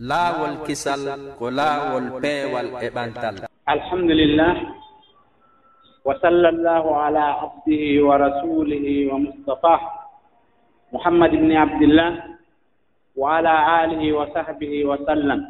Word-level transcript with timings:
laawol 0.00 0.64
kisal 0.64 1.36
ko 1.36 1.52
laawol 1.52 2.24
peewal 2.24 2.72
e 2.80 2.88
ɓantal. 2.88 3.44
Alhamdulillah 3.68 4.52
wa 6.08 6.16
sallallahu 6.24 6.88
ala 6.96 7.24
abdihi 7.44 8.00
wa 8.00 8.16
rasulihi 8.16 9.12
wa 9.12 9.20
mustapah 9.20 9.80
muhammad 10.96 11.36
ibni 11.36 11.52
abdillah 11.52 12.32
wa 13.12 13.36
ala 13.44 13.84
alihi 13.84 14.16
wa 14.16 14.24
sahbihi 14.32 14.88
wa 14.88 14.96
sallam. 15.04 15.44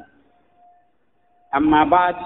Amma 1.54 1.86
bad 1.86 2.16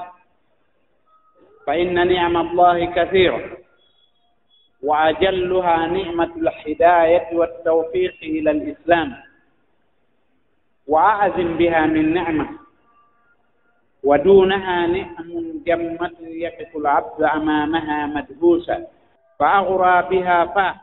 fa 1.69 1.77
inna 1.77 2.09
nicma 2.09 2.41
allahi 2.41 2.89
kathira 2.97 3.61
wa 4.81 5.13
ajalluha 5.13 5.93
nicmatu 5.93 6.41
alhidayati 6.41 7.37
waltawfiqi 7.37 8.41
ila 8.41 8.57
alislam. 8.57 9.13
وأعظم 10.87 11.57
بها 11.57 11.87
من 11.87 12.15
نعمة 12.15 12.49
ودونها 14.05 14.87
نعم 14.87 15.63
جمة 15.67 16.11
يقف 16.21 16.77
العبد 16.77 17.23
أمامها 17.23 18.07
مدهوسا 18.07 18.87
فأغرى 19.39 20.09
بها 20.11 20.45
فاه 20.47 20.75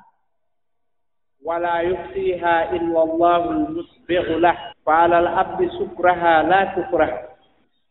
ولا 1.46 1.76
يحصيها 1.80 2.72
إلا 2.76 3.04
الله 3.04 3.50
المسبغ 3.52 4.38
له 4.38 4.58
فعلى 4.86 5.20
الأب 5.20 5.70
سكرها 5.80 6.44
لا 6.44 6.64
تكره 6.64 7.30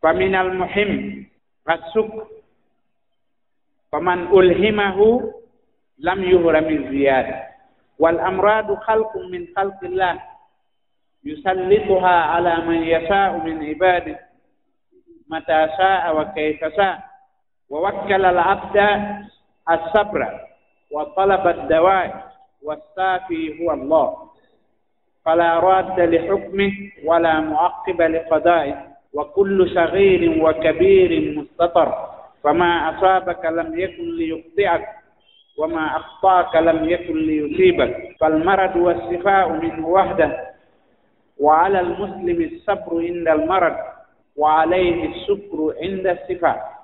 فمن 0.02 0.34
المهم 0.34 1.26
السكر 1.70 2.26
فمن 3.92 4.18
ألهمه 4.26 5.32
لم 5.98 6.22
يهرم 6.24 6.66
الزيادة 6.68 7.42
والأمراض 7.98 8.74
خلق 8.74 9.16
من 9.16 9.46
خلق 9.56 9.84
الله 9.84 10.20
يسلطها 11.24 12.08
على 12.08 12.56
من 12.56 12.82
يشاء 12.82 13.36
من 13.44 13.66
عباده 13.66 14.18
متى 15.30 15.68
شاء 15.78 16.20
وكيف 16.20 16.64
شاء. 16.76 16.98
ووكل 17.70 18.24
العبد 18.24 18.76
الصبر 19.70 20.40
وطلب 20.92 21.46
الدواء 21.46 22.32
والسافي 22.62 23.62
هو 23.62 23.72
الله. 23.72 24.16
فلا 25.24 25.58
راد 25.58 26.00
لحكمه 26.00 26.72
ولا 27.04 27.40
معقب 27.40 28.02
لقضائه. 28.02 28.90
وكل 29.14 29.70
صغير 29.74 30.44
وكبير 30.44 31.38
مستطر. 31.38 32.08
فما 32.44 32.90
أصابك 32.90 33.44
لم 33.44 33.78
يكن 33.78 34.16
ليخطئك. 34.16 34.88
وما 35.58 35.96
أخطأك 35.96 36.56
لم 36.56 36.88
يكن 36.88 37.14
ليصيبك. 37.14 38.16
فالمرض 38.20 38.76
والشفاء 38.76 39.48
منه 39.48 39.88
وحده. 39.88 40.49
وعلى 41.39 41.79
المسلم 41.79 42.39
الصبر 42.51 42.91
عند 43.07 43.27
المرض 43.27 43.75
وعليه 44.35 44.99
الشكر 45.09 45.57
عند 45.81 46.07
الصفاء 46.07 46.75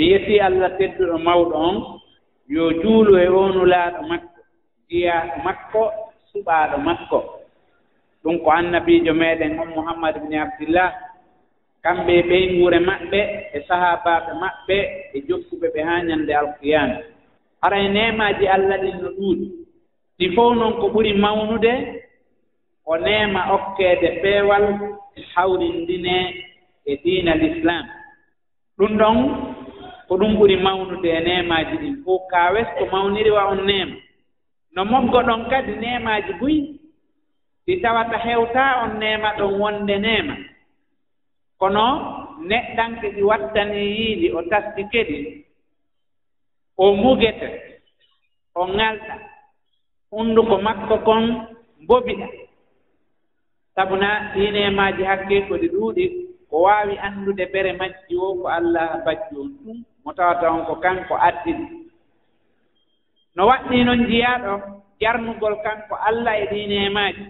yeti 0.00 0.40
allah 0.40 0.70
tedduɗo 0.80 1.18
mawɗo 1.20 1.54
on 1.68 1.76
yo 2.48 2.72
juulu 2.82 3.12
e 3.20 3.28
onu 3.28 3.62
laaɗo 3.72 4.00
makko 4.10 4.40
jiyaaɗo 4.88 5.36
makko 5.44 5.82
suɓaaɗo 6.32 6.76
makko 6.88 7.18
ɗum 8.24 8.36
ko 8.44 8.48
annabiijo 8.50 9.12
meeɗen 9.14 9.58
on 9.60 9.68
mouhammad 9.76 10.14
bni 10.24 10.36
abdillah 10.44 10.90
kamɓe 11.84 12.14
ɓey 12.28 12.44
wure 12.60 12.78
maɓɓe 12.88 13.20
e 13.56 13.58
sahaabaaɓe 13.68 14.32
maɓɓe 14.42 14.76
e 15.14 15.18
jokkuɓe 15.28 15.66
ɓe 15.74 15.80
haa 15.88 16.02
ñannde 16.08 16.32
alqiyama 16.40 16.96
ara 17.64 17.76
e 17.84 17.88
nemaaji 17.88 18.46
allah 18.54 18.76
ɗin 18.82 18.96
no 19.02 19.08
ɗuuɗi 19.18 19.46
ɗi 20.18 20.26
fof 20.34 20.54
noon 20.56 20.72
ko 20.80 20.86
ɓuri 20.94 21.12
mawnude 21.24 21.72
o 22.85 22.97
neema 22.97 23.41
okkeede 23.55 24.09
peewal 24.21 24.65
e 25.15 25.21
hawrindinee 25.33 26.25
e 26.85 26.97
diina 27.03 27.35
l' 27.35 27.45
islam 27.51 27.85
ɗum 28.77 28.97
ɗon 28.99 29.17
ko 30.07 30.13
ɗum 30.19 30.31
ɓuri 30.37 30.55
mawnude 30.65 31.09
e 31.09 31.19
neemaaji 31.19 31.75
ɗin. 31.81 31.95
Fof 32.03 32.21
kaawes 32.31 32.67
ko 32.77 32.85
mawniriwa 32.91 33.41
on 33.51 33.65
neema. 33.65 33.95
No 34.75 34.85
moggo 34.85 35.19
ɗon 35.27 35.49
kadi 35.49 35.73
neemaaji 35.75 36.33
buy 36.39 36.55
ɗi 37.65 37.81
tawata 37.81 38.17
heewtaa 38.17 38.83
on 38.83 38.99
neema 38.99 39.29
ɗon 39.37 39.59
wonde 39.59 39.97
neema. 39.97 40.35
Kono 41.59 41.83
neɗɗanke 42.49 43.07
ɗi 43.15 43.21
wattani 43.23 43.79
yiiɗi 43.97 44.27
o 44.37 44.41
tasdi 44.49 44.83
keɗi 44.91 45.45
o 46.77 46.95
mugete 46.95 47.47
o 48.55 48.67
ŋalɗa 48.67 49.15
hunnduko 50.11 50.57
makko 50.57 50.97
kon 50.97 51.23
mbobiɗa. 51.81 52.44
sabuna 53.75 54.31
sinemaji 54.33 55.03
hakke 55.03 55.47
ko 55.47 55.53
ɗi 55.61 55.67
ɗuuɗi 55.73 56.05
ko 56.49 56.55
waawi 56.65 56.95
anndude 56.97 57.45
bere 57.53 57.71
majji 57.79 58.15
o 58.17 58.35
ko 58.41 58.47
allah 58.47 59.03
bajji 59.05 59.35
on 59.41 59.49
ɗum 59.63 59.77
mo 60.05 60.11
tawata 60.13 60.51
on 60.51 60.65
ko 60.65 60.75
kanko 60.83 61.15
addini 61.27 61.67
no 63.35 63.47
waɗɗii 63.47 63.83
noon 63.85 63.99
njiyaaɗo 64.03 64.53
jarnugol 65.01 65.55
kanko 65.63 65.95
allah 66.07 66.33
e 66.41 66.45
ɗiinemaaji 66.51 67.23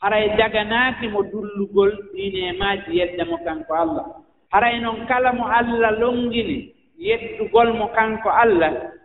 haray 0.00 0.32
jaganaaki 0.36 1.08
mo 1.12 1.22
dullugol 1.22 1.92
ɗiinemaaji 2.12 2.90
yedde 2.98 3.24
mo 3.28 3.36
kanko 3.44 3.72
allah. 3.74 4.06
Haray 4.50 4.80
noon 4.80 5.06
kala 5.06 5.32
mo 5.32 5.44
allah 5.46 5.92
longini 6.00 6.72
yeddugol 6.98 7.76
mo 7.78 7.86
kanko 7.92 8.28
allah. 8.32 8.96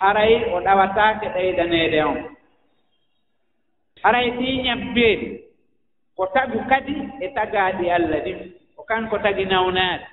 Haray 0.00 0.46
o 0.54 0.60
ɗawataake 0.64 1.26
ɗeydaneede 1.34 2.00
on. 2.06 2.18
haray 4.02 4.30
ɗi 4.38 4.48
ñabbeeɗi 4.66 5.28
ko 6.16 6.22
tagu 6.34 6.58
kadi 6.70 6.94
e 7.20 7.26
tagaaɗi 7.36 7.84
allah 7.96 8.20
ɗin. 8.24 8.38
Ko 8.76 8.82
kanko 8.88 9.18
tagi 9.18 9.44
nawnaare. 9.44 10.06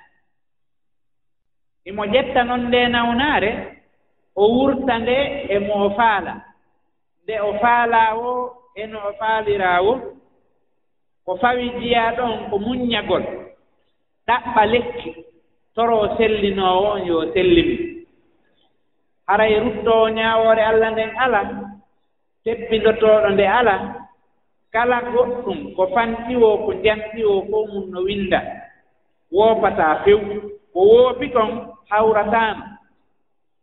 Imo 1.88 2.02
ƴetta 2.12 2.40
noon 2.44 2.62
nde 2.68 2.80
nawnaare 2.88 3.50
o 4.36 4.42
wurta 4.54 4.94
nde 4.98 5.16
e 5.48 5.58
mo 5.66 5.74
o 5.86 5.90
faala. 5.98 6.34
Nde 7.24 7.34
o 7.40 7.50
faalaa 7.62 8.14
wo 8.20 8.32
e 8.74 8.86
no 8.86 8.98
o 9.08 9.12
faaliraa 9.20 9.80
wo 9.86 9.94
ko 11.24 11.36
fawi 11.42 11.70
jiyaa 11.80 12.16
ɗon 12.16 12.32
ko 12.50 12.58
muññagol. 12.58 13.24
Ɗaɓɓa 14.28 14.62
lekki 14.72 15.10
toroo 15.74 16.16
sellinoowo 16.16 16.86
on 16.94 17.06
yo 17.06 17.32
sellimi 17.32 17.76
haray 19.28 19.60
ruttoo 19.60 20.08
ñaawoore 20.16 20.62
allah 20.70 20.90
nden 20.92 21.12
alaa 21.24 21.67
tebbindotooɗo 22.48 23.28
nde 23.34 23.44
ala 23.58 23.74
kala 24.72 24.96
goɗɗum 25.12 25.58
ko 25.76 25.82
fanɗiwoo 25.94 26.56
ko 26.64 26.70
njanɗiwoo 26.80 27.40
ko 27.50 27.56
mum 27.70 27.84
no 27.92 28.00
winnda 28.08 28.40
woopataa 29.36 29.94
few 30.04 30.18
ko 30.72 30.80
woopi 30.90 31.26
kon 31.34 31.50
hawrataano 31.90 32.64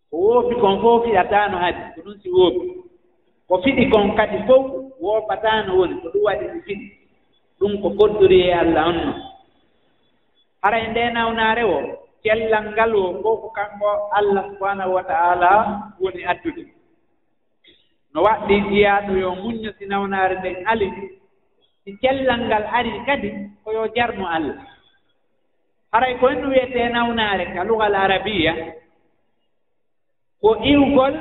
ko 0.09 0.15
woopi 0.17 0.55
kon 0.61 0.75
fof 0.81 1.03
fiɗataano 1.05 1.55
hadi 1.63 1.81
ko 1.95 1.99
ɗum 2.05 2.15
si 2.21 2.29
woopi. 2.37 2.65
Ko 3.47 3.53
fiɗi 3.63 3.83
kon 3.91 4.15
kadi 4.17 4.37
fof 4.47 4.63
woopataano 5.03 5.71
woni 5.79 5.95
ko 6.01 6.07
ɗum 6.13 6.23
waɗi 6.27 6.45
si 6.53 6.59
fiɗi. 6.65 6.87
Ɗum 7.59 7.71
ko 7.81 7.87
goddori 7.97 8.39
e 8.49 8.53
allah 8.53 8.85
on 8.89 8.95
non. 9.05 9.17
Hara 10.61 10.77
e 10.79 10.87
nde 10.91 11.01
nawnaare 11.13 11.63
o 11.63 11.77
cellal 12.23 12.65
ngal 12.73 12.91
o 12.95 13.03
fof 13.23 13.37
ko 13.41 13.49
kanko 13.57 13.89
allah 14.17 14.43
subahanahu 14.53 14.93
wa 14.97 15.03
taala 15.03 15.49
woni 16.01 16.21
addude. 16.31 16.74
no 18.15 18.21
waɗɗi 18.23 18.55
jiyaaɗo 18.69 19.13
yo 19.17 19.35
muñño 19.35 19.71
si 19.77 19.85
nawnaare 19.85 20.35
nden 20.39 20.67
ali 20.71 20.87
si 21.83 21.97
cellal 22.01 22.41
ngal 22.47 22.63
ari 22.71 22.91
kadi 23.05 23.29
ko 23.63 23.71
yo 23.71 23.87
jarnu 23.95 24.25
allah. 24.25 24.55
Haray 25.91 26.15
ko 26.19 26.27
henno 26.29 26.47
wiyetee 26.49 26.89
nawnaare 26.89 27.45
ka 27.53 27.63
lugal 27.63 27.95
arabiya 27.95 28.53
ko 30.41 30.55
iwgol 30.63 31.15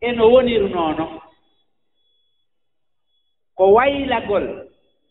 e 0.00 0.12
no 0.12 0.24
wonirnoono 0.32 1.06
ko 3.56 3.64
waylagol 3.76 4.46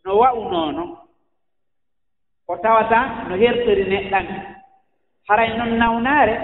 no 0.06 0.12
wa'unoono 0.18 0.86
ko 2.48 2.58
tawata 2.58 3.30
no 3.30 3.38
hertori 3.38 3.86
neɗɗan. 3.86 4.28
Haray 5.30 5.58
noon 5.58 5.78
nawnaare 5.78 6.36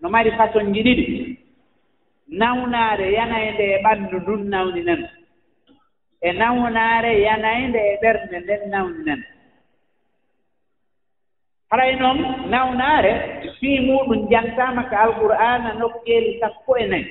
no 0.00 0.08
mari 0.08 0.30
façon 0.30 0.72
ji 0.72 0.82
ɗiɗi. 0.82 1.37
nawnaare 2.28 3.12
yanayde 3.12 3.64
e 3.74 3.82
ɓanndu 3.84 4.16
ndun 4.20 4.42
nawni 4.50 4.82
nan 4.82 5.02
e 6.20 6.32
nawnaare 6.32 7.12
yanayde 7.26 7.78
e 7.92 7.94
ɓernde 8.02 8.36
nden 8.40 8.62
nawni 8.70 9.02
nan 9.06 9.20
haray 11.70 11.92
noon 12.00 12.18
nawnaare 12.50 13.12
fii 13.60 13.80
muɗum 13.86 14.28
jantaama 14.30 14.82
ko 14.90 14.96
alqur'ana 15.04 15.70
nokkeeli 15.80 16.38
sappo 16.40 16.76
e 16.76 16.86
nayi. 16.86 17.06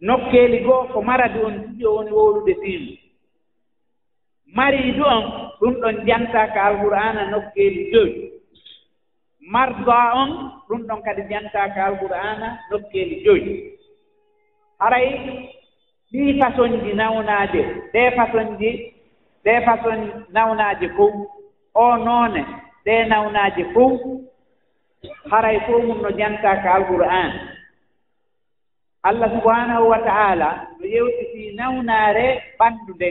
Nokkeeli 0.00 0.58
goo 0.66 0.84
ko 0.92 0.98
maradi 1.02 1.38
on 1.46 1.54
tiɗi 1.62 1.84
o 1.86 1.94
woni 1.96 2.10
wowlude 2.10 2.54
fiimu 2.62 2.92
mariidu 4.56 5.04
on 5.14 5.24
ɗum 5.60 5.74
ɗon 5.80 5.96
jantaa 6.06 6.46
ko 6.54 6.58
alqur'ana 6.68 7.22
nokkeeli 7.30 7.90
joyi. 7.92 8.12
marda 9.52 10.12
on 10.14 10.30
ɗum 10.68 10.80
ɗon 10.88 11.02
kadi 11.04 11.22
jantaaka 11.30 11.84
alqur'ana 11.86 12.48
nokkeeli 12.70 13.16
joyi. 13.24 13.52
Haray 14.80 15.08
ɗii 16.12 16.38
façon 16.40 16.72
ji 16.84 16.92
nawnaaje 16.94 17.60
ɗee 17.92 18.10
façon 18.16 18.56
ji 18.58 18.70
ɗee 19.44 19.60
façon 19.66 19.98
nawnaaje 20.34 20.88
fof 20.96 21.14
o 21.74 21.96
noone 21.96 22.42
ɗee 22.84 23.04
nawnaaje 23.08 23.64
fof. 23.74 24.00
Haray 25.30 25.58
fof 25.66 25.82
mum 25.84 26.02
no 26.02 26.10
jantaaka 26.18 26.68
alqur'an. 26.74 27.30
Allah 29.04 29.28
subhanahu 29.36 29.88
wa 29.92 29.98
ta'ala 29.98 30.50
no 30.80 30.86
yewtitii 30.86 31.54
nawnaare 31.58 32.26
ɓanndu 32.58 32.92
nde 32.94 33.08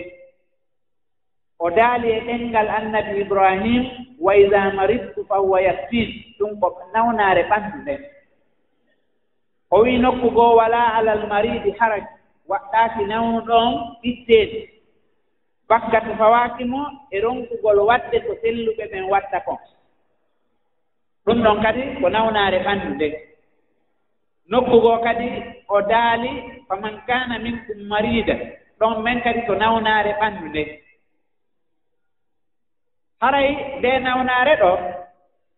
o 1.63 1.69
daali 1.77 2.07
e 2.12 2.19
ɗenngal 2.27 2.69
annabi 2.77 3.21
ibrahim 3.24 3.83
wa 4.19 4.36
ida 4.36 4.71
maridtu 4.77 5.25
fa 5.30 5.36
huwa 5.44 5.62
yastin 5.68 6.10
ɗum 6.38 6.51
ko 6.60 6.68
nawnaare 6.94 7.44
ɓanndu 7.50 7.77
nden 7.81 8.01
o 9.71 9.77
wii 9.83 9.98
nokku 10.04 10.27
goo 10.36 10.56
walaa 10.60 10.94
alal 10.98 11.21
maridi 11.31 11.71
haraj. 11.80 12.04
Waɗɗaaki 12.50 13.04
nawnu 13.12 13.39
ɗon 13.50 13.68
itteede 14.10 14.60
bakkatu 15.69 16.12
fawaaki 16.19 16.63
mo 16.71 16.81
e 17.12 17.18
ronkugol 17.24 17.80
waɗde 17.89 18.18
ko 18.25 18.31
selluɓe 18.42 18.83
ɓen 18.92 19.06
waɗta 19.12 19.39
kon 19.45 19.57
ɗum 21.25 21.38
ɗon 21.44 21.62
kadi 21.63 21.81
ko 22.01 22.09
nawnaare 22.09 22.59
ɓanndu 22.66 22.89
nden 22.95 23.13
nokku 24.51 24.75
goo 24.83 24.98
kadi 25.06 25.27
o 25.68 25.81
daali 25.92 26.31
faman 26.68 26.95
kana 27.07 27.39
minkum 27.39 27.80
marida 27.92 28.36
ɗon 28.80 29.01
men 29.04 29.21
kadi 29.25 29.42
ko 29.48 29.54
nawnaare 29.56 30.12
ɓanndu 30.19 30.45
nden 30.50 30.69
haray 33.24 33.50
nde 33.80 34.00
nawnaare 34.00 34.56
ɗo 34.62 34.72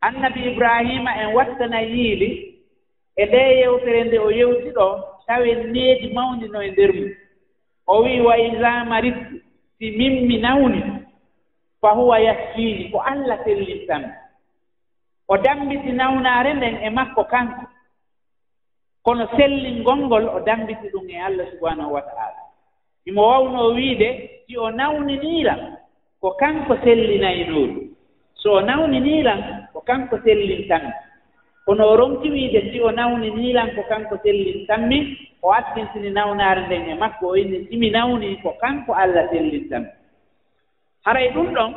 annabi 0.01 0.41
ibrahima 0.49 1.11
en 1.21 1.33
wattana 1.35 1.81
yiili 1.81 2.29
e 3.15 3.25
nde 3.25 3.41
yewtere 3.59 4.03
nde 4.03 4.17
o 4.19 4.29
yewti 4.31 4.69
ɗo 4.77 4.87
tawi 5.27 5.55
needi 5.73 6.07
mawndi 6.13 6.47
no 6.47 6.61
e 6.61 6.69
nder 6.71 6.91
mum 6.93 7.11
o 7.87 8.03
wii 8.03 8.21
wa 8.27 8.37
isa 8.37 8.85
marittu 8.85 9.35
si 9.77 9.91
mimmi 9.91 10.37
nawni 10.37 10.81
fa 11.81 11.89
huwa 11.89 12.19
yaskiini 12.19 12.89
ko 12.91 13.01
allah 13.01 13.37
sellintami 13.43 14.09
o 15.27 15.37
dambiti 15.37 15.91
nawnaare 15.91 16.53
nden 16.53 16.75
e 16.83 16.89
makko 16.89 17.23
kanko. 17.23 17.65
Kono 19.01 19.27
selli 19.37 19.79
ngonngol 19.81 20.25
o 20.29 20.39
dambiti 20.39 20.87
ɗum 20.93 21.09
e 21.09 21.17
allah 21.21 21.47
subhanahu 21.51 21.93
wa 21.93 22.01
ta'ala. 22.01 22.41
Imo 23.05 23.21
wawnoo 23.21 23.73
wiide 23.73 24.29
si 24.47 24.57
o 24.57 24.71
nawninii 24.71 25.43
lam 25.43 25.74
ko 26.25 26.33
kanko 26.41 26.73
sellinayi 26.81 27.45
nowru 27.45 27.93
so 28.33 28.57
o 28.57 28.61
nawniniilan 28.65 29.69
ko 29.73 29.85
kanko 29.85 30.17
sellintanmi 30.25 30.89
kono 31.69 31.85
o 31.85 31.93
ronki 32.01 32.33
wiide 32.33 32.73
si 32.73 32.81
o 32.81 32.89
nawniniilan 32.89 33.77
ko 33.77 33.85
kanko 33.85 34.17
sellintanmi 34.25 34.99
o 35.45 35.53
attintini 35.53 36.09
nawnaare 36.09 36.65
nden 36.65 36.89
e 36.89 36.95
makko 36.97 37.29
o 37.29 37.35
inni 37.37 37.69
simi 37.69 37.93
nawni 37.93 38.41
ko 38.41 38.57
kanko 38.57 38.97
allah 38.97 39.29
sellintanmi 39.29 39.89
haray 41.05 41.29
ɗum 41.29 41.53
ɗon 41.53 41.71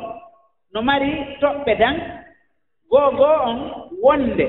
no 0.73 0.81
mari 0.81 1.37
toɓɓe 1.41 1.73
dan 1.77 1.95
goo 2.89 3.11
goo 3.17 3.37
on 3.45 3.57
wonde. 4.01 4.47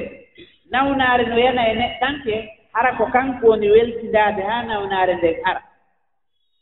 Nawnaare 0.73 1.29
no 1.29 1.37
yana 1.37 1.69
e 1.69 1.75
neɗɗanke 1.75 2.35
hara 2.73 2.97
ko 2.97 3.05
kanko 3.12 3.47
woni 3.52 3.69
weltindaade 3.70 4.41
haa 4.49 4.62
nawnaare 4.62 5.14
nden 5.20 5.37
ara. 5.44 5.61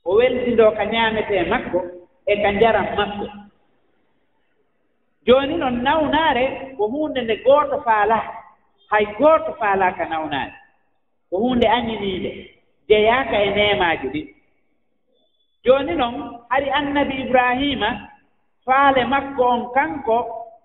O 0.04 0.18
weltindoo 0.18 0.70
ka 0.74 0.84
ñaametee 0.84 1.44
makko 1.46 1.98
e 2.32 2.34
ka 2.42 2.48
njaram 2.56 2.88
maɓɓe. 2.96 3.26
Jooni 5.26 5.54
noon 5.60 5.76
nawnaare 5.86 6.44
ko 6.76 6.82
huunde 6.92 7.20
nde 7.22 7.34
gooto 7.44 7.76
faalaa 7.86 8.24
hay 8.90 9.04
gooto 9.18 9.50
faalaa 9.60 9.92
ka 9.98 10.04
nawnaare 10.12 10.54
ko 11.30 11.34
huunde 11.42 11.66
añiniinde 11.76 12.30
jeyaaka 12.88 13.36
e 13.46 13.50
neemaaji 13.56 14.06
ɗin 14.14 14.28
jooni 15.64 15.92
noon 16.00 16.16
hari 16.50 16.68
annabi 16.78 17.14
ibrahima 17.24 17.90
faale 18.66 19.02
makko 19.12 19.42
on 19.54 19.62
kanko 19.76 20.16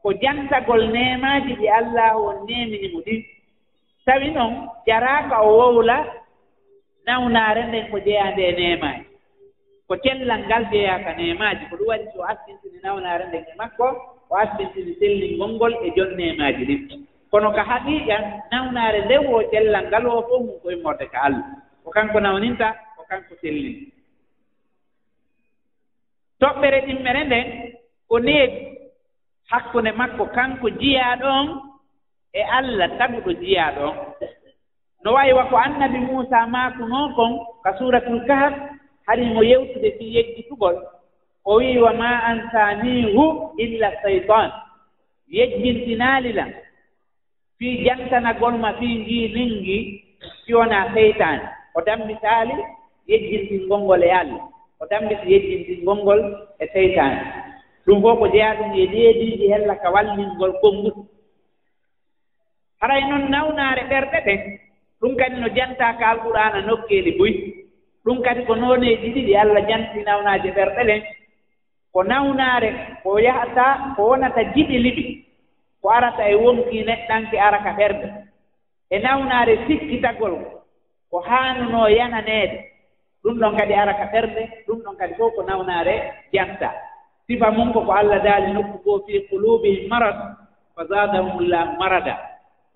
ko 0.02 0.10
jantagol 0.22 0.84
neemaaji 0.96 1.52
ɗi 1.60 1.68
allahu 1.80 2.20
on 2.30 2.38
neemini 2.48 2.88
mo 2.94 3.00
ɗin 3.08 3.22
tawi 4.06 4.28
noon 4.36 4.54
jaraaka 4.88 5.36
o 5.48 5.50
wowla 5.60 5.98
nawnaare 7.06 7.62
nden 7.68 7.86
ko 7.92 7.98
jeyaande 8.06 8.42
e 8.50 8.52
neemaaji. 8.60 9.03
ko 9.88 9.94
cellal 10.04 10.42
ngal 10.48 10.64
jeyaa 10.72 11.04
ka 11.06 11.12
neemaaji 11.18 11.64
ko 11.70 11.76
ɗum 11.80 11.88
waɗi 11.92 12.06
so 12.14 12.20
asbintini 12.32 12.78
nawnaare 12.84 13.26
nde 13.28 13.38
e 13.52 13.54
makko 13.58 13.88
o 14.30 14.34
asbintini 14.44 14.94
sellingol 15.00 15.52
ngol 15.56 15.74
e 15.86 15.88
jon 15.96 16.12
neemaaji 16.18 16.64
ɗin. 16.70 16.82
Kono 17.32 17.52
ko 17.56 17.62
haqiiqa 17.70 18.18
nawnaare 18.52 19.00
nde 19.06 19.16
wo 19.28 19.44
cellal 19.52 19.86
ngal 19.88 20.06
o 20.08 20.22
fof 20.28 20.42
mum 20.46 20.60
koye 20.64 20.78
morde 20.84 21.06
ka 21.14 21.20
allah. 21.28 21.46
Ko 21.84 21.90
kanko 21.92 22.20
nawninta 22.20 22.68
ko 22.96 23.02
kanko 23.10 23.34
sellini 23.42 23.94
toɓɓere 26.44 26.80
ɗimmere 26.88 27.22
nden 27.26 27.46
ko 28.10 28.16
neebi 28.20 28.58
hakkunde 29.52 29.92
makko 30.00 30.24
kanko 30.36 30.68
jiyaa 30.80 31.16
ɗon 31.22 31.46
e 32.34 32.42
allah 32.58 32.90
taguɗo 33.00 33.32
jiyaa 33.42 33.72
ɗon 33.78 33.94
no 35.04 35.10
wayiwa 35.16 35.44
ko 35.52 35.56
annabi 35.66 36.00
muusa 36.08 36.48
maakunoo 36.54 37.08
kon 37.16 37.32
ka 37.64 37.70
suratul 37.78 38.20
kahab 38.28 38.54
harimo 39.08 39.44
yewtude 39.44 39.92
fi 39.98 40.06
yejjitugol 40.16 40.76
o 41.46 41.56
wii 41.60 41.78
wa 41.78 41.94
ma 41.94 42.12
ansanihu 42.32 43.26
illa 43.58 43.90
seytan 44.04 44.52
yejjintinaalilam 45.28 46.52
fii 47.58 47.84
jantanagol 47.86 48.56
ma 48.64 48.74
fii 48.80 48.96
njii 49.02 49.28
ningi 49.36 49.78
siwonaa 50.46 50.94
seytan 50.94 51.40
o 51.76 51.82
dambitaali 51.82 52.56
yejjintingol 53.08 53.80
ngol 53.86 54.04
e 54.04 54.12
allah 54.12 54.44
o 54.80 54.86
dammiti 54.92 55.32
yejjintingol 55.34 55.98
ngol 56.04 56.22
e 56.60 56.66
seytan 56.74 57.14
ɗum 57.86 58.02
fof 58.02 58.20
ko 58.20 58.28
jeyaa 58.34 58.56
ɗum 58.60 58.72
e 58.76 58.86
leediiji 58.94 59.48
hella 59.52 59.76
ka 59.76 59.90
wallingol 59.96 60.54
konngudi 60.62 61.02
haray 62.82 63.02
noon 63.10 63.26
nawnaare 63.32 63.84
ɓerɗe 63.92 64.20
ɗen 64.28 64.40
ɗum 65.02 65.16
kadi 65.20 65.36
no 65.42 65.48
jantaa 65.56 65.94
ka 66.00 66.06
alqur'ana 66.12 66.62
nokkeeli 66.68 67.12
boyi 67.18 67.34
ɗum 68.06 68.22
kadi 68.22 68.46
ko 68.46 68.56
nooneeji 68.56 69.10
ɗiɗi 69.14 69.36
allah 69.36 69.68
janti 69.70 70.00
nawnaaje 70.04 70.50
ɓerɗe 70.52 70.84
ɗen 70.88 71.02
ko 71.94 72.04
nawnaare 72.04 72.70
ko 73.04 73.20
yahata 73.20 73.66
ko 73.96 74.02
wonata 74.10 74.44
jiɗiliɗi 74.54 75.04
ko 75.82 75.90
arata 75.90 76.24
e 76.30 76.36
wonkii 76.36 76.84
neɗɗanke 76.86 77.38
ara 77.40 77.60
ka 77.64 77.72
ɓerɗe 77.78 78.08
e 78.90 79.00
nawnaare 79.00 79.54
sikkitagol 79.68 80.36
ko 81.14 81.20
haanunoo 81.20 81.88
yananeede. 81.88 82.58
Ɗum 83.24 83.40
ɗon 83.40 83.58
kadi 83.58 83.74
ara 83.74 83.94
ka 83.94 84.06
ɓerɗe 84.12 84.42
ɗum 84.68 84.80
ɗon 84.84 84.96
kadi 84.98 85.14
fof 85.14 85.34
ko 85.36 85.44
nawnaare 85.44 85.96
janta 86.34 86.70
sifa 87.28 87.52
mum 87.52 87.74
ko 87.74 87.82
ko 87.86 87.92
allah 87.92 88.20
daali 88.24 88.54
nokku 88.54 88.78
goo 88.84 89.00
fii 89.06 89.28
qulubihim 89.30 89.88
marad 89.90 90.18
fa 90.76 90.84
zadahum 90.90 91.40
llah 91.50 91.78
marada. 91.80 92.16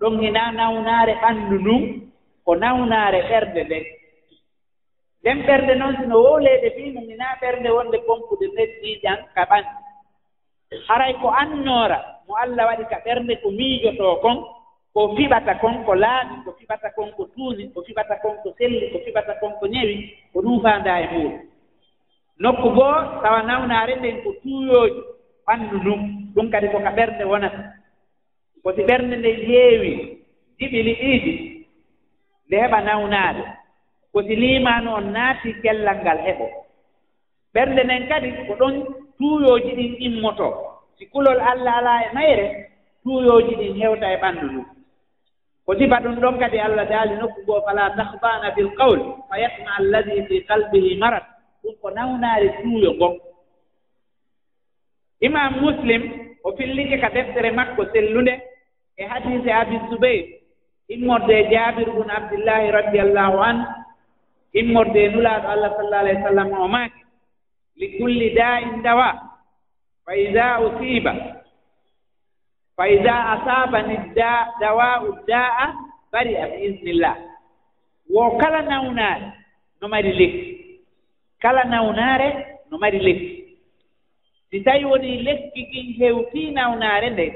Ɗon 0.00 0.20
hina 0.22 0.52
nawnaare 0.52 1.14
ɓanndu 1.22 1.56
ndun 1.60 1.82
ko 2.44 2.54
nawnaare 2.56 3.20
ɓerde 3.28 3.64
nden 3.64 3.84
nden 5.22 5.38
ɓernde 5.46 5.74
noon 5.74 5.96
sino 6.00 6.14
wowleede 6.24 6.70
fiino 6.76 7.00
mi 7.00 7.14
naa 7.16 7.38
ɓernde 7.40 7.68
wonde 7.76 7.98
pompude 8.06 8.46
neddiiƴan 8.56 9.18
ka 9.34 9.42
ɓan 9.50 9.64
haray 10.88 11.12
ko 11.20 11.28
annoora 11.42 11.98
mo 12.26 12.34
allah 12.36 12.66
waɗi 12.66 12.84
ka 12.90 12.98
ɓernde 13.04 13.36
ko 13.42 13.50
miijotoo 13.50 14.16
kon 14.22 14.38
ko 14.94 15.14
fiɓata 15.16 15.54
kon 15.60 15.84
ko 15.84 15.94
laaɓi 15.94 16.34
ko 16.44 16.50
fiɓata 16.58 16.90
kon 16.96 17.10
ko 17.16 17.24
tuuni 17.34 17.70
ko 17.74 17.82
fiɓata 17.86 18.14
kon 18.22 18.36
ko 18.42 18.48
selli 18.58 18.90
ko 18.92 18.98
fiɓata 19.04 19.34
kon 19.40 19.52
ko 19.60 19.66
ñewi 19.66 19.96
ko 20.32 20.40
ɗum 20.42 20.60
faandaa 20.62 21.00
e 21.00 21.06
muɗum. 21.12 21.34
Nokku 22.38 22.68
goo 22.76 22.96
tawa 23.22 23.42
nawnaare 23.42 23.96
nden 23.96 24.22
ko 24.22 24.30
tuuyooji 24.42 25.00
ɓanndu 25.46 25.76
ndum 25.80 26.00
ɗum 26.34 26.50
kadi 26.50 26.68
ko 26.68 26.78
ka 26.78 26.90
ɓernde 26.90 27.24
wonata. 27.24 27.62
Ko 28.62 28.72
si 28.72 28.82
ɓernde 28.82 29.16
nde 29.16 29.30
heewi 29.46 29.90
jiɓili 30.58 30.92
ɗiiɗi 31.00 31.32
nde 32.46 32.56
heɓa 32.62 32.78
nawnaade. 32.80 33.42
ko 34.12 34.22
si 34.22 34.34
liimano 34.36 34.94
on 34.98 35.12
naati 35.12 35.54
cellal 35.62 35.98
ngal 36.02 36.18
heɓo. 36.26 36.46
Ɓernde 37.54 37.82
nden 37.84 38.08
kadi 38.08 38.28
ko 38.46 38.54
ɗon 38.60 38.74
tuuyooji 39.18 39.70
ɗin 39.78 39.92
immotoo 40.06 40.54
si 40.98 41.06
kulol 41.06 41.40
allah 41.40 41.74
alaa 41.78 42.00
e 42.06 42.08
mayre 42.14 42.46
tuuyooji 43.02 43.54
ɗin 43.60 43.74
heewta 43.80 44.06
e 44.12 44.16
ɓanndu 44.22 44.46
nduu 44.50 44.64
ko 45.66 45.74
sifa 45.78 46.00
ɗum 46.02 46.14
ɗon 46.22 46.38
kadi 46.38 46.58
allah 46.58 46.84
daali 46.88 47.14
nokku 47.16 47.40
goo 47.46 47.60
falaa 47.66 47.90
tahbana 47.96 48.50
bil 48.56 48.70
qawl 48.78 48.98
fa 49.28 49.38
yatma 49.42 49.70
alladi 49.78 50.22
fi 50.28 50.36
qalbihi 50.48 50.98
marat 50.98 51.24
ɗum 51.62 51.74
ko 51.82 51.90
nawnaari 51.90 52.48
tuuyo 52.62 52.90
ngon 52.94 53.14
imam 55.20 55.52
muslim 55.60 56.02
o 56.44 56.52
fillike 56.56 57.00
ka 57.00 57.08
deftere 57.10 57.50
makko 57.50 57.82
sellunde 57.92 58.34
e 58.96 59.02
hadise 59.10 59.50
abi 59.60 59.76
zoubayr 59.90 60.24
immorde 60.88 61.30
e 61.40 61.48
jabir 61.50 61.90
bun 61.94 62.10
abdillahi 62.10 62.70
radiallahu 62.70 63.38
anhu 63.48 63.66
immorde 64.52 64.96
e 65.04 65.08
nulaaɗo 65.08 65.46
allah 65.48 65.70
sallah 65.76 65.98
alah 66.00 66.14
w 66.16 66.22
sallam 66.24 66.48
o 66.52 66.68
maaki 66.68 67.00
li 67.76 67.86
kulli 67.98 68.30
da'in 68.34 68.82
dawa 68.82 69.08
fa 70.04 70.12
ida 70.16 70.60
usiba 70.60 71.12
fa 72.76 72.84
ida 72.88 73.14
asabani 73.34 73.96
dawa'u 74.60 75.08
da'a 75.28 75.88
bari 76.12 76.36
a 76.36 76.46
bi 76.48 76.58
iznillah. 76.68 77.16
Wo 78.08 78.38
kala 78.40 78.62
nawnaare 78.62 79.28
no 79.80 79.88
mari 79.88 80.12
lekki 80.12 80.80
kala 81.42 81.64
nawnaare 81.64 82.28
no 82.70 82.78
mari 82.78 82.98
lekki. 82.98 83.30
Si 84.50 84.60
tawi 84.64 84.84
woni 84.84 85.22
lekki 85.26 85.62
kin 85.70 85.86
hewtii 85.98 86.50
nawnaare 86.56 87.10
nde 87.10 87.26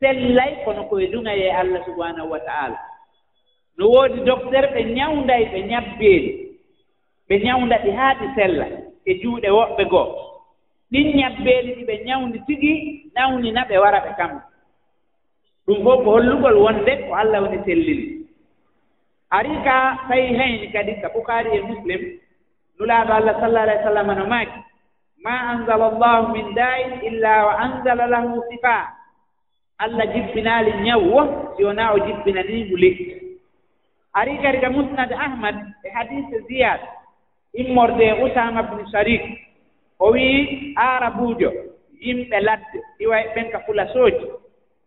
sellay 0.00 0.52
kono 0.64 0.82
koye 0.90 1.06
duŋa 1.12 1.32
allah 1.60 1.84
subhanahu 1.86 2.30
wa 2.30 2.40
ta'ala. 2.40 2.78
no 3.78 3.84
woodi 3.92 4.20
docteur 4.28 4.64
ɓe 4.74 4.80
ñawnday 4.96 5.42
ɓe 5.52 5.58
ñabbeeli 5.70 6.30
ɓe 7.28 7.34
ñawnda 7.44 7.76
ɗi 7.84 7.90
haa 7.98 8.14
ɗi 8.20 8.26
sella 8.36 8.66
e 9.04 9.12
juuɗe 9.22 9.48
woɓɓe 9.58 9.84
goo. 9.92 10.06
Ɗin 10.92 11.08
ñabbeeli 11.18 11.70
ɗi 11.76 11.82
ɓe 11.88 11.94
ñawndi 12.06 12.38
tigi 12.46 12.72
nawnina 13.14 13.60
ɓe 13.68 13.76
wara 13.82 13.98
ɓe 14.04 14.10
kamɓe 14.18 14.40
ɗum 15.66 15.78
fof 15.84 15.98
ko 16.04 16.10
hollugol 16.10 16.56
wonde 16.64 16.92
ko 17.06 17.14
allah 17.20 17.40
woni 17.42 17.58
sellini. 17.64 18.06
Ari 19.36 19.54
ka 19.64 19.76
fayi 20.08 20.26
heyni 20.38 20.66
kadi 20.72 20.92
ka 21.02 21.08
ɓukaari 21.14 21.50
e 21.56 21.60
muslim 21.68 22.02
nulaaɗo 22.78 23.12
allah 23.12 23.34
sallah 23.40 23.62
alah 23.62 23.76
w 23.78 23.84
sallam 23.84 24.08
no 24.18 24.26
maaki. 24.26 24.58
Ma 25.24 25.34
anzala 25.52 25.84
allahu 25.92 26.32
min 26.32 26.54
dain 26.54 26.90
illa 27.08 27.32
wa 27.46 27.52
anzala 27.64 28.06
lahu 28.06 28.42
sifa 28.50 28.74
allah 29.78 30.06
jibbinaali 30.14 30.72
ñaw 30.86 31.00
wo 31.12 31.20
si 31.56 31.64
wonaa 31.64 31.92
o 31.94 31.98
jippinaniingu 32.06 32.76
lekki 32.76 33.17
ari 34.18 34.34
kadi 34.42 34.58
ka 34.58 34.70
musnad 34.74 35.10
ahmad 35.14 35.54
e 35.86 35.88
hadise 35.94 36.36
ziyad 36.50 36.80
immorde 37.54 38.12
usama 38.26 38.62
bne 38.62 38.84
sharik. 38.92 39.22
O 39.98 40.10
wii 40.14 40.74
arabuujo 40.76 41.50
yimɓe 42.04 42.38
ladde 42.46 42.78
iwa 43.02 43.16
e 43.20 43.26
ɓen 43.34 43.50
ka 43.52 43.58
fulasooji 43.66 44.26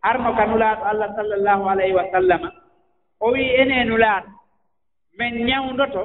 arno 0.09 0.29
ka 0.37 0.43
nulaaɗo 0.45 0.83
allah 0.91 1.09
sallllahu 1.15 1.63
alayhi 1.69 1.93
wa 1.95 2.05
sallama. 2.11 2.49
O 3.19 3.31
wii 3.33 3.49
ene 3.61 3.83
nulaaɗo 3.89 4.29
min 5.17 5.33
ñawndoto 5.47 6.01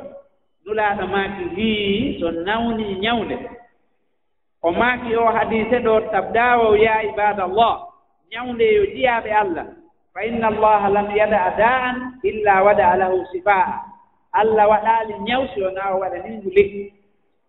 nulaaɗo 0.66 1.04
maaki 1.14 1.44
hii 1.56 2.18
so 2.20 2.30
nawnii 2.30 2.94
ñawnde. 3.04 3.36
O 4.62 4.70
maaki 4.72 5.16
o 5.16 5.26
hadise 5.36 5.78
ɗo 5.86 6.00
tabdawo 6.12 6.76
ya 6.76 7.02
ibadallah 7.10 7.74
ñawnde 8.32 8.66
yo 8.76 8.84
jiyaaɓe 8.94 9.30
allah. 9.42 9.66
fa 10.16 10.24
inna 10.24 10.48
allaha 10.48 10.88
lam 10.88 11.12
yada'a 11.12 11.50
da'an 11.60 11.96
illa 12.24 12.64
wada'a 12.64 12.96
lahu 12.96 13.20
sifaa. 13.36 13.84
Allah 14.32 14.64
waɗaali 14.68 15.12
ñawsi 15.28 15.60
o 15.60 15.70
naa 15.76 15.92
o 15.92 16.00
waɗa 16.00 16.18
nin 16.24 16.40
huli 16.40 16.92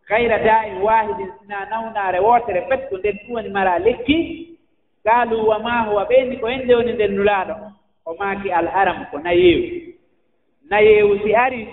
gayra 0.09 0.37
da'in 0.43 0.83
wahidin 0.83 1.31
sina 1.39 1.63
nawnaare 1.71 2.19
wootere 2.19 2.61
pet 2.67 2.89
ko 2.91 2.97
nden 2.99 3.15
ɗum 3.23 3.31
woni 3.39 3.49
mara 3.49 3.79
lekki. 3.79 4.17
Gaalu 5.05 5.47
wa 5.47 5.59
ma 5.59 5.81
huwa 5.87 6.03
ɓeyni 6.11 6.39
ko 6.39 6.47
hen 6.47 6.63
nde 6.67 6.75
woni 6.75 6.93
nden 6.93 7.15
nulaaɗo. 7.15 7.55
O 8.05 8.15
maaki 8.19 8.51
alharam 8.51 9.05
ko 9.11 9.17
nayeewu. 9.19 9.95
Nayeewu 10.69 11.19
si 11.23 11.35
ari 11.35 11.67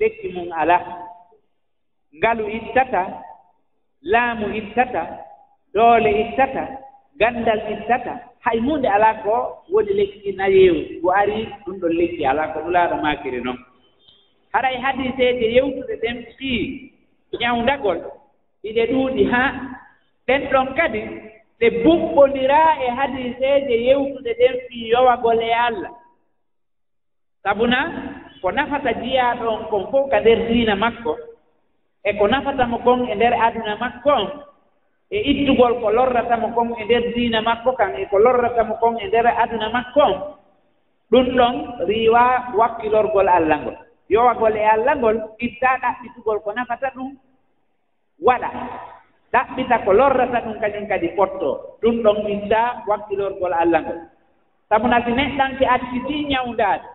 lekki 0.00 0.28
mum 0.34 0.50
alaa 0.52 0.82
ngalu 2.18 2.44
ittata 2.50 3.22
laamu 4.02 4.50
ittata 4.54 5.02
doole 5.74 6.10
ittata 6.20 6.89
ganndal 7.20 7.60
ittata 7.72 8.12
hay 8.44 8.58
hunde 8.60 8.88
alaa 8.88 9.14
ko 9.24 9.34
woni 9.72 9.92
lekki 9.92 10.32
nayeewu 10.32 10.80
ko 11.02 11.08
arii 11.20 11.46
ɗum 11.66 11.76
ɗon 11.80 11.92
lekki 11.98 12.24
alaa 12.26 12.52
ko 12.52 12.58
ɗulaaɗo 12.64 12.96
maakiri 13.02 13.40
noon 13.44 13.58
haray 14.52 14.76
hadiseeje 14.84 15.46
yewtude 15.56 15.94
ɗen 16.02 16.16
fii 16.38 16.60
ñawndagol 17.40 17.98
iɗe 18.68 18.82
ɗuuɗi 18.92 19.24
haa 19.32 19.50
ɗen 20.26 20.42
ɗon 20.52 20.66
kadi 20.76 21.02
ɗe 21.60 21.66
buɓɓondiraa 21.84 22.70
e 22.84 22.88
hadiseeje 22.98 23.74
yewtude 23.86 24.32
ɗen 24.40 24.54
fii 24.68 24.88
yowagol 24.92 25.40
e 25.42 25.52
allah. 25.66 25.90
Sabuna 27.42 27.78
ko 28.42 28.50
nafata 28.52 28.92
jiyaa 28.92 29.34
ɗon 29.40 29.64
kon 29.70 29.84
fof 29.90 30.10
ka 30.10 30.20
nder 30.20 30.38
diina 30.48 30.74
makko 30.76 31.12
e 32.04 32.10
ko 32.18 32.24
nafatamo 32.28 32.78
kon 32.84 33.08
e 33.08 33.14
ndeer 33.14 33.34
aduna 33.46 33.76
makko 33.76 34.10
on 34.10 34.26
e 35.10 35.18
ittugol 35.30 35.80
ko 35.82 35.90
lorratamo 35.90 36.54
kon 36.54 36.74
e 36.78 36.84
ndeer 36.84 37.14
diina 37.14 37.42
makko 37.42 37.72
kan 37.74 37.94
e 37.98 38.06
ko 38.06 38.18
lorratamo 38.18 38.74
kon 38.78 38.98
e 39.02 39.06
ndeer 39.06 39.26
aduna 39.26 39.68
makko 39.70 40.00
on 40.00 40.16
ɗum 41.10 41.26
ɗon 41.36 41.54
riiwa 41.88 42.22
wakkilorgol 42.54 43.28
allah 43.28 43.58
ngol 43.60 43.76
yowagol 44.08 44.54
e 44.56 44.64
allah 44.74 44.94
ngol 44.96 45.16
itta 45.38 45.70
ɗaɓɓitugol 45.82 46.38
ko 46.44 46.52
nafata 46.52 46.90
ɗum 46.94 47.16
waɗa. 48.22 48.50
Ɗaɓɓita 49.32 49.76
ko 49.84 49.92
lorrata 49.92 50.40
ɗum 50.40 50.60
kañum 50.60 50.86
kadi 50.88 51.08
fotto 51.16 51.78
ɗum 51.82 52.02
ɗon 52.02 52.18
itta 52.30 52.82
wakkilorgol 52.86 53.52
allah 53.52 53.82
ngol 53.82 54.00
sabu 54.68 54.86
na 54.88 55.02
si 55.04 55.10
neɗɗanke 55.10 55.64
acciti 55.66 56.24
ñawndaade. 56.30 56.86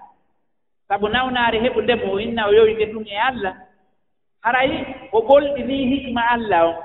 Sabu 0.87 1.07
nawnaare 1.09 1.59
heɓu 1.59 1.81
ndemo 1.81 2.19
inna 2.19 2.47
o 2.47 2.51
yoyde 2.51 2.85
ɗum 2.93 3.03
e 3.07 3.17
allah 3.19 3.53
haray 4.41 4.71
o 5.11 5.19
ɓolɗini 5.21 5.77
hikma 5.91 6.21
allah 6.35 6.63
on 6.71 6.75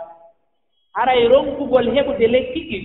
haray 0.95 1.29
ronkugol 1.29 1.87
heɓude 1.95 2.27
lekki 2.35 2.61
ɗin. 2.71 2.85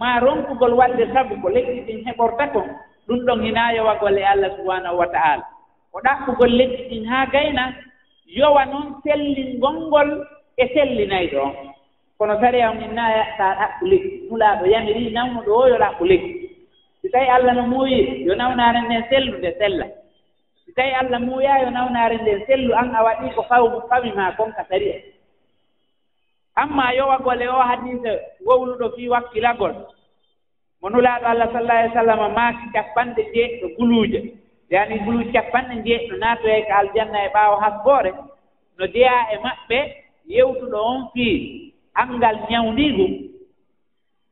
Ma 0.00 0.18
ronkugol 0.20 0.72
waɗde 0.74 1.04
sabu 1.14 1.34
ko 1.42 1.48
lekki 1.48 1.80
ɗin 1.86 2.04
heɓorta 2.06 2.46
kon 2.52 2.68
ɗum 3.06 3.18
ɗon 3.26 3.42
hina 3.44 3.72
yowagol 3.76 4.18
e 4.18 4.22
allah 4.24 4.50
subahanahu 4.56 4.96
wa 4.98 5.06
ta'ala. 5.06 5.44
O 5.92 5.98
ɗaɓɓugol 6.04 6.52
lekki 6.58 6.82
ɗin 6.90 7.04
haa 7.10 7.26
gayna 7.32 7.64
yowa 8.26 8.64
noon 8.66 8.86
sellingonngol 9.04 10.10
e 10.56 10.64
sellinayɗo 10.74 11.40
on 11.42 11.54
kono 12.18 12.40
sari 12.40 12.62
on 12.64 12.74
min 12.78 12.94
naa 12.94 13.10
ɗaɓɓu 13.38 13.84
lekki 13.90 14.10
mulaaɗo 14.30 14.64
yamirii 14.66 15.12
nawnuɗo 15.12 15.52
o 15.62 15.68
yo 15.68 15.76
ɗaɓɓu 15.78 16.04
lekki. 16.04 16.32
Si 17.02 17.08
tawii 17.10 17.28
allah 17.36 17.54
no 17.54 17.62
muuyi 17.66 18.24
yo 18.26 18.34
nawnaare 18.34 18.80
nden 18.86 19.04
sellu 19.10 19.38
nde 19.38 19.50
sella. 19.58 19.86
Si 20.64 20.72
tawii 20.72 20.94
allah 21.00 21.18
muuyaa 21.20 21.58
yo 21.62 21.70
nawnaare 21.70 22.16
nden 22.22 22.46
sellu 22.46 22.74
aan 22.74 22.94
a 22.94 23.02
waɗii 23.04 23.34
ko 23.34 23.42
fawmu 23.42 23.80
fami 23.90 24.12
maa 24.16 24.32
kon 24.36 24.52
ka 24.56 24.62
sari 24.70 24.88
en 24.90 25.02
amma 26.54 26.92
yo 26.94 27.06
wagole 27.08 27.48
o 27.48 27.60
hadisa 27.70 28.12
wowluɗo 28.46 28.86
fii 28.96 29.08
wakkilagol. 29.08 29.74
Mo 30.80 30.88
nulaaɗo 30.90 31.26
allah 31.26 31.48
sallah 31.52 31.76
alih 31.78 31.90
w 31.90 31.94
sallam 31.94 32.32
maaki 32.34 32.66
capanɗe 32.74 33.22
jeeɗɗo 33.34 33.66
guluuje. 33.76 34.20
Yani 34.70 34.98
guluuje 35.04 35.32
capanɗe 35.32 35.74
jeeɗɗo 35.86 36.14
naatoye 36.16 36.62
ko 36.66 36.72
aljanna 36.80 37.18
e 37.24 37.28
ɓaawo 37.34 37.56
hasboore 37.62 38.12
no 38.78 38.86
jeyaa 38.86 39.22
e 39.32 39.36
maɓɓe 39.44 39.78
yewtuɗo 40.34 40.78
on 40.92 41.00
fii 41.14 41.34
anngal 41.94 42.36
ñawndiigu 42.50 43.06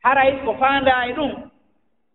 haray 0.04 0.32
ko 0.44 0.50
faandaa 0.60 1.06
e 1.08 1.12
ɗum 1.12 1.32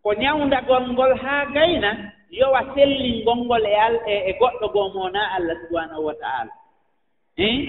ko 0.03 0.09
ñawndagol 0.21 0.83
ngol 0.93 1.13
haa 1.23 1.45
gayna 1.55 1.91
yowa 2.29 2.61
sellingol 2.73 3.39
ngol 3.45 3.65
e 3.65 3.75
al 3.87 3.95
e, 4.05 4.13
e 4.29 4.31
goɗɗo 4.39 4.65
goo 4.73 4.89
mo 4.93 5.09
naa 5.09 5.29
allah 5.35 5.55
subhanahu 5.65 6.05
wa 6.07 6.13
ta'ala. 6.21 6.51
hein 7.37 7.59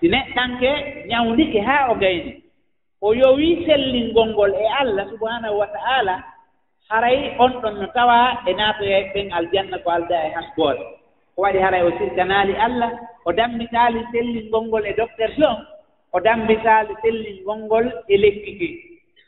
si 0.00 0.08
neɗɗanke 0.08 0.70
ñawndike 1.10 1.60
haa 1.60 1.90
o 1.92 1.94
gayni 1.94 2.42
o 3.00 3.14
yowii 3.14 3.64
sellingol 3.66 4.28
ngol 4.32 4.52
e 4.54 4.66
allah 4.80 5.04
subahanahu 5.10 5.58
wa 5.58 5.66
ta'ala 5.66 6.14
haray 6.88 7.34
on 7.38 7.52
ɗon 7.62 7.74
no 7.80 7.86
tawaa 7.96 8.42
e 8.46 8.52
naatoye 8.54 9.10
ɓen 9.14 9.32
aljanna 9.32 9.78
ko 9.84 9.90
alda 9.90 10.16
e 10.26 10.30
hasgoore 10.36 10.82
ko 11.34 11.42
waɗi 11.42 11.58
haray 11.58 11.82
o 11.82 11.90
sirkanaali 11.98 12.54
allah 12.56 12.90
o 13.24 13.32
dammitaali 13.32 14.00
sellingol 14.12 14.64
ngol 14.66 14.84
e 14.86 14.94
jon 14.96 15.56
o 16.12 16.20
dammitaali 16.20 16.94
sellingol 17.02 17.58
ngol 17.66 17.86
e 18.08 18.16
lekki 18.16 18.52
ki. 18.58 18.68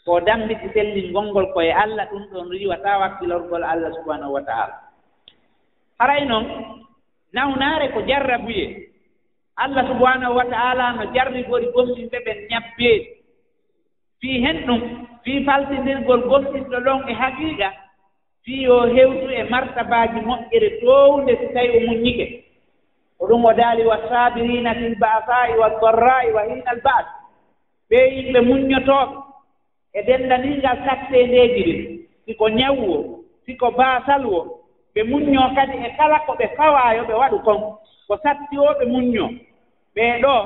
Ko 0.04 0.20
dammiti 0.20 0.68
sellingol 0.76 1.32
ngol 1.32 1.48
koye 1.56 1.72
allah 1.72 2.04
ɗum 2.12 2.28
ɗon 2.32 2.48
riwataa 2.52 3.00
wakkilorgol 3.00 3.64
allah 3.64 3.90
subahanahu 3.96 4.36
wa 4.36 4.42
ta'ala. 4.44 4.74
Haray 5.98 6.28
noon 6.28 6.44
nawnaare 7.32 7.88
ko 7.96 8.04
jarrabuye. 8.04 8.92
allah 9.56 9.86
subhanahu 9.86 10.34
wa 10.36 10.44
taala 10.44 10.92
no 10.92 11.04
jarnigori 11.14 11.66
gomɗinɓe 11.74 12.18
ɓen 12.26 12.38
ñabbeeli 12.50 13.06
fii 14.20 14.40
hen 14.44 14.58
ɗum 14.66 14.80
fii 15.24 15.44
faltindirgol 15.46 16.22
gomɗinɗo 16.30 16.78
ɗon 16.86 17.00
e 17.08 17.12
haqiiqa 17.14 17.68
fii 18.44 18.62
yo 18.66 18.76
hewtu 18.94 19.28
e 19.30 19.42
martabaaji 19.52 20.20
moƴƴere 20.28 20.68
downde 20.82 21.32
so 21.40 21.46
tawi 21.54 21.68
o 21.76 21.80
muññike. 21.86 22.26
Ko 23.18 23.26
ɗum 23.26 23.44
o 23.44 23.52
daali 23.52 23.84
wa 23.86 23.98
saabirina 24.08 24.74
fil 24.74 24.94
ba'asaa'i 24.98 25.54
wa 25.58 25.68
dorra'i 25.80 26.32
wa 26.32 26.42
hina 26.44 26.70
al 26.70 26.80
ba'd 26.84 27.06
ɓe 27.90 27.98
yimɓe 28.14 28.40
muññotooɓe 28.40 29.16
e 29.94 30.02
denndaniingal 30.02 30.78
satteendeeji 30.86 31.62
ɗin 31.64 31.80
siko 32.26 32.48
ñawwo 32.48 32.96
siko 33.46 33.70
baasal 33.70 34.26
wo 34.26 34.40
ɓe 34.94 35.02
muññoo 35.10 35.54
kadi 35.54 35.76
e 35.86 35.90
kala 35.96 36.18
ko 36.26 36.32
ɓe 36.38 36.46
fawaayo 36.56 37.02
ɓe 37.08 37.14
waɗu 37.14 37.38
kon. 37.44 37.60
ko 38.06 38.14
sattiyooɓe 38.24 38.84
muññoo 38.92 39.30
ɓee 39.94 40.14
ɗoo 40.22 40.40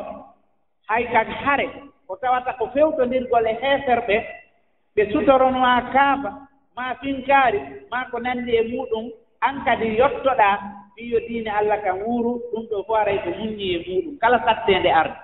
hay 0.88 1.05
kadi 1.12 1.33
hare 1.45 1.67
ko 2.07 2.12
tawata 2.23 2.53
ko 2.59 2.65
fewtondirgol 2.75 3.47
e 3.47 3.53
heeferɓe 3.62 4.17
ɓe 4.95 5.03
sutorono 5.12 5.59
maa 5.59 5.81
kaaba 5.95 6.31
maa 6.77 6.95
finkaari 7.00 7.61
maa 7.91 8.05
ko 8.11 8.17
nanndi 8.25 8.53
e 8.57 8.62
muɗum 8.73 9.05
aan 9.47 9.57
kadi 9.67 9.87
yottoɗaa 9.99 10.57
fiyo 10.99 11.19
diine 11.31 11.50
allah 11.50 11.79
kan 11.85 12.03
wuuru 12.03 12.33
ɗum 12.50 12.62
ɗo 12.71 12.77
fof 12.87 12.99
aray 12.99 13.19
ko 13.25 13.31
muññi 13.38 13.67
e 13.75 13.79
muɗum. 13.87 14.19
Kala 14.21 14.38
satteende 14.47 14.91
arde. 15.00 15.15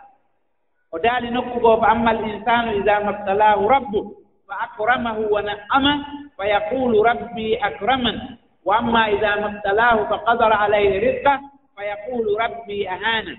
O 0.95 0.99
daali 1.03 1.31
nokku 1.31 1.59
goo 1.61 1.81
fa 1.83 1.88
amma 1.91 2.11
al 2.11 2.21
insanu 2.31 2.71
ida 2.79 3.00
mabtalahu 3.03 3.67
rabbu 3.69 4.00
fa 4.47 4.55
akramahu 4.71 5.23
wa 5.35 5.43
na'ama 5.43 5.93
fa 6.37 6.45
yaqulu 6.47 7.03
rabbi 7.03 7.59
akraman 7.69 8.38
wa 8.64 8.79
amma 8.79 9.11
ida 9.11 9.31
mabtalahu 9.43 10.07
fa 10.11 10.17
qadara 10.26 10.57
alayhi 10.64 10.99
rizqa 11.03 11.35
fa 11.75 11.83
yaqulu 11.90 12.31
rabbi 12.38 12.87
ahana 12.88 13.33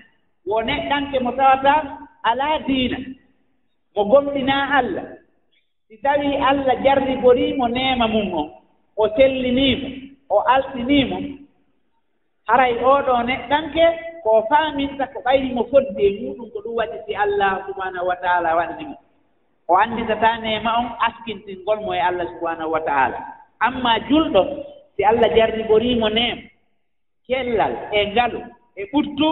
wo 0.46 0.62
neɗɗanke 0.68 1.18
mo 1.24 1.32
tawata 1.32 1.74
alaa 2.30 2.60
diina 2.68 2.98
mo 3.96 4.02
gomɗinaa 4.12 4.66
allah 4.80 5.06
si 5.88 5.98
tawii 6.04 6.36
allah 6.50 6.76
jarriboriimo 6.84 7.68
neema 7.68 8.08
mum 8.08 8.34
o 8.34 8.44
o 8.98 9.04
selliniimo 9.16 9.88
o 10.30 10.38
alɗiniimo 10.56 11.18
haray 12.48 12.74
ooɗoo 12.90 13.22
neɗɗanke 13.30 13.84
ko 14.24 14.32
faaminta 14.50 15.08
ko 15.14 15.20
ɓayri 15.26 15.50
mo 15.56 15.64
foddi 15.72 16.02
e 16.08 16.10
muɗum 16.22 16.48
ko 16.54 16.58
ɗum 16.64 16.76
waɗi 16.80 16.98
si 17.06 17.14
allah 17.16 17.52
subahanahu 17.68 18.08
wa 18.10 18.16
taala 18.24 18.56
waɗanimo 18.58 18.96
o 19.68 19.74
annditataa 19.84 20.38
neema 20.44 20.72
on 20.80 20.88
askintingol 21.08 21.80
mo 21.86 21.94
e 21.94 22.00
allah 22.00 22.26
subahanahu 22.38 22.72
wa 22.76 22.82
taala 22.90 23.18
ammaa 23.60 24.00
julɗo 24.10 24.42
si 24.96 25.02
allah 25.04 25.30
jarriboriimo 25.38 26.10
neema 26.10 26.42
cellal 27.28 27.74
e 27.92 28.00
ngalu 28.12 28.40
e 28.76 28.84
ɓuttu 28.92 29.28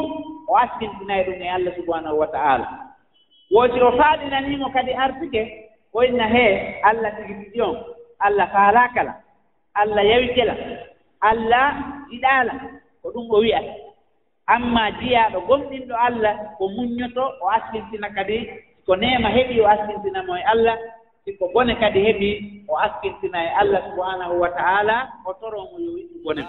o 0.48 0.58
askintinayi 0.64 1.24
ɗum 1.28 1.42
e 1.42 1.50
allah 1.50 1.74
subahanahu 1.76 2.18
wa 2.22 2.28
ta'ala. 2.28 2.68
Wooti 3.54 3.80
o 3.82 3.92
faaɗinaniimo 3.98 4.68
kadi 4.74 4.94
artike 4.94 5.42
woyna 5.94 6.28
hee 6.28 6.82
allah 6.84 7.12
tigi 7.18 7.34
tigi 7.44 7.62
on 7.62 7.76
allah 8.20 8.48
faalaa 8.54 8.90
kala 8.96 9.14
allah 9.82 10.04
yawi 10.12 10.28
kela 10.36 10.56
allah 11.22 11.68
yiɗaala 12.12 12.54
ko 13.02 13.08
ɗum 13.14 13.28
o 13.32 13.38
wiyata 13.44 13.74
amma 14.54 14.84
jiyaaɗo 15.00 15.40
gomɗinɗo 15.48 15.96
allah 16.08 16.34
ko 16.58 16.64
muññoto 16.76 17.24
o 17.42 17.50
askintina 17.56 18.10
kadi 18.16 18.38
ko 18.86 18.96
neema 18.96 19.30
heɓi 19.36 19.56
o 19.62 19.68
askintinamo 19.74 20.34
e 20.38 20.44
allah 20.54 20.78
siko 21.26 21.48
bone 21.54 21.76
kadi 21.80 22.00
heɓi 22.08 22.30
o 22.68 22.74
askintina 22.86 23.40
e 23.44 23.50
allah 23.62 23.82
subhanahu 23.90 24.36
wa 24.44 24.50
taala 24.50 24.98
o 25.26 25.34
toromo 25.40 25.76
yo 25.80 25.92
wiɗu 25.96 26.16
bone. 26.24 26.44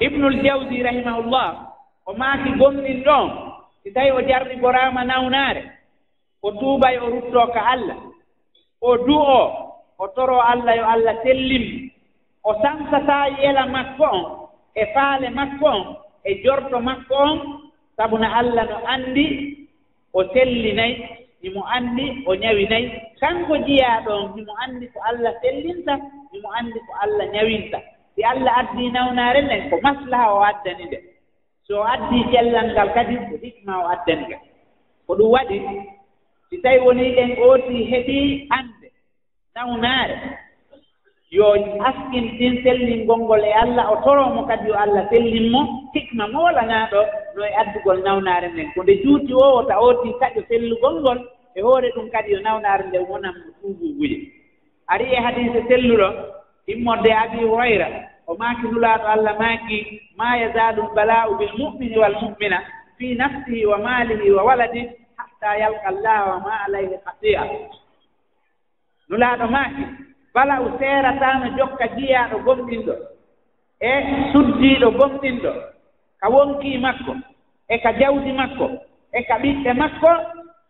Ibnul 0.00 0.36
jawdi 0.44 0.82
rahimahullah 0.82 1.48
o 2.06 2.12
maaki 2.14 2.50
gomnin 2.58 3.02
ɗon 3.04 3.26
si 3.82 3.90
tawi 3.94 4.10
o 4.10 4.20
jarri 4.28 4.56
boraama 4.58 5.04
nawnaare 5.04 5.62
o 6.42 6.50
tuubay 6.52 6.98
o 6.98 7.06
ruttoo 7.10 7.46
ka 7.54 7.60
allah 7.74 7.96
o 8.82 8.96
du'oo 8.98 9.44
o 9.98 10.04
toro 10.14 10.40
allah 10.42 10.76
yo 10.76 10.84
allah 10.84 11.14
sellimmo 11.22 11.90
o 12.44 12.50
sansataa 12.62 13.28
yela 13.42 13.66
makko 13.66 14.04
on 14.04 14.22
e 14.74 14.84
faale 14.94 15.30
makko 15.30 15.66
on 15.66 15.82
e 16.24 16.42
jorto 16.44 16.80
makko 16.80 17.14
on 17.14 17.38
sabu 17.96 18.18
no 18.18 18.28
allah 18.40 18.64
no 18.70 18.78
anndi 18.86 19.26
o 20.12 20.22
sellinayi 20.34 21.25
himo 21.46 21.62
anndi 21.76 22.06
o 22.26 22.34
ñawi 22.34 22.64
nayi 22.70 22.86
kanko 23.22 23.54
jiyaa 23.66 24.00
ɗon 24.06 24.34
himo 24.34 24.52
anndi 24.66 24.86
ko 24.92 24.98
allah 25.08 25.32
sellinta 25.42 25.94
himo 26.32 26.48
anndi 26.58 26.78
ko 26.86 26.92
allah 27.04 27.26
ñawinta 27.34 27.78
si 28.14 28.20
allah 28.24 28.52
addii 28.60 28.90
nawnaare 28.90 29.40
nden 29.46 29.70
ko 29.70 29.76
maslaha 29.86 30.34
o 30.34 30.40
addani 30.50 30.84
nde. 30.84 30.98
So 31.66 31.72
o 31.80 31.84
addii 31.94 32.24
cellal 32.32 32.68
ngal 32.74 32.88
kadi 32.96 33.14
ko 33.30 33.34
hikma 33.42 33.72
o 33.78 33.86
addani 33.94 34.24
ngal 34.26 34.42
ko 35.06 35.12
ɗum 35.18 35.30
waɗi 35.34 35.58
si 36.50 36.56
tawii 36.62 36.82
wonii 36.86 37.14
ɗen 37.16 37.30
ootii 37.46 37.84
heɓii 37.92 38.48
annde 38.56 38.88
nawnaare 39.54 40.16
yo 41.30 41.46
askintin 41.88 42.54
sellingol 42.64 43.20
ngol 43.22 43.44
e 43.44 43.52
allah 43.62 43.86
o 43.92 43.96
toroomo 44.04 44.42
kadi 44.50 44.66
yo 44.68 44.74
allah 44.84 45.06
sellinmo 45.10 45.62
hikma 45.94 46.26
mawlanaa 46.34 46.90
ɗo 46.92 47.00
no 47.36 47.40
e 47.46 47.52
addugol 47.62 47.98
nawnaare 48.02 48.48
nden 48.50 48.72
ko 48.74 48.82
nde 48.82 48.94
juuti 49.02 49.32
o 49.34 49.62
ta 49.68 49.74
ootii 49.78 50.14
saɗo 50.20 50.40
sellugol 50.48 50.96
ngol 51.02 51.18
e 51.56 51.60
hoore 51.62 51.88
ɗum 51.94 52.10
kadi 52.10 52.32
yo 52.32 52.40
nawnaare 52.40 52.84
nde 52.88 52.98
wonan 53.08 53.34
mo 53.34 53.50
tuubuuji 53.60 54.32
ari 54.92 55.04
e 55.12 55.16
hadise 55.24 55.60
selluɗo 55.68 56.08
immorde 56.72 57.10
abi 57.22 57.38
hurayra 57.48 57.88
o 58.26 58.34
maaki 58.40 58.66
nulaaɗo 58.72 59.06
allah 59.14 59.34
maaki 59.40 59.78
ma 60.18 60.36
yazalu 60.36 60.82
lbala'u 60.92 61.38
bil 61.38 61.52
mumini 61.58 61.98
wal 61.98 62.14
mumina 62.22 62.58
fi 62.98 63.14
nafsihi 63.14 63.66
wa 63.66 63.78
maalihi 63.78 64.30
wa 64.30 64.42
waladi 64.44 64.82
hatta 65.16 65.58
yalqa 65.62 65.86
allah 65.92 66.18
wa 66.30 66.38
ma 66.44 66.52
alayhi 66.66 66.96
khati'a 67.04 67.42
nulaaɗo 69.08 69.46
maaki 69.48 69.84
bala'u 70.34 70.78
seerataano 70.78 71.56
jokka 71.58 71.86
jiyaaɗo 71.96 72.36
gomɗinɗo 72.46 72.94
e 73.80 73.90
suddiiɗo 74.32 74.88
gomɗinɗo 74.98 75.52
ka 76.20 76.26
wonkii 76.28 76.78
makko 76.78 77.12
e 77.68 77.78
ka 77.78 77.92
jawdi 78.00 78.32
makko 78.32 78.66
e 79.12 79.22
ka 79.28 79.34
ɓiɓɓe 79.42 79.72
makko 79.72 80.10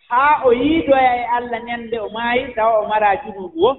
haa 0.09 0.42
o 0.45 0.53
yiidoya 0.53 1.12
e 1.16 1.25
allah 1.37 1.61
ñannde 1.69 1.99
o 2.01 2.09
maayi 2.11 2.55
tawa 2.55 2.79
o 2.81 2.88
maraa 2.88 3.16
junuubu 3.25 3.61
wo 3.62 3.73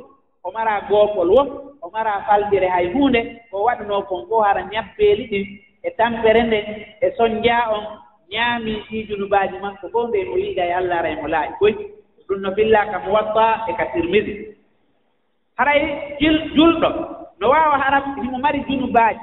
o 0.44 0.52
maraa 0.52 0.82
goopol 0.90 1.30
wo 1.36 1.44
o 1.82 1.90
maraa 1.90 2.22
falɗire 2.28 2.68
hay 2.70 2.92
huunde 2.94 3.22
ko 3.52 3.64
waɗunoo 3.64 4.02
kon 4.10 4.28
fof 4.30 4.44
hara 4.46 4.62
ñabbeeli 4.74 5.24
ɗin 5.32 5.46
e 5.84 5.90
tampere 5.98 6.44
nde 6.44 6.60
e 7.02 7.12
soñjaa 7.18 7.70
on 7.76 7.84
ñaamii 8.32 8.84
ɗii 8.90 9.08
junubaaji 9.08 9.58
makko 9.64 9.90
fof 9.94 10.10
nde 10.10 10.26
mo 10.26 10.36
yiida 10.38 10.64
e 10.66 10.74
allah 10.74 10.98
ara 11.00 11.10
e 11.10 11.16
mo 11.22 11.28
laaƴi. 11.28 11.54
Koy 11.60 11.74
ɗum 12.28 12.40
no 12.42 12.52
billaa 12.52 12.86
ka 12.92 13.00
mo 13.00 13.12
watta 13.14 13.46
e 13.70 13.74
ka 13.78 13.86
tirmidi 13.94 14.34
haray 15.58 15.82
jil 16.20 16.38
julɗo 16.56 16.90
no 17.40 17.50
waawa 17.50 17.78
hara 17.78 18.00
himo 18.22 18.38
mari 18.40 18.60
junubaaji. 18.68 19.20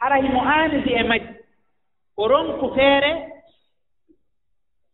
Hara 0.00 0.16
himo 0.16 0.40
aanidi 0.44 0.92
e 0.92 1.02
majji. 1.02 1.28
O 2.16 2.28
ronku 2.28 2.74
feere 2.74 3.10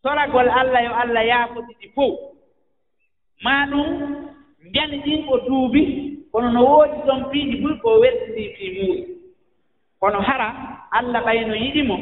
soragol 0.02 0.48
allah 0.60 0.80
yo 0.84 0.92
allah 1.02 1.22
yaafotiɗi 1.30 1.86
fof 1.94 2.14
maa 3.44 3.66
ɗum 3.70 3.88
njani 4.68 4.96
ɗin 5.04 5.20
o 5.28 5.36
duubi 5.46 5.82
kono 6.32 6.48
no 6.54 6.60
woodi 6.70 6.98
ɗon 7.06 7.20
piiji 7.30 7.56
ɓuri 7.62 7.76
ko 7.82 7.88
weltindii 8.02 8.52
fii 8.56 8.70
muuri 8.76 9.02
kono 10.00 10.18
hara 10.28 10.48
allah 10.98 11.20
ɓay 11.26 11.38
no 11.48 11.54
yiɗi 11.54 11.82
mo 11.88 11.96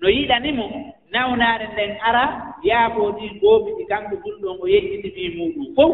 no 0.00 0.08
yiɗani 0.08 0.50
mo 0.58 0.66
nawnaare 1.12 1.66
nden 1.72 1.92
ara 2.08 2.24
yaafoo 2.68 3.10
ɗin 3.18 3.32
goobi 3.40 3.70
ɗi 3.78 3.84
kanko 3.90 4.14
julɗon 4.24 4.56
o 4.62 4.66
yejjiti 4.72 5.10
fii 5.14 5.28
muuɗum 5.36 5.66
fof 5.76 5.92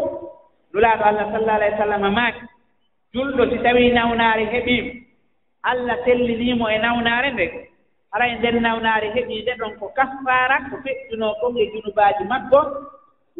nulaaɗo 0.72 1.02
allah 1.04 1.26
sallah 1.32 1.54
alah 1.56 1.70
w 1.72 1.76
sallam 1.78 2.04
maaki 2.14 2.42
julɗo 3.14 3.42
si 3.50 3.58
tawii 3.64 3.90
nawnaare 3.96 4.44
heɓiimo 4.52 4.90
allah 5.70 5.96
telliniimo 6.04 6.68
e 6.68 6.78
nawnaare 6.78 7.30
nden 7.32 7.50
alaa 8.16 8.28
e 8.32 8.34
ndeer 8.38 8.56
nawnaare 8.60 9.08
heɓii 9.14 9.42
nde 9.42 9.52
ɗon 9.60 9.72
ko 9.78 9.86
kaffaara 9.96 10.56
ko 10.70 10.74
feɗɗunoo 10.84 11.34
kon 11.40 11.54
e 11.56 11.70
junubaaji 11.72 12.24
makko 12.32 12.60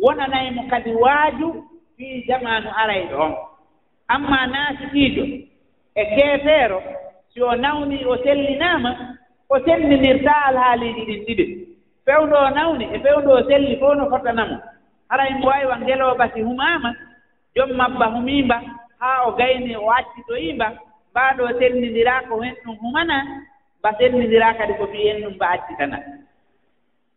wonanayi 0.02 0.50
mo 0.56 0.62
kadi 0.70 0.92
waaju 1.02 1.48
fii 1.96 2.24
jamanu 2.28 2.68
arayɗo 2.80 3.16
on. 3.24 3.34
Amma 4.14 4.40
naasitiijo 4.52 5.24
e 5.94 6.02
keefeero 6.14 6.78
si 7.32 7.38
o 7.42 7.54
nawnii 7.56 8.04
o 8.04 8.14
sellinaama 8.24 8.90
o 9.48 9.58
sellinirtaa 9.64 10.42
alhaaliiji 10.48 11.02
ɗin 11.08 11.24
ɗiɗi. 11.26 11.44
Fewndo 12.04 12.36
o 12.36 12.50
nawni 12.50 12.84
e 12.94 12.98
fewndo 13.04 13.30
o 13.38 13.42
selli 13.48 13.76
fof 13.80 13.94
no 13.98 14.04
fotanamo. 14.10 14.56
Haray 15.08 15.30
e 15.30 15.34
mbo 15.38 15.48
waawi 15.48 15.66
wa 15.70 15.78
ngeloobasi 15.78 16.40
humaama 16.42 16.90
jom 17.54 17.70
mabba 17.72 18.06
humiimba 18.06 18.56
haa 19.00 19.22
o 19.26 19.32
gayni 19.38 19.76
o 19.76 19.90
accitoyiimba 19.98 20.66
mbaaɗo 21.10 21.44
sellindiraa 21.58 22.20
ko 22.28 22.34
hen 22.42 22.54
ɗum 22.64 22.76
humanaa 22.82 23.24
ba 23.82 23.90
senndiraa 23.98 24.54
kadi 24.58 24.74
ko 24.78 24.86
fiyen 24.86 25.22
ɗum 25.22 25.34
mba 25.34 25.46
accitana 25.50 25.98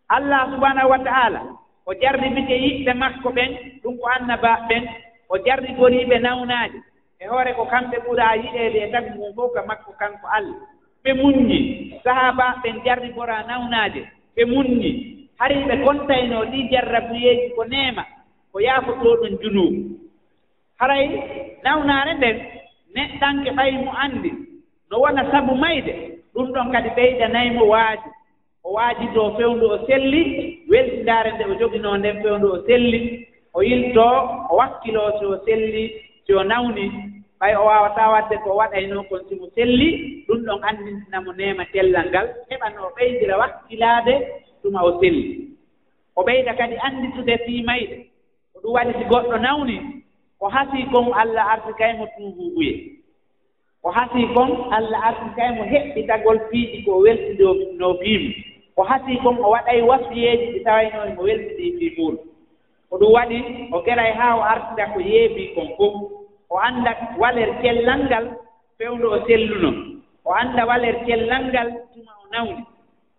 allah 0.09 0.49
subahanahu 0.51 0.89
wa 0.89 0.99
ta'ala 0.99 1.41
o 1.85 1.93
jarribike 2.01 2.55
yiɓɓe 2.63 2.93
makko 2.93 3.29
ɓen 3.29 3.51
ɗum 3.83 3.97
ko 3.97 4.07
annaba 4.07 4.51
ɓen 4.69 4.83
o 5.29 5.35
jarrigoriiɓe 5.45 6.19
nawnaaje 6.19 6.79
e 7.19 7.27
hoore 7.27 7.53
ko 7.53 7.65
kamɓe 7.65 7.97
ɓuraa 8.05 8.35
yiɗeede 8.35 8.79
e 8.85 8.91
tagi 8.91 9.09
mum 9.17 9.33
fof 9.35 9.53
ka 9.53 9.61
makko 9.67 9.91
kanko 9.99 10.27
allah. 10.27 10.55
Ɓe 11.03 11.13
muññi 11.13 11.59
sahaaba 12.03 12.45
ɓen 12.63 12.75
jarrigora 12.85 13.43
nawnaaje 13.47 14.01
ɓe 14.35 14.45
muññi 14.45 14.91
harii 15.39 15.63
ɓe 15.67 15.75
kontaynoo 15.83 16.45
ɗii 16.51 16.69
jarrabuyeeji 16.71 17.49
ko 17.55 17.63
neema 17.65 18.03
ko 18.51 18.59
yaafotoo 18.59 19.15
ɗum 19.21 19.33
junub 19.41 19.73
haray 20.79 21.05
nawnaare 21.63 22.13
nden 22.13 22.37
neɗɗanke 22.95 23.49
ɓay 23.57 23.71
mo 23.83 23.91
anndi 24.03 24.31
no 24.89 24.99
wona 24.99 25.31
sabu 25.31 25.55
mayde 25.55 26.18
ɗum 26.33 26.47
ɗon 26.53 26.71
kadi 26.73 26.89
ɓeydanay 26.97 27.49
mo 27.55 27.63
waaji. 27.73 28.09
O 28.63 28.73
waaji 28.73 29.05
fewndu 29.37 29.65
o 29.73 29.77
selli 29.87 30.21
weltindaare 30.71 31.31
nde 31.31 31.43
o 31.51 31.55
joginoo 31.59 31.97
nden 31.97 32.21
fewndu 32.23 32.47
o 32.53 32.57
selli. 32.67 32.99
O 33.53 33.59
yiltoo 33.63 34.17
o 34.51 34.55
wakkiloo 34.59 35.11
si 35.19 35.25
o 35.25 35.35
selli 35.45 35.83
si 36.25 36.33
o 36.33 36.43
nawni. 36.43 36.85
Ɓay 37.39 37.53
o 37.55 37.65
waawataa 37.65 38.11
waɗde 38.13 38.35
ko 38.43 38.49
waɗaynoo 38.59 39.03
kon 39.09 39.21
si 39.29 39.35
mo 39.35 39.47
selli 39.55 39.87
ɗum 40.27 40.39
ɗon 40.47 40.63
anndintinamo 40.69 41.31
neema 41.33 41.65
tellal 41.73 42.07
ngal. 42.09 42.27
Heɓan 42.49 42.73
o 42.85 42.89
ɓeydira 42.97 43.37
wakkilaade 43.37 44.13
tuma 44.61 44.79
o 44.83 44.99
selli. 44.99 45.49
O 46.15 46.23
ɓeyda 46.23 46.53
kadi 46.57 46.75
annditude 46.87 47.37
fii 47.45 47.63
mayɗe 47.63 47.95
ko 48.53 48.57
ɗum 48.63 48.73
waɗi 48.75 48.93
si 48.99 49.03
goɗɗo 49.11 49.37
nawni 49.37 49.77
o 50.39 50.47
hasii 50.49 50.85
kon 50.91 51.11
allah 51.13 51.45
arti 51.53 51.73
kaymo 51.79 52.07
tuubuubuye 52.17 52.98
o 53.83 53.89
hasii 53.91 54.27
kon 54.35 54.51
allah 54.77 54.99
arti 55.09 55.29
kay 55.37 55.49
mo 55.57 55.63
heɓɓitagol 55.73 56.37
piiɗi 56.49 56.77
ko 56.85 56.91
weltidi 57.03 57.43
no 57.79 57.93
fiimi 58.01 58.31
o 58.79 58.83
hasii 58.83 59.17
kon 59.23 59.37
o 59.45 59.49
waɗay 59.53 59.81
wasiyeeji 59.89 60.45
ɗi 60.53 60.59
tawaynoo 60.65 61.05
mo 61.15 61.21
weltidii 61.23 61.71
fii 61.79 61.91
muɗum 61.97 62.29
ko 62.89 62.97
ɗum 62.97 63.11
waɗi 63.13 63.37
o 63.71 63.77
geray 63.85 64.11
haa 64.19 64.35
o 64.35 64.41
artida 64.53 64.85
ko 64.93 64.99
yeebii 64.99 65.53
kon 65.55 65.67
fof. 65.77 65.93
O 66.49 66.57
annda 66.57 66.91
waler 67.21 67.49
cellal 67.61 68.01
ngal 68.09 68.25
fewndo 68.77 69.07
o 69.13 69.19
selluno. 69.27 69.71
O 70.25 70.31
annda 70.33 70.65
waler 70.65 70.95
cellal 71.05 71.43
ngal 71.53 71.69
tuma 71.93 72.13
o 72.17 72.25
nawni. 72.33 72.63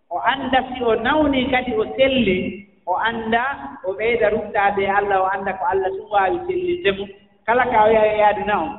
O 0.09 0.17
annda 0.31 0.59
si 0.75 0.83
o 0.83 0.95
nawnii 0.95 1.47
kadi 1.53 1.71
o 1.81 1.83
selli 1.95 2.67
o 2.85 2.93
annda 3.09 3.43
o 3.87 3.93
ɓeyda 3.97 4.29
ruttaade 4.35 4.81
e 4.83 4.91
allah 4.99 5.21
o 5.23 5.27
annda 5.33 5.53
ko 5.59 5.63
allah 5.71 5.89
tum 5.95 6.07
waawi 6.11 6.37
sellinde 6.47 6.91
mum 6.97 7.09
kala 7.45 7.63
ka 7.71 7.83
o 7.85 7.89
yaha 7.95 8.11
yaaduna 8.21 8.55
on 8.63 8.71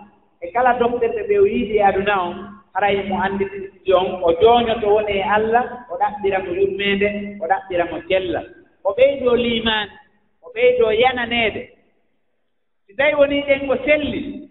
e 0.42 0.50
kala 0.54 0.72
dofterde 0.80 1.22
ɓe 1.28 1.34
o 1.38 1.46
yiidi 1.46 1.76
e 1.78 1.82
aduna 1.88 2.14
on 2.28 2.36
haray 2.74 2.96
mo 3.08 3.16
annditiji 3.24 3.92
on 4.00 4.08
o 4.26 4.32
jooñoto 4.40 4.86
woni 4.94 5.12
e 5.12 5.22
allah 5.36 5.64
o 5.90 5.94
ɗaɓɓira 6.00 6.38
mo 6.44 6.50
yurmeende 6.58 7.08
o 7.42 7.44
ɗaɓɓira 7.50 7.84
mo 7.90 7.98
cella 8.08 8.40
o 8.84 8.90
ɓeydoo 8.96 9.36
liimaani 9.44 9.92
o 10.42 10.48
ɓeydoo 10.54 10.92
yananeede. 11.02 11.62
Si 12.86 12.92
tawi 12.96 13.14
wonii 13.14 13.46
ɗen 13.48 13.66
ko 13.68 13.74
selli 13.84 14.50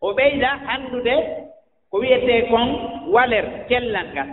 o 0.00 0.12
ɓeyda 0.16 0.50
anndude 0.72 1.14
ko 1.90 1.96
wiyetee 1.98 2.42
kon 2.50 2.68
waler 3.14 3.44
cellal 3.68 4.06
ngal. 4.12 4.30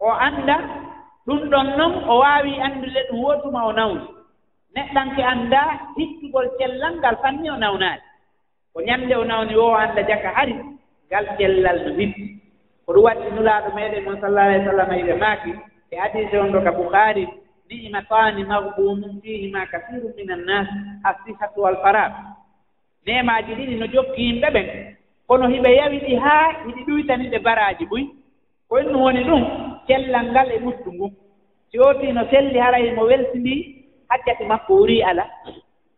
O 0.00 0.08
annda 0.26 0.56
ɗum 1.26 1.40
ɗon 1.50 1.68
noon 1.78 1.94
o 2.10 2.18
waawi 2.22 2.60
anndude 2.66 3.00
ɗum 3.08 3.20
wootuma 3.24 3.60
o 3.68 3.72
nawni. 3.72 4.04
Neɗɗanke 4.74 5.22
anndaa 5.32 5.70
hittugol 5.96 6.48
cellal 6.58 6.94
ngal 6.98 7.16
fanni 7.22 7.50
o 7.50 7.56
nawnaade 7.56 8.09
ko 8.72 8.78
ñannde 8.80 9.14
o 9.16 9.24
nawni 9.24 9.54
o 9.56 9.74
annda 9.74 10.02
jaka 10.08 10.28
hari 10.36 10.54
ngal 11.08 11.26
cellal 11.38 11.78
no 11.86 11.90
witti 11.98 12.24
ko 12.86 12.92
ɗum 12.94 13.04
waɗi 13.04 13.30
nulaaɗo 13.34 13.68
meeɗen 13.76 14.04
moon 14.04 14.20
sallah 14.20 14.44
alah 14.44 14.64
sallam 14.66 14.90
ire 14.98 15.14
maaki. 15.14 15.52
E 15.90 15.96
hadise 15.96 16.38
on 16.38 16.52
ɗo 16.52 16.60
ka 16.64 16.72
bouhari 16.72 17.24
nimatani 17.68 18.44
magbumum 18.44 19.20
fihima 19.22 19.66
kasiru 19.66 20.08
min 20.16 20.30
annas 20.30 20.68
assihatu 21.04 21.60
walfarat 21.62 22.12
nemaaji 23.06 23.52
ɗiɗi 23.54 23.74
no 23.78 23.86
jokki 23.86 24.22
yimɓe 24.26 24.48
ɓen 24.54 24.66
kono 25.26 25.46
hiɓe 25.48 25.70
yawi 25.76 25.98
ɗi 26.06 26.14
haa 26.16 26.46
hiɗi 26.66 26.82
ɗuytani 26.86 27.28
ɗe 27.32 27.38
baraaji 27.38 27.84
ɓuy 27.90 28.04
ko 28.68 28.78
ennu 28.78 28.98
woni 29.04 29.22
ɗum 29.24 29.42
cellal 29.86 30.26
ngal 30.30 30.48
e 30.52 30.58
ɓuttu 30.58 30.90
ngun 30.92 31.12
si 31.70 31.78
ootino 31.78 32.22
selli 32.30 32.58
haray 32.58 32.90
mo 32.94 33.02
welsi 33.10 33.54
haccati 34.10 34.44
makko 34.44 34.74
wurii 34.74 35.02
ala. 35.02 35.24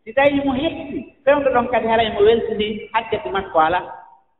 si 0.03 0.13
tawii 0.13 0.41
mo 0.45 0.53
hetti 0.53 1.15
fewndo 1.23 1.49
ɗon 1.53 1.67
kadi 1.71 1.87
haray 1.87 2.09
mo 2.13 2.19
weltindii 2.27 2.89
hakkete 2.93 3.29
makko 3.31 3.59
alaa 3.59 3.83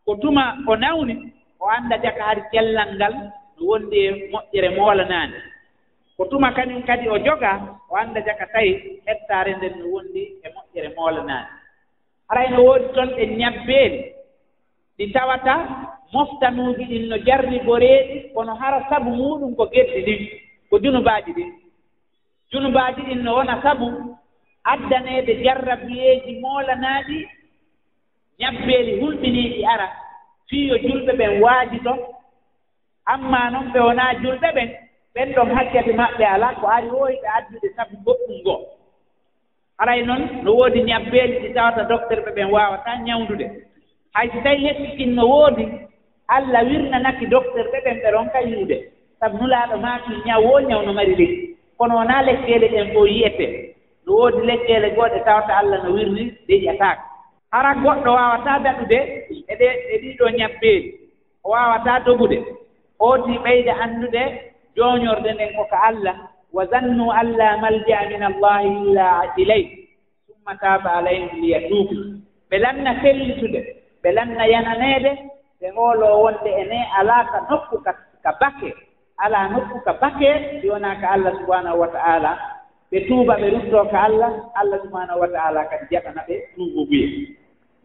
ko 0.06 0.16
tuma 0.22 0.58
o 0.68 0.76
nawni 0.76 1.16
o 1.60 1.66
annda 1.70 1.98
jaka 2.04 2.24
hari 2.24 2.42
cellal 2.52 2.90
ngal 2.96 3.14
no 3.58 3.64
wondi 3.70 3.98
e 4.08 4.10
moƴƴere 4.32 4.70
moolanaani. 4.76 5.38
Ko 6.18 6.26
tuma 6.26 6.52
kañum 6.52 6.84
kadi 6.84 7.08
o 7.10 7.18
jogaa 7.18 7.80
o 7.90 7.96
annda 7.96 8.20
jaka 8.22 8.46
tawi 8.54 9.00
hettaare 9.08 9.56
nden 9.58 9.80
no 9.80 9.86
wondi 9.94 10.22
e 10.44 10.48
moƴƴere 10.56 10.90
moolanaani. 10.98 11.48
Haray 12.30 12.50
no 12.52 12.64
woodi 12.64 12.88
toon 12.94 13.10
ɗe 13.18 13.26
ñabbeeli. 13.40 14.00
Ɗi 14.98 15.12
tawata 15.14 15.54
moftanuuji 16.14 16.84
ɗin 16.86 17.08
no 17.10 17.18
jarrigoreeɗi 17.18 18.34
kono 18.34 18.56
hara 18.56 18.86
sabu 18.90 19.10
muɗum 19.10 19.56
ko 19.56 19.66
geddi 19.74 20.02
ɗin 20.06 20.22
ko 20.70 20.80
junubaaji 20.80 21.32
ɗin. 21.34 21.52
Junubaaji 22.52 23.02
ɗin 23.02 23.24
no 23.24 23.36
wona 23.36 23.62
sabu 23.64 23.88
addaneede 24.64 25.34
jarrabiyeeji 25.44 26.40
moolanaaɗi 26.42 27.18
ñabbeeli 28.40 29.00
hulɓiniiɗi 29.02 29.66
ara. 29.74 29.88
Fii 30.50 30.68
yo 30.70 30.78
julɓe 30.78 31.12
ɓen 31.20 31.42
waaji 31.42 31.80
to 31.84 31.94
amma 33.06 33.50
noon 33.50 33.68
ɓe 33.74 33.80
wonaa 33.80 34.14
julɓe 34.22 34.50
ɓen 34.56 34.70
ɓen 35.16 35.34
ɗon 35.36 35.50
hakkete 35.56 35.94
maɓɓe 35.94 36.24
alaa 36.26 36.54
ko 36.60 36.68
ari 36.68 36.88
woowi 36.90 37.16
addude 37.38 37.68
sabu 37.76 37.96
goɗɗum 38.06 38.38
ngoo. 38.42 38.60
Haray 39.80 40.02
noon 40.04 40.22
no 40.44 40.52
woodi 40.56 40.82
ñabbeeli 40.84 41.40
ɗi 41.40 41.54
tawata 41.54 41.84
docteur 41.84 42.20
ɓe 42.26 42.32
ɓen 42.36 42.50
waawataa 42.52 42.98
ñawndude. 43.06 43.46
Hay 44.14 44.30
so 44.30 44.40
tawii 44.44 44.66
hettikin 44.68 45.16
no 45.16 45.28
woodi 45.28 45.66
allah 46.28 46.64
wirnanaki 46.64 47.26
docteur 47.28 47.68
ɓe 47.72 47.80
ɓen 47.86 47.98
ɓe 48.04 48.12
ɗon 48.12 48.30
kañuude 48.34 48.78
sabu 49.20 49.38
nulaaɗo 49.38 49.78
maaki 49.78 50.12
ñaw 50.26 50.42
woo 50.46 50.60
ñaw 50.60 50.82
no 50.86 50.94
mari 50.94 51.16
lekki 51.16 51.56
kono 51.78 51.96
wonaa 51.96 52.22
lekkeele 52.22 52.68
ɗen 52.74 52.94
fof 52.94 53.08
yiyetee 53.08 53.73
woodi 54.18 54.42
leɗɗeele 54.50 54.88
gooɗe 54.96 55.20
tawata 55.26 55.54
allah 55.60 55.78
no 55.84 55.90
wirni 55.96 56.24
ɗe 56.48 56.56
ƴataaka 56.66 57.04
hara 57.54 57.72
goɗɗo 57.84 58.10
waawataa 58.18 58.60
daɗude 58.66 59.00
e 59.52 59.54
ɗe 59.60 59.68
e 59.94 59.96
ɗiiɗoo 60.02 60.30
ñabbeeli 60.40 60.90
o 61.44 61.50
waawataa 61.54 62.00
dogude 62.06 62.38
hootii 63.00 63.38
ɓeyde 63.44 63.72
anndude 63.84 64.22
jooñorde 64.76 65.30
nden 65.34 65.52
ko 65.56 65.64
ko 65.72 65.76
allah 65.90 66.16
wa 66.56 66.64
zannu 66.72 67.06
an 67.20 67.28
la 67.40 67.58
malja 67.62 67.98
min 68.10 68.24
allahi 68.30 68.68
illa 68.82 69.08
ilay 69.42 69.64
summa 70.28 70.54
taaba 70.62 70.90
alayhim 71.00 71.30
liyatuubu 71.42 71.96
ɓe 72.50 72.56
lanna 72.64 72.92
fellitude 73.02 73.60
ɓe 74.04 74.10
lanna 74.18 74.44
yananeede 74.54 75.12
ɓe 75.62 75.68
ngooloo 75.74 76.18
wonde 76.24 76.50
ene 76.62 76.80
alaa 77.00 77.24
ka 77.32 77.38
nokku 77.50 77.76
ka 78.24 78.32
bake 78.42 78.70
alaa 79.24 79.48
nokku 79.54 79.78
ka 79.86 79.94
bake 80.02 80.30
si 80.62 80.70
wonaa 80.70 80.96
ka 81.02 81.08
allah 81.16 81.34
subahanahu 81.40 81.80
wa 81.82 81.88
ta'ala 81.88 82.32
ɓe 82.94 83.00
tuuba 83.08 83.34
ɓe 83.42 83.48
ruttoo 83.50 83.86
ko 83.90 83.98
allah 83.98 84.32
allah 84.60 84.78
subahanahu 84.86 85.20
wa 85.22 85.28
taala 85.36 85.62
kadi 85.70 85.86
jaɓana 85.92 86.22
ɓe 86.28 86.36
nuububuya 86.58 87.08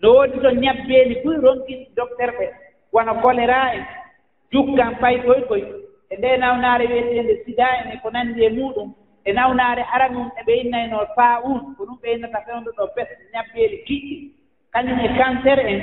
no 0.02 0.08
woodi 0.14 0.38
to 0.44 0.50
ñabbeeli 0.62 1.14
fuy 1.22 1.36
ronkin 1.44 1.80
docteur 1.96 2.30
ɓe 2.38 2.46
wona 2.92 3.12
choléra 3.22 3.60
en 3.76 3.84
jukkan 4.52 4.92
paykoy 5.00 5.40
koy 5.48 5.62
e 6.12 6.16
nde 6.16 6.36
nawnaare 6.36 6.84
wiyeteende 6.86 7.34
sida 7.44 7.66
en 7.80 7.92
e 7.92 7.96
ko 8.02 8.10
nanndi 8.10 8.44
e 8.44 8.50
muɗum 8.50 8.88
e 9.24 9.32
nawnaare 9.32 9.82
aranum 9.94 10.28
e 10.40 10.42
ɓe 10.46 10.52
innaynoo 10.62 11.06
faa 11.16 11.40
un 11.44 11.58
ko 11.76 11.84
ɗum 11.88 11.98
ɓe 12.02 12.08
innata 12.14 12.40
fewndu 12.46 12.70
ɗo 12.76 12.84
bes 12.96 13.08
ñabbeeli 13.34 13.76
kiɗɗi 13.86 14.16
kañum 14.72 14.98
e 15.00 15.08
cancer 15.18 15.58
en 15.72 15.80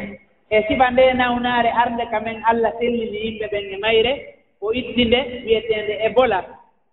e 0.49 0.57
siɓa 0.67 0.91
nde 0.91 1.13
nawnaare 1.13 1.69
arnde 1.81 2.05
ka 2.11 2.19
men 2.19 2.43
allah 2.49 2.71
sellini 2.79 3.17
yimɓe 3.25 3.45
ɓen 3.51 3.73
e 3.73 3.77
mayre 3.77 4.13
o 4.61 4.71
ittinde 4.73 5.19
wiyeteende 5.45 5.93
ebola 6.07 6.39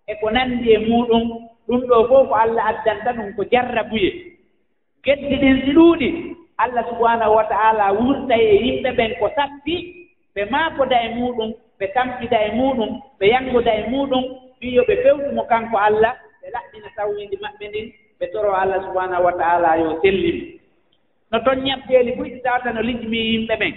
e 0.07 0.13
ko 0.19 0.29
nanndi 0.31 0.73
e 0.73 0.77
muɗum. 0.89 1.52
ɗum 1.67 1.81
ɗo 1.89 2.07
fof 2.09 2.27
ko 2.29 2.35
allah 2.35 2.63
addanta 2.71 3.11
ɗum 3.17 3.33
ko 3.35 3.43
jarrabuye 3.51 4.09
geddi 5.05 5.35
ɗin 5.41 5.61
si 5.65 5.71
ɗuuɗi 5.73 6.09
allah 6.57 6.83
subahanahu 6.89 7.35
wa 7.35 7.43
taala 7.43 7.93
wurta 7.93 8.35
e 8.37 8.55
yimɓe 8.65 8.89
ɓen 8.97 9.11
ko 9.19 9.29
sappi 9.35 9.75
ɓe 10.35 10.41
maakoda 10.51 10.97
e 11.05 11.09
muɗum 11.15 11.49
ɓe 11.79 11.85
tamɓida 11.95 12.37
e 12.47 12.49
muɗum 12.59 12.89
ɓe 13.19 13.25
yanngoda 13.33 13.71
e 13.75 13.83
muɗum 13.89 14.23
fiyo 14.59 14.83
ɓe 14.87 14.95
fewtumo 15.03 15.43
kanko 15.51 15.77
allah 15.77 16.13
ɓe 16.41 16.47
laɓɓina 16.55 16.89
tawwindi 16.95 17.37
maɓɓe 17.43 17.65
ndin 17.69 17.87
ɓe 18.19 18.25
toro 18.33 18.53
allah 18.55 18.79
subahanahu 18.85 19.23
wa 19.25 19.33
taala 19.33 19.77
yo 19.77 19.99
sellimi 20.01 20.63
no 21.33 21.39
toon 21.41 21.59
ñabbeeli 21.65 22.11
fuyɗi 22.17 22.39
tawata 22.45 22.69
no 22.73 22.81
lijmi 22.81 23.17
yimɓe 23.31 23.55
ɓen. 23.61 23.73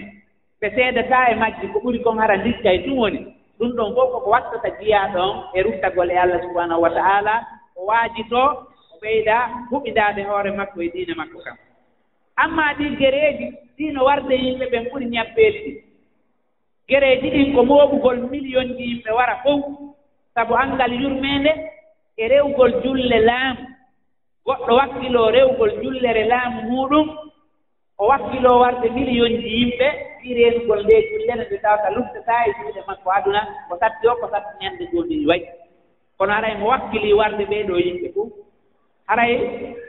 Ɓe 0.61 0.67
seedataa 0.75 1.31
e 1.31 1.35
majji 1.41 1.65
ko 1.73 1.77
ɓuri 1.83 1.99
kon 2.03 2.17
hara 2.21 2.35
ndikka 2.37 2.69
e 2.73 2.77
ɗum 2.85 2.97
woni. 3.01 3.19
Ɗum 3.59 3.71
ɗon 3.77 3.93
fof 3.95 4.09
koko 4.13 4.29
wattata 4.29 4.69
jiyaa 4.79 5.07
ɗon 5.13 5.31
e 5.57 5.63
ruttagol 5.65 6.09
e 6.11 6.17
allah 6.17 6.39
subahanahu 6.45 6.81
wa 6.81 6.89
taala. 6.89 7.33
waajitoo 7.87 8.49
o 8.93 8.95
ɓeyda 9.01 9.35
huɓidaade 9.69 10.21
hoore 10.29 10.51
makko 10.59 10.77
e 10.81 10.89
diina 10.93 11.13
makko 11.15 11.39
kam. 11.45 11.57
Amma 12.43 12.73
ɗi 12.77 12.85
gereeji 12.99 13.45
ɗiino 13.77 13.99
warde 14.07 14.33
yimɓe 14.43 14.65
ɓen 14.71 14.83
ɓuri 14.91 15.05
ñabbeeli 15.15 15.59
ɗi. 15.65 15.71
Gereeji 16.89 17.27
ɗin 17.33 17.53
ko 17.55 17.61
mooɓugol 17.69 18.17
million 18.31 18.67
ji 18.77 18.83
yimɓe 18.91 19.11
wara 19.17 19.35
fof 19.43 19.61
sabu 20.33 20.53
anngal 20.55 20.93
yurmeende 21.01 21.51
e 22.17 22.27
rewgol 22.27 22.71
julle 22.83 23.19
laamu. 23.29 23.63
Goɗɗo 24.45 24.71
wakkiloo 24.79 25.31
rewgol 25.35 25.71
jullere 25.83 26.23
laamu 26.31 26.61
muɗum 26.71 27.07
o 27.97 28.07
wakkiloo 28.07 28.59
warde 28.63 28.87
million 28.95 29.31
ji 29.41 29.49
yimɓe 29.59 29.87
ɗi 30.21 30.33
reenugol 30.37 30.81
nde 30.83 30.95
jullene 31.09 31.43
nde 31.45 31.57
tawata 31.63 31.89
lugdetaa 31.95 32.45
e 32.47 32.51
juuɗe 32.57 32.81
makko 32.87 33.09
aduna 33.17 33.41
ko 33.69 33.73
satti 33.81 34.07
o 34.07 34.15
ko 34.21 34.25
satti 34.31 34.53
ñannde 34.61 34.83
goondiɗi 34.91 35.25
wayi. 35.29 35.45
kono 36.17 36.33
haray 36.33 36.55
mo 36.57 36.67
wakkili 36.67 37.13
warde 37.13 37.45
ɓee 37.45 37.63
ɗoo 37.67 37.79
yimɓe 37.85 38.07
fof 38.15 38.29
haray 39.07 39.31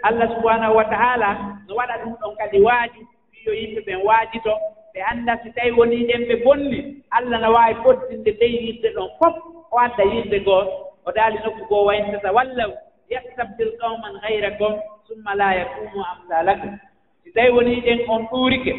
allah 0.03 0.29
subahanahu 0.35 0.77
wa 0.77 0.85
taala 0.85 1.29
no 1.69 1.75
waɗa 1.75 1.95
ɗum 2.03 2.15
ɗon 2.21 2.37
kadi 2.39 2.61
waaji 2.61 3.01
wiyo 3.33 3.53
yimɓe 3.61 3.81
ɓen 3.87 4.01
waajito 4.07 4.53
ɓe 4.95 5.01
annda 5.11 5.33
si 5.43 5.49
tawii 5.57 5.73
wonii 5.79 6.07
ɗen 6.09 6.23
ɓe 6.29 6.35
bonni 6.45 6.79
allah 7.11 7.41
no 7.41 7.53
waawi 7.53 7.75
foddinde 7.83 8.31
ley 8.41 8.53
yimɓe 8.67 8.89
ɗon 8.97 9.09
fof 9.19 9.35
o 9.73 9.79
adda 9.79 10.05
yimɓe 10.05 10.39
goo 10.45 10.63
o 11.07 11.13
daali 11.13 11.39
nokku 11.45 11.65
goo 11.69 11.85
wayntata 11.89 12.33
walla 12.33 12.65
yastabdil 13.11 13.73
qawman 13.81 14.15
hayrakum 14.23 14.73
summa 15.09 15.35
la 15.35 15.55
yakumu 15.55 16.01
amsalakum 16.13 16.79
si 17.25 17.33
tawii 17.33 17.51
wonii 17.57 17.81
ɗen 17.81 18.01
on 18.09 18.23
ɗuurike 18.31 18.73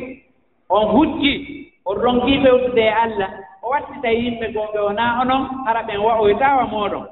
on 0.69 0.85
hujji 0.93 1.33
on 1.85 1.95
ronkii 1.97 2.41
fewtude 2.43 2.81
e 2.81 2.89
allah 3.03 3.29
o 3.63 3.69
wattita 3.69 4.09
yimɓe 4.11 4.53
goo 4.53 4.67
ɓe 4.73 4.79
wonaa 4.87 5.21
onon 5.21 5.43
hara 5.65 5.81
ɓen 5.83 5.97
wa'oytaawa 6.05 6.63
mooɗon. 6.71 7.05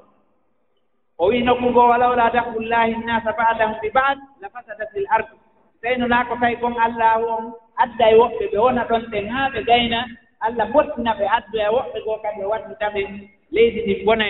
o 1.18 1.26
wii 1.30 1.42
nokku 1.44 1.70
ngoo 1.72 1.90
walawla 1.90 2.30
dahbullahi 2.36 2.96
nnasa 2.96 3.32
badahum 3.40 3.76
bi 3.82 3.90
bad 3.90 4.18
la 4.42 4.50
fasadat 4.50 4.90
lil 4.96 5.08
ardi 5.16 5.36
seynonaa 5.82 6.26
ko 6.30 6.36
tawi 6.42 6.56
gon 6.62 6.76
allahu 6.86 7.26
on 7.38 7.46
adda 7.84 8.06
e 8.12 8.16
woɓɓe 8.22 8.46
ɓe 8.52 8.58
wona 8.66 8.84
ɗon 8.90 9.04
ɓe 9.12 9.20
haa 9.34 9.50
ɓe 9.54 9.60
gayna 9.70 10.00
allah 10.46 10.68
fottina 10.74 11.12
ɓe 11.20 11.26
addu 11.38 11.58
e 11.58 11.70
woɓɓe 11.76 11.98
goo 12.06 12.18
kadi 12.24 12.42
o 12.46 12.50
waɗɗita 12.54 12.88
ɓe 12.94 13.02
leydi 13.56 13.80
ndin 13.82 14.06
bona 14.06 14.26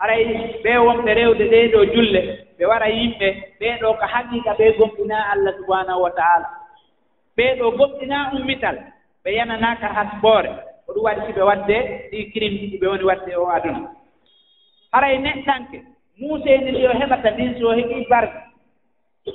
haray 0.00 0.22
ɓe 0.64 0.72
wonɓe 0.86 1.10
rewde 1.18 1.44
ɗee 1.52 1.68
ɗoo 1.72 1.84
julle 1.94 2.20
ɓe 2.58 2.64
wara 2.70 2.88
yimɓe 2.88 3.28
ɓee 3.60 3.78
ɗoo 3.80 3.94
ko 4.00 4.06
haqiiqa 4.12 4.52
ɓee 4.58 4.72
gomɗinaa 4.78 5.24
allah 5.32 5.52
subahanahu 5.58 6.02
wa 6.02 6.10
taala 6.10 6.48
ɓee 7.36 7.56
ɗoo 7.58 7.70
gomɗinaa 7.78 8.30
ummital 8.36 8.76
ɓe 9.24 9.30
yananaaka 9.38 9.86
hasboore 9.96 10.50
ko 10.86 10.92
ɗum 10.94 11.04
waɗi 11.04 11.20
si 11.26 11.32
ɓe 11.32 11.42
waɗde 11.50 11.76
ɗii 12.10 12.30
crime 12.32 12.58
ɗi 12.70 12.76
ɓe 12.80 12.86
woni 12.90 13.04
waɗde 13.04 13.32
o 13.36 13.46
aduna. 13.56 13.80
Haray 14.92 15.18
neɗɗanke 15.18 15.78
muuseydi 16.20 16.70
ndi 16.72 16.86
o 16.86 16.92
heɓata 17.00 17.30
ndin 17.30 17.54
so 17.60 17.68
heɓii 17.78 18.08
barde 18.10 18.38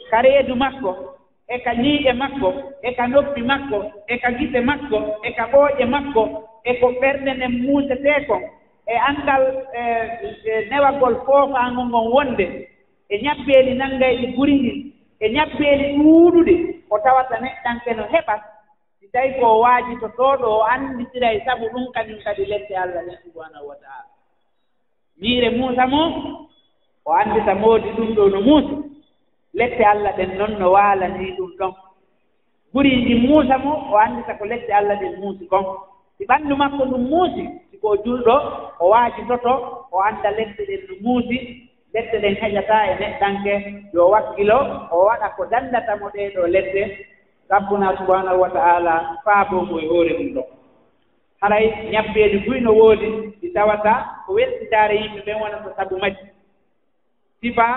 ka 0.10 0.22
reedu 0.22 0.56
makko 0.56 0.92
e 1.48 1.60
ka 1.66 1.72
ñiiƴe 1.82 2.14
makko 2.22 2.50
e 2.82 2.90
ka 2.98 3.04
noppi 3.08 3.42
makko 3.42 3.80
e 4.08 4.16
ka 4.22 4.30
gite 4.38 4.60
makko 4.70 4.98
e 5.24 5.30
ka 5.38 5.44
ɓooƴe 5.52 5.86
makko 5.86 6.24
e 6.64 6.72
ko 6.80 6.88
ɓernde 7.02 7.32
nden 7.34 7.54
muusetee 7.64 8.20
kon 8.28 8.42
e 8.88 8.96
anndal 9.10 9.44
e, 9.74 9.82
e 10.52 10.66
newagol 10.70 11.16
foofaango 11.26 11.84
ngon 11.90 12.08
wonde 12.16 12.46
e 13.10 13.16
ñabbeeli 13.24 13.74
nanngayɗi 13.80 14.28
guri 14.36 14.54
ndin 14.60 14.80
e 15.20 15.30
ñabbeeli 15.36 15.86
ɗuuɗuɗe 15.98 16.56
o 16.90 17.00
tawata 17.04 17.36
neɗɗanke 17.44 17.92
no 17.98 18.04
heɓat 18.14 18.42
si 19.00 19.06
tawi 19.14 19.30
ko 19.40 19.60
waaji 19.64 19.94
to 20.02 20.08
ɗoo 20.18 20.36
ɗo 20.42 20.48
o 20.60 20.64
annditira 20.74 21.34
e 21.34 21.40
sabu 21.46 21.66
ɗum 21.74 21.86
kañum 21.96 22.20
kadi 22.26 22.46
lette 22.46 22.74
allah 22.78 23.02
ni 23.08 23.16
subhanahu 23.24 23.68
wa 23.70 23.76
taala. 23.76 24.10
Miire 25.20 25.50
muusa 25.50 25.88
mo 25.88 26.02
o 27.06 27.12
anndita 27.14 27.56
moodi 27.56 27.90
ɗum 27.98 28.10
ɗo 28.16 28.24
no 28.30 28.42
muusi 28.42 28.76
lette 29.54 29.84
allah 29.86 30.12
ɗen 30.18 30.38
noon 30.38 30.54
no 30.60 30.72
waalanii 30.72 31.36
ɗum 31.38 31.52
ɗon. 31.60 31.74
Guriiji 32.74 33.16
muusa 33.28 33.58
mo 33.58 33.72
o 33.92 33.98
anndita 33.98 34.34
ko 34.40 34.46
lette 34.46 34.72
allah 34.74 34.96
ɗen 35.02 35.20
muusi 35.20 35.46
kon 35.48 35.66
si 36.18 36.26
ɓanndu 36.26 36.56
makko 36.56 36.84
ɗum 36.92 37.04
muusi 37.10 37.44
siko 37.72 37.96
julɗo 38.04 38.36
o 38.80 38.90
waajitoto 38.90 39.54
o 39.92 39.98
annda 40.08 40.32
lette 40.32 40.62
ɗen 40.70 40.82
no 40.88 40.94
muusi 41.04 41.38
lette 41.94 42.16
ɗen 42.22 42.36
heƴataa 42.42 42.88
e 42.92 42.94
neɗɗanke 43.00 43.54
yo 43.94 44.10
wakkilo 44.10 44.58
o 44.92 45.06
waɗa 45.08 45.28
ko 45.36 45.46
danndata 45.52 45.96
mo 46.00 46.08
ɗee 46.14 46.30
ɗoo 46.36 46.48
lette. 46.48 46.84
Rabbuna 47.50 47.98
subhanahu 47.98 48.40
wa 48.42 48.50
ta'ala 48.50 49.18
faaboomo 49.26 49.80
e 49.80 49.88
hoore 49.88 50.14
mum 50.18 50.34
ɗon. 50.36 50.48
Haray 51.42 51.66
ñabbeeli 51.92 52.38
buy 52.48 52.60
no 52.62 52.72
woodi 52.74 53.08
ɗi 53.42 53.54
tawata 53.54 53.94
ko 54.26 54.34
weltitaare 54.34 54.96
yimɓe 55.02 55.22
ɓen 55.26 55.42
wona 55.42 55.58
ko 55.64 55.70
sabu 55.78 55.98
majji. 56.00 56.33
sifa 57.44 57.68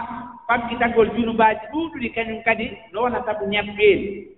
famɗitagol 0.46 1.10
junubaaji 1.18 1.64
ɗuuɗuɗi 1.72 2.08
kañum 2.14 2.40
kadi 2.46 2.66
no 2.92 3.02
wonata 3.02 3.32
ɗo 3.38 3.44
ñabbeeli 3.50 4.36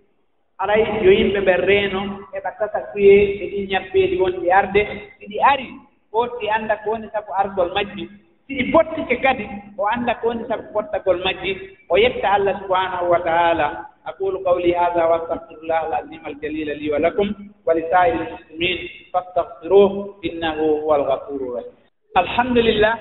alay 0.59 0.83
yo 1.05 1.11
yimɓe 1.13 1.41
ɓen 1.47 1.61
reeno 1.69 2.01
heɓa 2.33 2.51
tata 2.59 2.81
kuye 2.93 3.15
e 3.43 3.47
ɗi 3.51 3.59
ñabbeeli 3.73 4.17
wonɗi 4.21 4.51
arde. 4.51 4.83
Siɗi 5.19 5.39
ari 5.53 5.67
gooto 6.13 6.35
ɗi 6.41 6.49
annda 6.51 6.77
ko 6.83 6.91
woni 6.91 7.09
sabu 7.13 7.33
argol 7.41 7.71
majji. 7.75 8.09
Siɗi 8.47 8.73
bottike 8.73 9.17
kadi 9.23 9.45
o 9.79 9.87
annda 9.87 10.15
ko 10.21 10.29
woni 10.29 10.45
sabu 10.49 10.65
bottagol 10.75 11.19
majji 11.25 11.53
o 11.89 11.97
yetta 11.97 12.29
allah 12.33 12.55
subhanahu 12.63 13.11
wa 13.13 13.21
taala. 13.21 13.67
Aqulu 14.09 14.41
qawli 14.45 14.73
hada 14.73 15.05
w 15.09 15.13
astahfirullah 15.15 15.81
al 15.93 16.09
aljalila 16.25 16.75
li 16.81 16.91
wa 16.91 16.99
lakum 16.99 17.29
wa 17.67 17.75
li 17.75 17.83
sairi 17.93 18.19
lmuslimin 18.19 18.79
fastahfiruh 19.13 20.17
innahu 20.25 20.81
huwa 20.81 20.97
alghafuru 20.97 21.55
rahim. 21.55 21.73
Alhamdulillah 22.17 22.95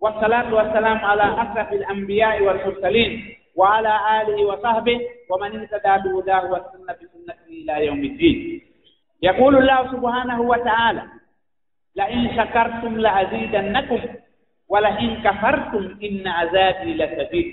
wassalatu 0.00 0.56
wassalamu 0.56 1.06
ala 1.06 1.38
asrafi 1.38 1.74
alambiyai 1.84 2.42
walmursalin 2.42 3.36
wa 3.56 3.76
ala 3.76 4.04
alihi 4.20 4.44
wa 4.44 4.56
والصلاة 4.56 5.00
wa 5.28 5.38
man 5.38 5.52
أشرف 5.56 5.82
bihudahu 6.02 6.02
والمرسلين 6.02 6.02
وعلى 6.02 6.02
آله 6.02 6.04
وصحبه 6.04 6.06
ومن 6.06 6.06
اهتدى 6.06 6.08
بهداه 6.08 6.44
والسنة 6.52 6.92
بسنته 6.92 7.48
إلى 7.48 7.86
يوم 7.86 8.04
الدين. 8.04 8.60
يقول 9.22 9.56
الله 9.56 9.92
سبحانه 9.92 10.40
وتعالى 10.40 11.02
لئن 11.96 12.36
شكرتم 12.36 12.92
in 15.00 15.22
kafartum 15.22 15.96
inna 16.02 16.38
azabi 16.42 16.94
la 16.98 17.06
لشديد. 17.06 17.48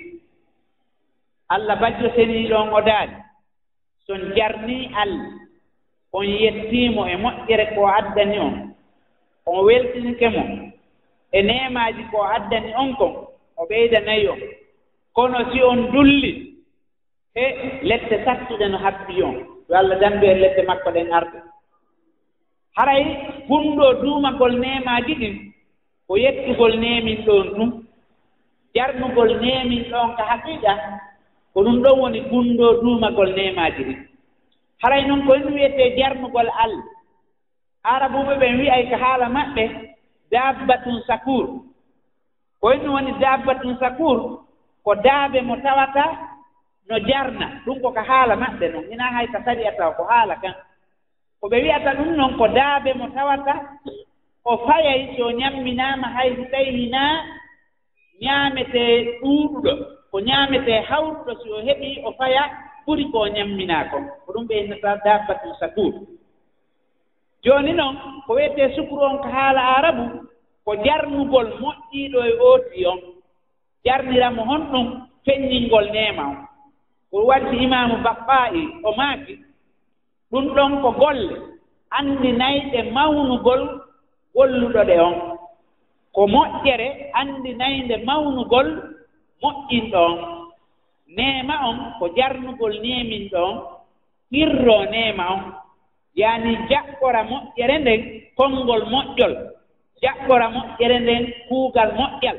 Allah 1.53 1.77
bajjo 1.79 2.09
seniiɗon 2.17 2.73
o 2.73 2.81
daali. 2.81 3.15
Son 4.07 4.33
jarnii 4.35 4.89
allah 4.97 5.43
on 6.13 6.25
yettiimo 6.25 7.05
e 7.07 7.15
moƴƴere 7.17 7.75
ko 7.75 7.87
addani 7.87 8.39
on 8.39 8.75
on 9.45 9.65
weltinike 9.65 10.29
mo 10.29 10.72
e 11.33 11.41
nemaaji 11.41 12.03
ko 12.11 12.17
addani 12.35 12.71
on 12.81 12.95
kon 12.99 13.13
o 13.57 13.65
ɓeydanayi 13.69 14.27
on 14.33 14.39
kono 15.15 15.39
si 15.51 15.61
on 15.63 15.91
dulli 15.91 16.31
e 17.35 17.43
lette 17.81 18.15
sattuɗe 18.25 18.67
no 18.69 18.77
habbi 18.77 19.21
on. 19.23 19.35
Yo 19.69 19.75
allah 19.77 19.99
dandu 19.99 20.25
en 20.25 20.39
lette 20.41 20.61
makko 20.67 20.89
ɗen 20.91 21.11
arde. 21.13 21.39
Haray 22.77 23.03
hunɗo 23.49 23.93
duumagol 24.01 24.53
nemaaji 24.59 25.13
ɗin 25.15 25.35
ko 26.07 26.17
yettugol 26.17 26.73
nemin 26.79 27.23
ɗon 27.25 27.47
ɗum 27.57 27.71
jarnugol 28.75 29.31
nemin 29.41 29.83
ɗon 29.91 30.15
ka 30.17 30.23
haqiqa 30.29 30.73
ko 31.53 31.63
ɗum 31.63 31.81
ɗon 31.83 31.99
woni 31.99 32.19
gunɗo 32.29 32.81
duumagol 32.81 33.33
nemaaji 33.35 33.83
ɗin. 33.83 33.99
Haray 34.83 35.05
noon 35.07 35.25
ko 35.25 35.33
en 35.35 35.53
wiyete 35.53 35.97
jarnugol 35.97 36.49
allah 36.63 36.83
arabuɓe 37.83 38.33
ɓen 38.39 38.59
wi'ay 38.59 38.89
ko 38.89 38.95
haala 38.95 39.29
maɓɓe 39.29 39.92
dabbatun 40.33 40.97
sakour 41.07 41.45
ko 42.61 42.65
yen 42.73 42.89
woni 42.89 43.11
dabbatun 43.21 43.77
sakour 43.81 44.19
ko 44.83 44.91
daabe 45.05 45.39
mo 45.47 45.55
tawata 45.61 46.05
no 46.89 46.99
jarna. 47.07 47.47
Ɗum 47.65 47.77
ko 47.81 47.89
ko 47.95 48.01
haala 48.09 48.35
maɓɓe 48.35 48.65
noon 48.71 48.85
hina 48.89 49.05
hay 49.15 49.27
ka 49.33 49.39
sari 49.45 49.63
ataw 49.67 49.91
ko 49.97 50.03
haala 50.09 50.35
kan. 50.43 50.55
Ko 51.39 51.45
ɓe 51.51 51.57
wiyata 51.63 51.91
ɗum 51.97 52.09
noon 52.17 52.33
ko 52.37 52.45
daabe 52.47 52.91
mo 52.99 53.07
tawata 53.15 53.53
o 54.45 54.57
fayay 54.67 55.15
so 55.17 55.31
ñamminaama 55.31 56.07
hay 56.15 56.29
so 56.35 56.43
tawi 56.51 56.71
hinaa 56.79 57.15
ñaametee 58.23 58.95
ɗuuɗuɗo 59.21 59.71
ko 60.11 60.17
ñaametee 60.27 60.81
hawruɗo 60.89 61.31
so 61.41 61.47
o 61.57 61.61
heɓii 61.67 62.01
o 62.07 62.11
faya 62.19 62.43
ɓuri 62.85 63.05
ko 63.11 63.19
ñamminaa 63.35 63.83
kon 63.91 64.03
ko 64.25 64.29
ɗum 64.33 64.45
ɓe 64.49 64.55
innata 64.61 64.89
dabbatun 65.05 65.53
sakour 65.59 65.93
jooni 67.43 67.73
noon 67.73 67.95
ko 68.25 68.33
wiyetee 68.33 68.75
sukuru 68.75 69.01
on 69.03 69.17
ko 69.17 69.27
haala 69.27 69.61
arabu 69.77 70.05
ko 70.65 70.75
jarnugol 70.85 71.47
moƴƴiiɗo 71.61 72.19
e 72.29 72.33
ooti 72.39 72.85
on. 72.85 72.99
Jarniramo 73.85 74.43
hon 74.45 74.61
ɗum 74.71 74.87
feññingol 75.25 75.91
neema 75.91 76.23
on. 76.27 76.37
Ko 77.11 77.25
waddi 77.27 77.57
imamu 77.63 77.95
bakka'i 78.03 78.63
o 78.83 78.95
maaki 78.95 79.35
ɗum 80.31 80.45
ɗon 80.55 80.81
ko 80.81 80.91
golle 80.91 81.35
anndinayɗe 81.91 82.91
mawnugol 82.91 83.61
golluɗo 84.35 84.81
ɗe 84.87 84.99
on. 84.99 85.15
Ko 86.13 86.27
moƴƴere 86.27 87.11
anndinaynde 87.13 87.97
mawnugol 88.05 88.67
moƴƴinɗo 89.41 89.99
on. 90.11 90.17
Neema 91.07 91.55
on 91.69 91.77
ko 91.99 92.07
jarnugol 92.15 92.73
neeminɗo 92.81 93.37
on 93.43 93.57
hirroo 94.31 94.85
neema 94.85 95.25
on. 95.33 95.62
yaani 96.15 96.57
jaɓɓora 96.69 97.21
moƴƴere 97.23 97.77
nden 97.79 98.01
konngol 98.37 98.83
moƴƴol. 98.91 99.33
Jaɓɓora 100.01 100.47
moƴƴere 100.55 100.99
nden 100.99 101.23
kuugal 101.47 101.91
moƴƴal. 101.99 102.37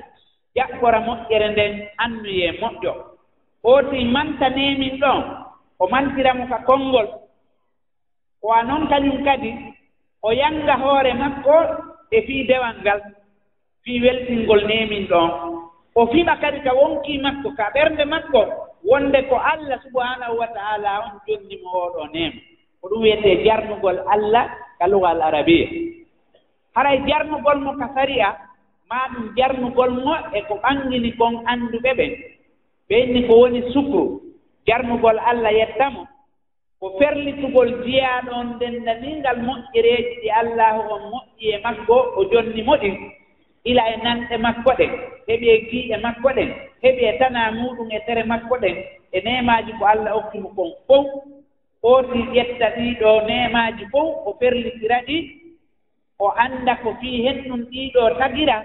Jaɓɓora 0.57 1.01
moƴƴere 1.07 1.49
nden 1.53 1.73
annuye 1.99 2.53
moƴƴo. 2.61 2.93
Ooti 3.65 4.05
mantanemin 4.05 4.99
ɗon 5.01 5.23
o 5.79 5.89
mantiramo 5.89 6.47
ka 6.49 6.59
konngol. 6.67 7.07
Ko 8.41 8.53
a 8.53 8.63
noon 8.63 8.87
kañum 8.89 9.25
kadi 9.25 9.51
o 10.23 10.31
yannga 10.33 10.75
hoore 10.77 11.13
makko 11.15 11.57
e 12.11 12.21
fii 12.27 12.47
dewal 12.47 12.77
ngal 12.83 13.01
fii 13.85 14.01
weltingol 14.01 14.67
neemin 14.67 15.07
ɗon. 15.09 15.31
O 15.95 16.07
fiɓa 16.07 16.37
kadi 16.41 16.61
ka 16.61 16.73
wonkii 16.75 17.19
makko 17.19 17.51
ka 17.57 17.71
ɓernde 17.75 18.05
makko 18.05 18.41
wonde 18.85 19.23
ko 19.29 19.37
allah 19.37 19.81
subahanahu 19.83 20.39
wa 20.39 20.47
taala 20.47 21.01
on 21.07 21.21
jonndimo 21.27 21.71
oɗo 21.87 22.07
neema. 22.13 22.41
ko 22.85 22.91
ɗum 22.93 23.03
wiyetee 23.03 23.45
jarnugol 23.45 23.97
allah 24.13 24.45
ka 24.79 24.87
lugal 24.87 25.17
arabia 25.23 25.69
haray 26.77 27.01
jarnugol 27.09 27.59
mo 27.65 27.73
ka 27.81 27.89
sariya 27.97 28.37
maa 28.91 29.09
ɗum 29.09 29.33
jarnugol 29.37 29.91
mo 30.05 30.15
e 30.37 30.43
ko 30.45 30.55
ɓanngini 30.63 31.17
kon 31.17 31.41
annduɓe 31.47 31.91
ɓen. 31.97 32.13
Ɓenni 32.89 33.27
ko 33.27 33.33
woni 33.41 33.73
sukru 33.73 34.21
jarnugol 34.69 35.17
allah 35.19 35.53
yettamo 35.53 36.05
ko 36.81 36.87
ferlitugol 36.99 37.73
jiyaaɗon 37.85 38.47
ndenndaniingal 38.57 39.39
moƴƴireeji 39.49 40.15
ɗi 40.21 40.29
allahu 40.41 40.81
on 40.95 41.03
moƴƴi 41.11 41.47
e 41.57 41.59
makko 41.65 41.97
o 42.17 42.25
jonni 42.31 42.63
moɗin 42.63 42.97
ila 43.65 43.83
e 43.93 43.97
nanɗe 44.05 44.37
makko 44.37 44.71
ɗen 44.79 44.91
heɓi 45.29 45.47
e 45.49 45.59
gii 45.71 45.93
e 45.93 45.97
makko 45.97 46.29
ɗen 46.37 46.51
heɓi 46.83 47.03
e 47.05 47.19
tana 47.19 47.51
muɗum 47.51 47.89
e 47.91 47.99
tere 48.07 48.23
makko 48.25 48.55
ɗen 48.61 48.77
e 49.13 49.21
nemaaji 49.25 49.73
ko 49.79 49.85
allah 49.87 50.17
okkimo 50.17 50.49
kon 50.57 50.71
fof 50.87 51.07
ooti 51.91 52.19
ƴetta 52.35 52.67
ɗiiɗo 52.77 53.11
nemaaji 53.29 53.85
fof 53.93 54.09
o 54.29 54.31
ferlitira 54.41 54.99
ɗi 55.09 55.19
o 56.19 56.27
annda 56.45 56.75
ko 56.83 56.89
fii 57.01 57.23
hen 57.25 57.39
ɗum 57.49 57.61
ɗiiɗo 57.71 58.03
tagira 58.19 58.57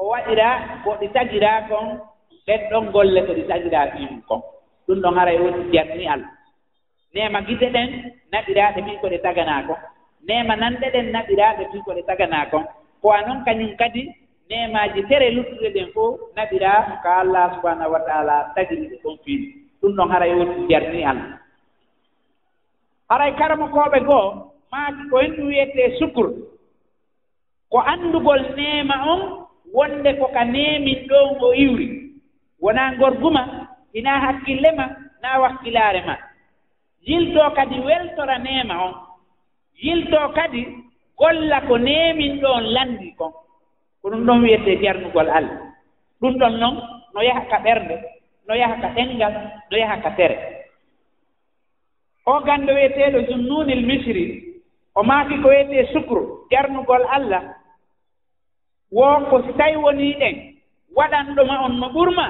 o 0.00 0.02
waɗira 0.12 0.48
ko 0.84 0.90
ɗi 1.00 1.06
tagiraa 1.14 1.60
kon 1.68 1.86
ɗen 2.46 2.60
ɗon 2.70 2.84
golle 2.92 3.20
ko 3.26 3.32
ɗi 3.38 3.42
tagiraa 3.50 3.86
fiimu 3.92 4.22
kon. 4.28 4.40
Ɗum 4.86 4.98
ɗon 5.02 5.14
hara 5.18 5.32
e 5.34 5.38
woni 5.42 5.70
jarni 5.72 6.06
allah. 6.14 6.30
Nema 7.14 7.40
gite 7.46 7.66
ɗen 7.74 7.88
naɓiraaɗe 8.32 8.80
fii 8.86 8.98
ko 9.00 9.06
ɗe 9.12 9.18
taganaa 9.22 9.62
kon. 9.68 9.76
Nema 10.28 10.56
nanɗe 10.56 10.86
ɗen 10.94 11.06
naɓiraaɗe 11.14 11.62
fii 11.72 11.82
ko 11.86 11.90
ɗe 11.96 12.02
taganaa 12.06 12.46
kon. 12.50 12.64
Ko 13.02 13.10
a 13.12 13.20
noon 13.26 13.44
kañum 13.44 13.76
kadi 13.80 14.02
nemaaji 14.50 15.00
tere 15.08 15.30
luttuɗe 15.36 15.68
ɗen 15.74 15.88
fof 15.94 16.20
naɓiraa 16.36 17.00
ko 17.02 17.08
allah 17.22 17.44
subahanahu 17.54 17.92
wa 17.92 18.00
taala 18.08 18.34
tagiri 18.54 18.86
ɗe 18.90 18.96
ɗon 19.02 19.16
fiimu 19.24 19.46
ɗum 19.80 19.92
ɗon 19.96 20.08
hara 20.12 20.26
e 20.28 20.34
woni 20.34 20.68
jarni 20.68 21.04
allah. 21.04 21.28
haray 23.10 23.32
karamakooɓe 23.38 23.98
goo 24.08 24.26
maati 24.72 25.02
koyen 25.10 25.32
ɗum 25.36 25.46
wiyetee 25.48 25.98
sukur. 25.98 26.28
Ko 27.70 27.78
anndugol 27.92 28.40
neema 28.56 28.96
on 29.12 29.20
wonde 29.74 30.10
ko 30.18 30.26
ka 30.34 30.44
neemin 30.44 31.06
ɗon 31.08 31.36
o 31.42 31.52
iwri. 31.54 31.88
Wonaa 32.62 32.92
ngorguma 32.92 33.42
hinaa 33.94 34.20
hakkille 34.24 34.70
ma 34.76 34.86
naa 35.22 35.38
wakkilaare 35.42 36.00
ma. 36.06 36.16
Yiltoo 37.06 37.50
kadi 37.56 37.80
weltora 37.80 38.38
neema 38.38 38.74
on. 38.86 38.94
Yiltoo 39.82 40.28
kadi 40.34 40.62
golla 41.18 41.60
ko 41.68 41.78
neemin 41.78 42.40
ɗon 42.40 42.64
lanndi 42.74 43.14
kon. 43.18 43.32
Ko 44.02 44.08
ɗum 44.10 44.24
ɗon 44.26 44.42
wiyetee 44.42 44.76
jarnugol 44.82 45.28
allah. 45.30 45.58
Ɗum 46.20 46.34
ɗon 46.38 46.54
noon 46.60 46.76
no 47.14 47.20
yaha 47.22 47.40
ka 47.50 47.58
ɓernde 47.58 47.96
no 48.48 48.54
yaha 48.54 48.76
ka 48.80 48.88
ɗenngal 48.94 49.34
no 49.70 49.76
yaha 49.78 49.96
ka 50.02 50.10
tere. 50.16 50.36
o 52.26 52.40
ganndo 52.44 52.72
wiyeteeɗo 52.74 53.18
zunnunil 53.28 53.86
misri 53.86 54.24
o 54.94 55.02
maaki 55.02 55.38
ko 55.42 55.48
wiyetee 55.48 55.92
sukru 55.92 56.46
ƴarnugol 56.50 57.04
allah. 57.10 57.42
Wo 58.90 59.06
ko 59.30 59.42
si 59.46 59.52
tawi 59.54 59.76
wonii 59.76 60.14
ɗen 60.18 60.36
waɗanɗoma 60.96 61.64
on 61.64 61.78
no 61.80 61.88
ɓurma 61.88 62.26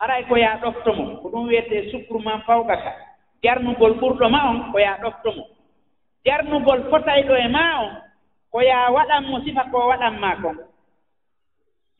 haray 0.00 0.24
ko 0.24 0.36
yaa 0.36 0.56
ɗofto 0.62 0.92
mo. 0.94 1.04
Ko 1.22 1.28
ɗum 1.28 1.48
wiyetee 1.48 1.90
sukru 1.90 2.18
ma 2.20 2.38
fawga 2.46 2.76
ka 2.76 2.92
ƴarnugol 3.44 3.92
ɓurɗo 4.00 4.28
ma 4.30 4.48
on 4.50 4.72
ko 4.72 4.78
yaa 4.78 4.98
ɗofto 5.02 5.32
mo. 5.36 5.44
Ƴarnugol 6.26 6.88
fotayɗo 6.90 7.34
e 7.36 7.48
maa 7.48 7.80
on 7.84 7.90
ko 8.52 8.60
yaa 8.62 8.90
waɗan 8.90 9.24
mo 9.30 9.40
sifa 9.44 9.64
ko 9.70 9.88
waɗan 9.88 10.18
maa 10.20 10.36
kon 10.42 10.56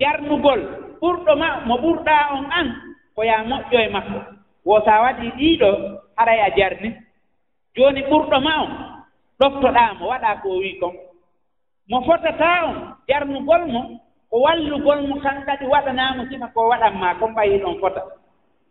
ƴarnugol 0.00 0.60
ɓurɗo 1.00 1.36
ma 1.36 1.60
mo 1.66 1.74
ɓurɗaa 1.76 2.32
on 2.36 2.46
an 2.52 2.68
ko 3.14 3.22
yaa 3.22 3.44
moƴƴo 3.44 3.78
e 3.84 3.88
makko. 3.88 4.37
wo 4.68 4.76
so 4.84 4.90
a 4.90 5.00
waɗii 5.00 5.32
ɗiiɗo 5.38 5.68
haray 6.16 6.40
a 6.40 6.50
jarni. 6.56 6.90
Jooni 7.76 8.02
ɓurɗo 8.02 8.40
ma 8.40 8.52
on 8.62 8.70
ɗoftoɗaamo 9.40 10.04
waɗaa 10.08 10.40
ko 10.42 10.48
wii 10.60 10.78
kon. 10.80 10.92
Mo 11.88 12.00
fotataa 12.04 12.64
on 12.68 12.76
jarnugol 13.08 13.64
mo 13.66 13.80
ko 14.30 14.36
wallugol 14.44 15.00
mo 15.08 15.16
kan 15.20 15.40
kadi 15.46 15.64
waɗanaamo 15.66 16.28
sima 16.28 16.48
ko 16.54 16.68
waɗatmaa 16.68 17.14
kon 17.18 17.32
ɓayii 17.34 17.62
ɗon 17.62 17.80
fota. 17.80 18.02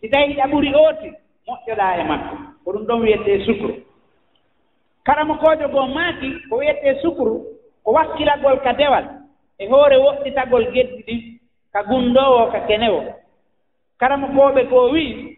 Si 0.02 0.10
tawii 0.10 0.40
a 0.42 0.48
ɓuri 0.48 0.74
ooti 0.76 1.10
moƴƴoɗaa 1.48 2.00
e 2.00 2.04
makko. 2.04 2.36
Ko 2.64 2.72
ɗum 2.74 2.86
ɗon 2.88 3.02
wiyetee 3.02 3.46
sukru. 3.46 3.74
Karama 5.04 5.38
koojo 5.38 5.68
goo 5.68 5.88
maaki 5.88 6.30
ko 6.50 6.58
wiyetee 6.58 7.02
sukru 7.02 7.42
ko 7.84 7.92
wakkilagol 7.92 8.60
ka 8.64 8.74
dewal 8.74 9.06
e 9.60 9.66
hoore 9.68 9.98
woɗɗitagol 9.98 10.72
geddi 10.74 11.04
ɗin 11.08 11.22
ka 11.74 11.84
gunndoowo 11.84 12.52
ka 12.52 12.60
kenewo. 12.68 13.02
Karama 14.00 14.28
kooɓe 14.28 14.64
goo 14.70 14.92
wii 14.94 15.37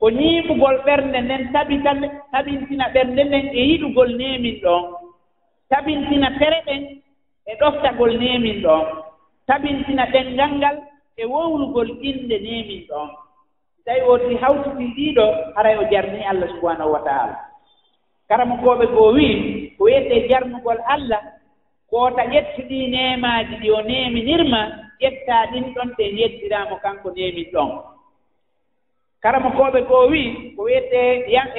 ko 0.00 0.06
ñiiɓugol 0.10 0.76
ɓernde 0.86 1.18
nden 1.20 1.42
tabita 1.52 1.92
tabintina 2.32 2.86
ɓernde 2.94 3.22
nden 3.24 3.46
e 3.52 3.60
yiɗugol 3.68 4.10
neemin 4.18 4.56
ɗon. 4.64 4.82
Tabintina 5.70 6.28
tere 6.38 6.58
ɗen 6.66 6.82
e 7.46 7.52
ɗoftagol 7.60 8.12
neemin 8.20 8.62
ɗon. 8.64 8.82
Tabintina 9.48 10.04
ɗenngal 10.12 10.52
ngal 10.58 10.76
e 11.16 11.24
wowrugol 11.32 11.90
innde 12.08 12.36
neemin 12.46 12.82
ɗon. 12.88 13.08
Tawi 13.84 14.00
o 14.10 14.18
si 14.24 14.34
hawtiti 14.42 14.84
ɗiiɗo 14.96 15.24
haray 15.56 15.76
o 15.76 15.84
jarnii 15.92 16.24
allah 16.30 16.48
subahanahu 16.54 16.92
wa 16.94 17.00
taala. 17.04 17.36
Karamakooɓe 18.28 18.86
goo 18.94 19.12
wii 19.16 19.34
ko 19.76 19.84
wiyetee 19.84 20.28
jarnugol 20.28 20.80
allah 20.94 21.20
koota 21.90 22.22
ƴettuɗii 22.32 22.88
neemaaji 22.94 23.54
ɗi 23.62 23.68
o 23.70 23.80
neeminirma 23.82 24.60
ƴettaa 25.00 25.46
ɗin 25.52 25.74
ɗon 25.74 25.88
te 25.96 26.04
yeddiraamo 26.18 26.76
kanko 26.82 27.10
neemin 27.16 27.50
ɗon. 27.52 27.70
karama 29.22 29.50
kooɓe 29.56 29.80
goo 29.88 30.06
wii 30.12 30.54
ko 30.56 30.62
wiyetee 30.64 31.12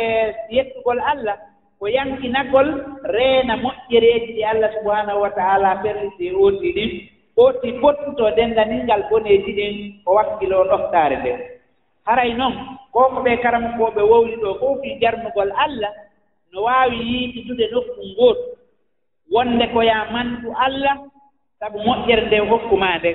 e 0.04 0.06
yettugol 0.50 1.00
allah 1.12 1.38
ko 1.80 1.86
yankinagol 1.88 2.68
reena 3.04 3.56
moƴƴereeji 3.64 4.34
ɗi 4.36 4.44
allah 4.52 4.70
subahanahu 4.78 5.22
wa 5.22 5.30
taala 5.30 5.76
perlite 5.84 6.26
ooti 6.36 6.74
ɗin. 6.76 6.92
Ooti 7.38 7.72
pottuto 7.82 8.32
denndaningal 8.36 9.04
boneeji 9.10 9.52
ɗin 9.58 9.74
ko 10.06 10.14
wakkiloo 10.14 10.64
ɗoftaare 10.70 11.16
nden 11.18 11.40
haray 12.06 12.34
noon 12.34 12.54
koko 12.94 13.22
ɓe 13.24 13.38
karama 13.42 13.70
kooɓe 13.78 14.02
wowli 14.02 14.36
ɗo 14.42 14.60
fof 14.60 14.82
fi 14.82 15.00
jarnugol 15.02 15.52
allah 15.66 15.94
no 16.54 16.64
waawi 16.64 16.98
yiititude 17.10 17.66
nokku 17.72 18.02
ngootu 18.14 18.46
wonde 19.34 19.66
ko 19.74 19.82
yaa 19.84 20.10
mantu 20.12 20.50
allah 20.66 20.98
sabu 21.60 21.78
moƴƴere 21.80 22.26
nde 22.28 22.38
hokkumaa 22.50 22.98
nde 22.98 23.12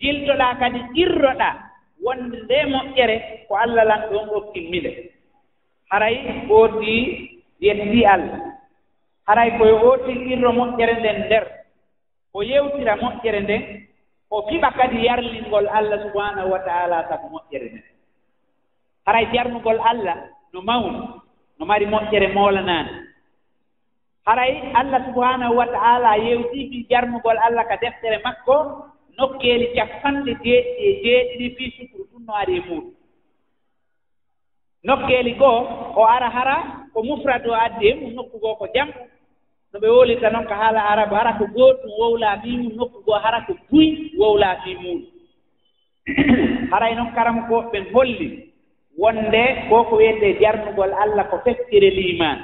jiltoɗaa 0.00 0.54
kadi 0.60 0.80
irroɗaa. 1.02 1.65
wonde 2.04 2.36
nde 2.44 2.58
moƴƴere 2.72 3.16
ko 3.48 3.54
allah 3.56 3.84
lan 3.84 4.00
ɗon 4.10 4.28
o 4.36 4.40
timmile 4.52 5.10
haray 5.90 6.16
ooti 6.50 6.94
yettii 7.60 8.04
allah. 8.06 8.40
Haray 9.26 9.58
koye 9.58 9.72
ootii 9.72 10.32
irro 10.32 10.52
moƴƴere 10.52 10.94
nden 11.00 11.18
nder 11.26 11.44
o 12.34 12.42
yewtira 12.42 12.96
moƴƴere 12.96 13.40
nden 13.42 13.62
o 14.30 14.42
fiɓa 14.48 14.70
kadi 14.76 15.04
yarlingol 15.06 15.66
allah 15.68 15.98
subahanahu 16.02 16.50
wa 16.50 16.58
taala 16.58 17.08
sabu 17.08 17.26
moƴƴere 17.34 17.66
nden. 17.70 17.84
Haray 19.06 19.26
jarnugol 19.32 19.80
allah 19.80 20.16
no 20.52 20.60
mawni 20.62 21.00
no 21.58 21.66
mari 21.66 21.86
moƴƴere 21.86 22.32
moolanaani. 22.34 22.90
Haray 24.26 24.72
allah 24.74 25.00
subahanahu 25.06 25.54
wa 25.56 25.66
taala 25.66 26.16
yewtii 26.18 26.68
fii 26.70 26.86
jarnugol 26.90 27.38
allah 27.38 27.64
ka 27.68 27.76
deftere 27.76 28.18
makko 28.24 28.84
nokkeeli 29.18 29.66
capanɗe 29.76 30.32
jeeɗiɗi 30.44 30.84
e 30.88 31.00
jeeɗiɗi 31.02 31.46
fii 31.56 31.70
sukuru 31.76 32.04
ɗum 32.10 32.22
no 32.26 32.32
ari 32.40 32.54
e 32.56 32.60
muuɗum. 32.68 32.94
Nokkeeli 34.86 35.32
goo 35.40 35.58
o 35.96 36.02
ara 36.14 36.28
hara 36.36 36.56
ko 36.92 36.98
mufrad 37.02 37.46
o 37.46 37.54
addi 37.64 37.86
e 37.90 37.94
mum 37.94 38.12
nokku 38.14 38.36
goo 38.42 38.54
ko 38.60 38.66
jam. 38.74 38.88
No 39.72 39.80
ɓe 39.80 39.88
wolirta 39.96 40.30
noon 40.30 40.46
ko 40.46 40.54
haala 40.54 40.80
arabu 40.92 41.14
hara 41.14 41.32
ko 41.38 41.44
gootum 41.54 41.90
wowlaa 42.00 42.40
fii 42.42 42.56
mum 42.62 42.72
nokku 42.76 42.98
goo 43.06 43.18
hara 43.24 43.40
ko 43.46 43.52
buy 43.70 43.86
wowlaa 44.20 44.56
fii 44.64 44.74
muuɗum 44.82 45.16
haray 46.72 46.94
noon 46.94 47.10
karama 47.14 47.42
ko 47.50 47.56
ɓen 47.72 47.84
holli 47.94 48.28
wonde 48.98 49.42
ko 49.68 49.84
ko 49.90 49.96
wiyetee 49.98 50.38
jarnugol 50.40 50.92
allah 51.02 51.26
ko 51.30 51.36
feftire 51.44 51.90
liman 51.90 52.38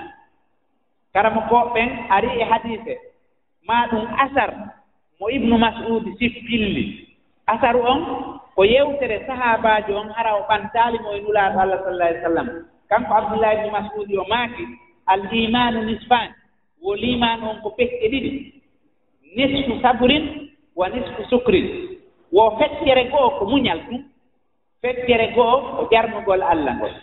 karama 1.15 1.41
koɓɓen 1.51 1.89
ari 2.11 2.29
e 2.43 2.45
hadise 2.51 2.95
ma 3.67 3.87
ɗum 3.91 4.07
asar 4.25 4.51
mo 5.23 5.31
ibnu 5.31 5.55
masudi 5.55 6.19
sippilli. 6.19 7.07
Asaru 7.47 7.79
on 7.87 8.01
ko 8.59 8.67
yewtere 8.67 9.23
sahabaajo 9.23 9.95
on 9.95 10.11
hara 10.19 10.35
o 10.35 10.43
ɓantaali 10.51 10.99
mo 10.99 11.15
e 11.15 11.21
nulaaɗo 11.23 11.59
allah 11.63 11.79
sallah 11.87 12.07
alih 12.11 12.19
w 12.19 12.27
sallam. 12.27 12.49
Kanko 12.91 13.15
abdoullah 13.15 13.55
ibnu 13.55 13.71
mas'udi 13.71 14.19
o 14.19 14.25
maaki 14.27 14.65
al 15.07 15.23
imanu 15.31 15.87
nisfani 15.87 16.35
wo 16.83 16.95
liman 16.99 17.39
on 17.43 17.63
ko 17.63 17.71
pekke 17.79 18.11
ɗiɗi. 18.11 18.31
Nisfu 19.37 19.79
sabrin 19.83 20.51
wa 20.75 20.89
nisfu 20.91 21.23
sukrin. 21.31 21.67
Wo 22.33 22.59
feccere 22.59 23.07
goo 23.11 23.39
ko 23.39 23.47
muñal 23.47 23.79
ɗum. 23.87 24.03
Feccere 24.83 25.33
goo 25.39 25.79
ko 25.79 25.89
jarnugol 25.93 26.43
allah 26.43 26.75
ngol. 26.83 26.95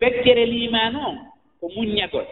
Feccere 0.00 0.44
limanu 0.46 1.00
on 1.00 1.16
ko 1.60 1.68
muññagol 1.72 2.28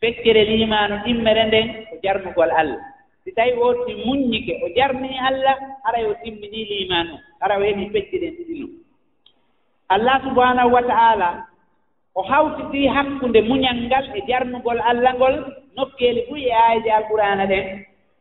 feccere 0.00 0.44
limanu 0.44 0.96
ɗimmere 1.04 1.44
nden 1.44 1.68
ko 1.88 1.94
jarnugol 2.02 2.50
allah. 2.50 2.95
si 3.26 3.32
tawii 3.34 3.58
wooti 3.58 3.92
muññike 4.06 4.62
o 4.62 4.68
jarnii 4.76 5.18
allah 5.18 5.56
ara 5.82 5.98
o 6.10 6.14
timminii 6.22 6.64
liman 6.70 7.06
o 7.10 7.18
ara 7.42 7.58
o 7.58 7.62
heni 7.66 7.90
fecciɗen 7.90 8.34
ɗiɗino 8.38 8.66
allah 9.88 10.22
subahanahu 10.22 10.70
wa 10.74 10.82
ta'ala 10.82 11.28
o 12.14 12.22
hawtitii 12.22 12.86
hakkunde 12.86 13.40
muñal 13.42 13.78
ngal 13.86 14.06
e 14.14 14.20
jarnugol 14.28 14.78
allah 14.80 15.14
ngol 15.18 15.34
nokkeeli 15.76 16.22
fuu 16.28 16.36
e 16.36 16.52
aayaji 16.52 16.90
alqur'ana 16.90 17.44
ɗen. 17.46 17.66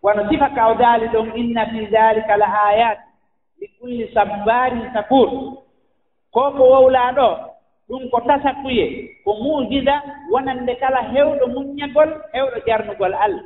Wono 0.03 0.29
sifa 0.29 0.49
ka 0.55 0.67
o 0.71 0.73
daali 0.75 1.07
ɗon 1.13 1.31
inna 1.35 1.65
fi 1.71 1.85
dalika 1.87 2.37
la 2.37 2.47
ayat 2.69 2.97
li 3.61 3.67
kulli 3.79 4.09
sabbarin 4.13 4.89
sakur 4.93 5.29
ko 6.33 6.41
ko 6.57 6.63
wowlaa 6.73 7.11
ɗo 7.17 7.27
ɗum 7.89 8.09
ko 8.09 8.19
tasakuye 8.27 8.85
ko 9.23 9.33
muujida 9.33 10.01
wonande 10.31 10.75
kala 10.81 11.01
heewɗo 11.13 11.45
muññagol 11.53 12.09
heewɗo 12.33 12.57
jarnugol 12.67 13.13
allah. 13.13 13.45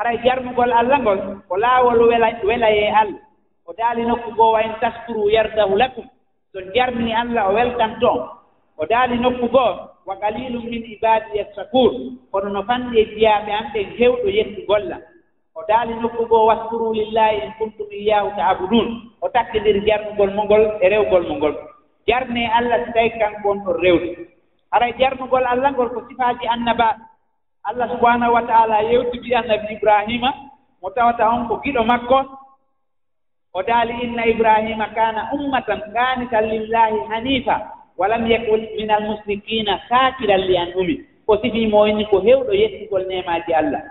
haray 0.00 0.16
jarnugol 0.24 0.72
allah 0.72 0.96
ngol 1.04 1.20
ko 1.44 1.54
laawol 1.60 2.08
wela 2.08 2.32
welayee 2.40 2.88
allah. 2.88 3.20
O 3.68 3.76
daali 3.76 4.02
nokku 4.08 4.32
goo 4.32 4.56
wa 4.56 4.64
in 4.64 4.72
taskuru 4.80 5.28
yardahu 5.28 5.76
lakum. 5.76 6.08
So 6.52 6.58
jarni 6.74 7.12
allah 7.12 7.52
o 7.52 7.54
weltan 7.54 8.00
toon 8.00 8.20
o 8.80 8.82
daali 8.88 9.20
nokku 9.20 9.52
goo 9.52 9.92
wa 10.08 10.14
qalilum 10.16 10.64
min 10.64 10.82
ibadiya 10.88 11.52
shakur 11.52 12.16
kono 12.32 12.48
no 12.48 12.62
fanɗi 12.64 12.96
e 12.96 13.04
jiyaaɓe 13.12 13.50
am 13.52 13.66
ɓen 13.76 13.88
heewɗo 13.98 14.28
yettugolla 14.32 14.96
o 15.54 15.60
daali 15.68 15.94
nokku 16.00 16.24
goo 16.26 16.46
waskuru 16.48 16.92
lillahi 16.96 17.44
in 17.44 17.52
kuntum 17.60 17.92
iyahu 17.92 18.32
taabudun 18.40 18.88
o 19.20 19.28
takkidir 19.28 19.84
jarnugol 19.84 20.32
mo 20.34 20.42
ngol 20.48 20.64
e 20.80 20.88
rewgol 20.88 21.28
mo 21.28 21.34
ngol. 21.36 21.54
Jarne 22.08 22.48
allah 22.56 22.86
so 22.86 22.92
tawi 22.96 23.10
kanko 23.20 23.50
on 23.50 23.58
ɗon 23.64 23.76
rewde. 23.84 24.10
Haray 24.72 24.92
jarnugol 24.98 25.44
allah 25.44 25.70
ngol 25.76 25.92
ko 25.92 26.00
sifaaji 26.08 26.48
annaba 26.48 26.96
allah 27.64 27.88
subahanahu 27.92 28.32
wa 28.34 28.42
taala 28.42 28.80
yewti 28.80 29.18
mbi 29.18 29.34
annabi 29.34 29.74
ibrahima 29.74 30.34
mo 30.82 30.90
tawata 30.90 31.28
on 31.28 31.48
ko 31.48 31.60
giɗo 31.64 31.84
makko. 31.84 32.24
O 33.52 33.62
daali 33.62 33.92
inna 34.02 34.26
ibrahima 34.26 34.86
kana 34.94 35.28
ummatan 35.34 35.80
kanitan 35.92 36.48
lillahi 36.48 36.98
hanifa 37.10 37.56
walam 37.98 38.26
yakun 38.26 38.62
min 38.76 38.90
almusrikina 38.90 39.80
sakiran 39.88 40.40
li 40.46 40.56
an 40.56 40.72
umi 40.78 41.04
ko 41.26 41.36
sifi 41.42 41.66
moyni 41.66 42.06
ko 42.06 42.20
hewɗo 42.20 42.52
yettigol 42.54 43.04
nemaji 43.06 43.52
allah. 43.54 43.82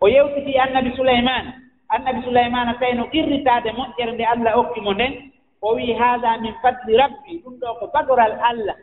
O 0.00 0.08
yewtiti 0.08 0.58
annabi 0.58 0.96
souleymana 0.96 1.52
annabi 1.88 2.22
souleymana 2.24 2.74
tawi 2.80 2.94
no 2.94 3.06
irritade 3.12 3.70
moƴƴere 3.72 4.12
nde 4.12 4.24
allah 4.24 4.58
okki 4.58 4.80
mo 4.80 4.92
nden. 4.92 5.30
O 5.62 5.74
wii 5.74 5.92
haada 5.94 6.38
min 6.40 6.54
fadli 6.62 6.96
rabbi 6.96 7.38
ɗum 7.44 7.54
ɗo 7.60 7.78
ko 7.80 7.86
bagoral 7.94 8.32
allah. 8.42 8.74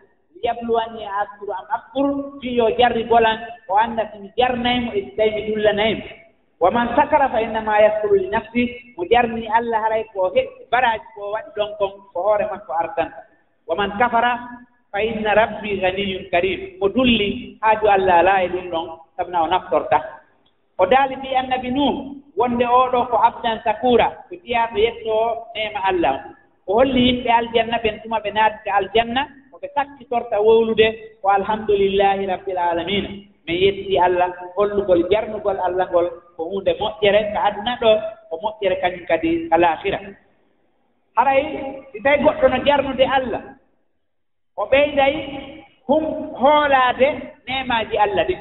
jabluwanni 0.43 1.05
askuru 1.07 1.51
am. 1.51 1.65
Askuru 1.77 2.39
fi 2.41 2.55
yo 2.57 2.67
jarri 2.77 3.03
bolan 3.07 3.39
o 3.69 3.75
annda 3.77 4.11
somi 4.11 4.29
jarnaymo 4.37 4.91
e 4.93 5.01
si 5.05 5.11
tawi 5.17 5.31
mi 5.31 5.41
ɗullanaymo 5.55 6.03
wa 6.59 6.71
man 6.71 6.95
sakara 6.95 7.29
fa 7.29 7.41
innama 7.41 7.79
yaskuru 7.81 8.15
li 8.15 8.27
nafsi 8.29 8.63
mo 8.97 9.03
jarni 9.11 9.47
allah 9.47 9.81
haray 9.83 10.03
ko 10.13 10.29
heɗɗi 10.35 10.67
baraji 10.71 11.05
ko 11.15 11.31
waɗi 11.33 11.49
ɗon 11.55 11.71
kon 11.79 11.91
ko 12.13 12.19
hoore 12.21 12.45
makko 12.51 12.71
ardanta 12.73 13.19
wa 13.67 13.75
man 13.75 13.91
kafara 13.99 14.31
fa 14.91 15.01
inna 15.01 15.33
rabbi 15.35 15.79
ganiyun 15.81 16.29
karim. 16.31 16.77
Mo 16.79 16.87
dulli 16.89 17.57
haaju 17.61 17.87
allah 17.89 18.15
alaa 18.19 18.43
e 18.43 18.47
ɗum 18.47 18.67
ɗon 18.71 18.87
sabna 19.17 19.43
o 19.43 19.47
naftorta. 19.47 19.99
O 20.77 20.85
daali 20.85 21.15
mbi 21.15 21.35
annabi 21.35 21.71
nuh 21.71 22.15
wonde 22.37 22.65
oɗo 22.65 23.07
ko 23.09 23.17
abdan 23.17 23.59
sakura 23.63 24.07
ko 24.29 24.35
ƴiyaɗo 24.35 24.77
yetto 24.77 25.15
nema 25.55 25.79
allah 25.89 26.13
o. 26.67 26.73
Holli 26.73 27.01
yimɓe 27.07 27.29
aljanna 27.31 27.77
ɓen 27.83 27.99
tuma 28.03 28.19
ɓe 28.23 28.31
naatita 28.31 28.71
aljanna 28.73 29.27
ɓe 29.63 29.69
sakkitorta 29.75 30.41
wowlude 30.43 30.87
ko 31.21 31.29
alhamdulillahi 31.29 32.25
rabbil 32.27 32.57
alamina. 32.57 33.09
Min 33.47 33.55
yetti 33.63 33.97
allah 33.99 34.29
hollugol 34.55 35.03
jarnugol 35.11 35.59
allah 35.59 35.87
ngol 35.91 36.07
ko 36.35 36.43
hunde 36.51 36.71
moƴƴere 36.79 37.31
ko 37.33 37.37
aduna 37.47 37.73
ɗo 37.81 37.89
ko 38.29 38.33
moƴƴere 38.43 38.75
kañum 38.81 39.05
kadi 39.07 39.47
alahira 39.51 39.99
haray 41.15 41.41
si 41.91 41.99
tawi 42.03 42.23
goɗɗo 42.23 42.47
no 42.49 42.57
jarnude 42.65 43.05
allah 43.17 43.41
o 44.57 44.63
ɓeyday 44.71 45.13
hum 45.87 46.03
hoolaade 46.35 47.07
nemaji 47.47 47.97
allah 47.97 48.25
ɗin 48.27 48.39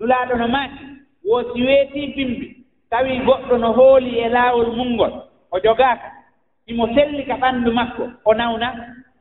nulaaɗo 0.00 0.34
no 0.38 0.48
maati 0.48 0.84
wosi 1.24 1.62
weetii 1.66 2.14
bimbi. 2.16 2.46
Tawi 2.90 3.18
goɗɗo 3.26 3.58
no 3.58 3.72
hooli 3.72 4.18
e 4.18 4.28
laawol 4.28 4.70
mumngol 4.76 5.12
o 5.50 5.58
jogaaka 5.60 6.10
imo 6.66 6.86
selli 6.94 7.24
ka 7.26 7.34
ɓanndu 7.34 7.70
makko 7.72 8.04
o 8.24 8.34
nawna 8.34 8.68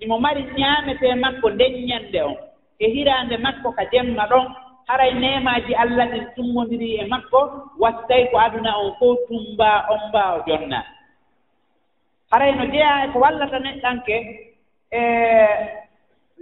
imo 0.03 0.19
mari 0.19 0.43
ñaametee 0.57 1.15
makko 1.15 1.49
ndeññande 1.49 2.21
on. 2.23 2.35
E 2.79 2.85
hiraande 2.93 3.37
makko 3.37 3.71
ka 3.77 3.83
jemma 3.91 4.23
ɗon 4.31 4.45
haray 4.87 5.13
nemaaji 5.13 5.73
allah 5.75 6.05
ɗin 6.11 6.25
tummondiri 6.35 6.89
e 7.01 7.05
makko 7.07 7.39
wattay 7.79 8.23
ko 8.31 8.37
aduna 8.39 8.71
on 8.77 8.91
fof 8.99 9.17
tumbaa 9.27 9.85
on 9.91 9.99
mbaawa 10.09 10.43
jonnaa 10.47 10.85
haray 12.31 12.51
no 12.55 12.65
jeyaa 12.73 13.03
e 13.05 13.07
ko 13.13 13.19
wallata 13.19 13.59
neɗɗanke 13.59 14.15
e 14.91 15.01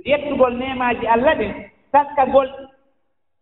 yettugol 0.06 0.54
nemaaji 0.58 1.08
allah 1.08 1.34
ɗin 1.40 1.54
sakkagol 1.92 2.50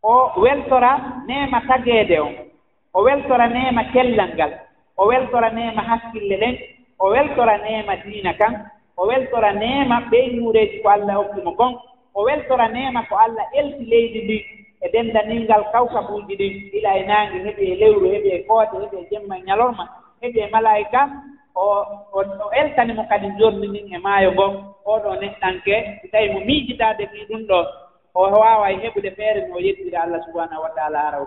o 0.03 0.13
weltora 0.41 0.91
neema 1.27 1.61
tageede 1.67 2.19
on. 2.19 2.33
O 2.93 3.01
weltora 3.03 3.47
neema 3.47 3.83
cellal 3.93 4.31
ngal 4.35 4.53
o 4.97 5.07
weltora 5.07 5.49
neema 5.49 5.81
hakkille 5.81 6.37
ɗen 6.41 6.55
o 6.99 7.05
weltora 7.09 7.57
neema 7.57 7.95
diina 7.95 8.33
kan 8.33 8.53
o 8.97 9.07
weltora 9.07 9.51
neema 9.53 9.97
ɓey 10.11 10.25
ñuureeji 10.35 10.77
ko 10.83 10.89
allah 10.89 11.15
hokkimo 11.19 11.51
gon 11.59 11.73
o 12.15 12.23
weltora 12.27 12.67
neema 12.67 13.01
ko 13.09 13.15
allah 13.25 13.45
elti 13.59 13.83
leydi 13.91 14.19
ndi 14.25 14.37
e 14.81 14.89
denndaningal 14.93 15.63
kawkabuuji 15.71 16.35
ɗin 16.39 16.53
ila 16.77 16.91
e 16.97 17.03
naange 17.07 17.37
heɓi 17.45 17.63
e 17.71 17.75
lewru 17.81 18.05
heɓi 18.13 18.29
e 18.35 18.39
koode 18.47 18.75
heɓi 18.83 18.97
e 19.01 19.07
jemma 19.11 19.35
e 19.37 19.41
ñalorma 19.47 19.83
heɓi 20.21 20.39
e 20.39 20.47
malayika 20.51 21.01
o 21.55 21.63
o 22.15 22.49
eltanimo 22.59 23.03
kadi 23.09 23.27
jorni 23.39 23.67
ndin 23.67 23.93
e 23.93 23.97
maayo 23.97 24.31
ngon 24.33 24.53
oɗo 24.85 25.09
neɗɗanke. 25.21 25.75
So 26.01 26.07
tawi 26.11 26.27
mo 26.33 26.39
miijitaade 26.39 27.07
fii 27.11 27.25
ɗum 27.29 27.41
ɗo 27.49 27.59
o 28.15 28.21
waawa 28.41 28.71
e 28.71 28.75
heɓude 28.83 29.11
feere 29.17 29.47
no 29.47 29.57
yettira 29.59 30.01
allah 30.03 30.21
subahanahu 30.25 30.61
wa 30.63 30.69
taala 30.75 30.99
ara 31.07 31.17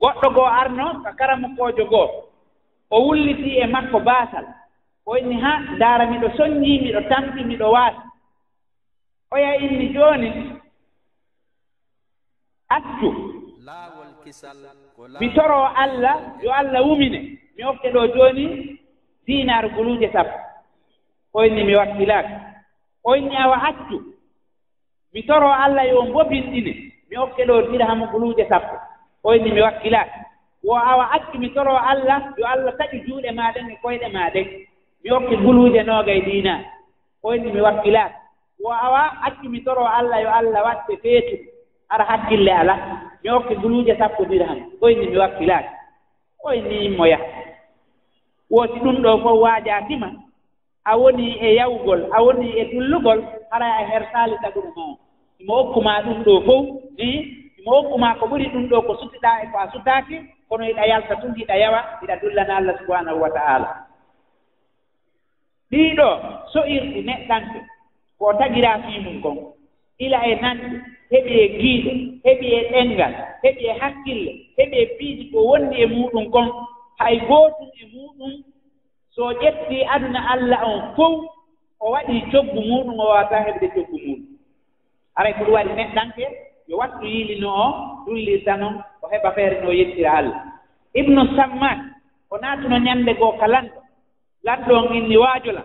goɗɗo 0.00 0.28
goo 0.34 0.44
arno 0.60 0.86
ko 1.04 1.10
karamukkoojo 1.18 1.84
goo 1.92 2.08
o 2.90 2.96
wullitii 3.06 3.60
e 3.62 3.66
makko 3.66 4.00
baasal. 4.00 4.46
o 5.06 5.16
inni 5.16 5.40
haa 5.40 5.58
ndaara 5.76 6.06
miɗo 6.06 6.28
soññii 6.36 6.80
miɗo 6.84 7.00
tampi 7.08 7.44
miɗo 7.44 7.70
waasi 7.72 8.00
oya 9.34 9.56
inni 9.56 9.88
jooni 9.94 10.30
accu 12.68 13.08
mi 15.20 15.28
toroo 15.34 15.66
allah 15.76 16.16
yo 16.42 16.52
allah 16.52 16.82
wumine. 16.86 17.38
Mi 17.56 17.64
ofte 17.64 17.90
ɗoo 17.92 18.06
jooni 18.14 18.78
dinar 19.26 19.68
guluuje 19.74 20.10
sappo. 20.12 20.38
O 21.34 21.44
inni 21.44 21.64
mi 21.64 21.74
wakkilaaka 21.76 22.40
o 23.04 23.14
inni 23.16 23.36
awa 23.36 23.56
accu 23.68 23.96
mi 25.12 25.22
toroo 25.22 25.52
allah 25.52 25.84
yo 25.88 26.02
mbobinɗine. 26.04 26.72
Mi 27.10 27.16
ofte 27.16 27.44
ɗoo 27.46 27.70
dirhamu 27.70 28.06
guluuje 28.06 28.48
sappo. 28.48 28.76
O 29.24 29.34
inni 29.34 29.50
mi 29.52 29.60
wakkilaaka 29.62 30.14
wo 30.64 30.76
awa 30.76 31.10
accu 31.12 31.38
mi 31.38 31.48
toroo 31.50 31.76
allah 31.76 32.32
yo 32.38 32.46
allah 32.46 32.72
taƴu 32.78 33.04
juuɗe 33.06 33.32
maa 33.32 33.52
ɗen 33.52 33.70
e 33.70 33.76
koyɗe 33.82 34.08
maa 34.12 34.30
ɗen 34.30 34.46
mi 35.04 35.10
hokki 35.10 35.36
guluuje 35.36 35.82
nooga 35.82 36.12
e 36.12 36.20
diina. 36.20 36.64
O 37.22 37.34
inni 37.34 37.52
mi 37.52 37.60
wakkilaaka 37.60 38.14
wo 38.60 38.72
awa 38.72 39.02
accu 39.26 39.48
mi 39.48 39.60
toroo 39.60 39.86
allah 39.86 40.22
yo 40.22 40.30
allah 40.30 40.62
waɗte 40.64 40.96
feetu. 41.02 41.36
Ara 41.88 42.04
hakkille 42.04 42.52
ala. 42.52 42.74
Mi 43.24 43.30
hokki 43.30 43.54
guluuje 43.54 43.96
sappo 43.98 44.22
e 44.24 44.26
dirham. 44.26 44.58
O 44.80 44.88
inni 44.88 45.06
mi 45.06 45.16
wakkilaaka 45.18 45.80
o 46.44 46.52
inni 46.54 46.84
immo 46.84 47.06
yaha 47.06 47.24
wooti 48.50 48.78
ɗum 48.80 48.96
ɗo 49.02 49.10
fof 49.22 49.40
waajaatima 49.42 50.08
a 50.84 50.96
woni 50.96 51.26
e 51.40 51.54
yawgol 51.54 52.00
a 52.12 52.22
woni 52.22 52.48
e 52.60 52.64
tullugol 52.70 53.20
hara 53.50 53.66
a 53.76 53.84
hersaalita 53.90 54.48
ɗum 54.54 54.64
ma 54.76 54.96
imo 55.40 55.54
hokkuma 55.54 55.92
ɗum 56.04 56.22
ɗo 56.24 56.32
fof 56.46 56.66
ni 56.98 57.08
imo 57.58 57.70
hokkuma 57.76 58.14
ko 58.18 58.26
ɓuri 58.26 58.46
ɗum 58.52 58.68
ɗo 58.70 58.82
ko 58.86 58.92
sutiɗaa 59.00 59.42
e 59.42 59.46
ko 59.52 59.58
a 59.58 59.70
sutaaki 59.72 60.16
kono 60.48 60.64
iɗa 60.64 60.86
yalta 60.86 61.16
tun 61.16 61.34
iɗa 61.36 61.54
yawa 61.56 61.80
iɗa 62.02 62.16
dullana 62.20 62.56
allah 62.56 62.78
subahanahu 62.78 63.20
wa 63.20 63.30
ta'ala. 63.30 63.68
ɗiiɗo 65.70 66.08
soirɗi 66.52 67.00
neɗɗanke 67.08 67.58
ko 68.18 68.32
tagiraa 68.38 68.78
fii 68.84 68.98
mum 69.04 69.20
kon. 69.22 69.36
Ila 69.98 70.18
e 70.26 70.34
nanɗe 70.42 70.66
heɓi 71.12 71.32
e 71.44 71.46
giiɗo 71.60 71.90
heɓi 72.24 72.46
e 72.58 72.60
ɗenngal 72.72 73.14
heɓi 73.42 73.62
e 73.70 73.72
hakkille 73.80 74.32
heɓi 74.58 74.76
e 74.82 74.86
piiji 74.96 75.24
ko 75.32 75.38
wonndi 75.50 75.76
e 75.82 75.86
muɗum 75.86 76.30
kon. 76.30 76.48
Hay 76.98 77.16
gootum 77.28 77.68
e 77.80 77.84
muɗum 77.94 78.32
so 79.14 79.32
ƴettii 79.42 79.84
aduna 79.94 80.20
allah 80.32 80.60
on 80.70 80.80
fof 80.96 81.14
o 81.80 81.90
waɗii 81.94 82.22
coggu 82.32 82.60
muɗum 82.70 82.98
o 83.00 83.04
waawataa 83.10 83.44
heɓde 83.46 83.66
coggu 83.74 83.96
muɗum. 84.06 84.20
Aray 85.16 85.32
ko 85.34 85.44
ɗum 85.44 85.54
waɗi 85.54 85.72
neɗɗanke 85.76 86.24
yo 86.68 86.76
wattu 86.78 87.04
yiilino 87.06 87.48
o 87.48 87.66
dullirta 88.06 88.56
noon 88.56 88.74
o 89.02 89.06
heɓa 89.12 89.30
feere 89.34 89.60
no 89.64 89.70
yettira 89.72 90.12
allah. 90.18 90.38
Ibnu 90.94 91.36
sammak 91.36 91.78
o 92.30 92.38
naatuno 92.38 92.78
ñannde 92.78 93.14
goo 93.18 93.32
kalanɗo 93.40 93.79
lanɗon 94.46 94.94
inni 94.96 95.16
waajola. 95.16 95.62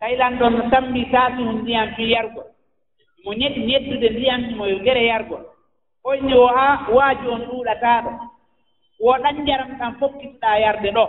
Tawi 0.00 0.16
lanɗon 0.16 0.52
no 0.56 0.62
tammi 0.70 1.02
taasum 1.12 1.48
ndiyam 1.62 1.88
fii 1.96 2.10
yargol 2.14 2.46
mo 3.24 3.30
ñeɗi 3.32 3.60
ñeddude 3.68 4.08
ndiyam 4.10 4.42
mo 4.56 4.64
ngere 4.66 5.02
yargol 5.06 5.44
holni 6.04 6.34
o 6.34 6.46
haa 6.46 6.86
waaji 6.96 7.26
on 7.34 7.42
ɗuuɗataaɗo 7.48 8.10
wo 9.04 9.12
ɗan 9.22 9.36
njaram 9.42 9.70
ɗam 9.78 9.92
fokkitoɗaa 10.00 10.58
yarde 10.64 10.90
ɗo. 10.96 11.06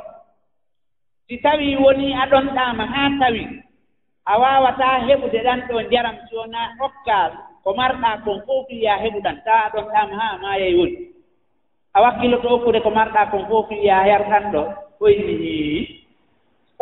Si 1.28 1.38
tawii 1.44 1.76
woni 1.84 2.14
aɗonɗaama 2.24 2.84
haa 2.94 3.10
tawi 3.20 3.44
a 4.26 4.34
waawataa 4.42 4.98
heɓude 5.08 5.40
ɗan 5.44 5.60
ɗo 5.68 5.82
njaram 5.82 6.16
si 6.30 6.36
wonaa 6.36 6.68
hokkaa 6.80 7.26
ko 7.64 7.70
marɗaa 7.74 8.18
kon 8.24 8.40
fof 8.46 8.68
fiya 8.68 8.94
heɓuɗan 9.04 9.38
taa 9.46 9.62
aɗonɗaama 9.68 10.16
haa 10.22 10.38
maayay 10.42 10.76
woni. 10.80 10.98
A 11.94 12.02
wakkilloto 12.02 12.48
okkude 12.56 12.80
ko 12.82 12.90
marɗaa 12.90 13.30
kon 13.32 13.46
fof 13.50 13.68
fiya 13.70 14.08
yarɗan 14.08 14.52
ɗo 14.54 14.62
hoyni 15.00 16.03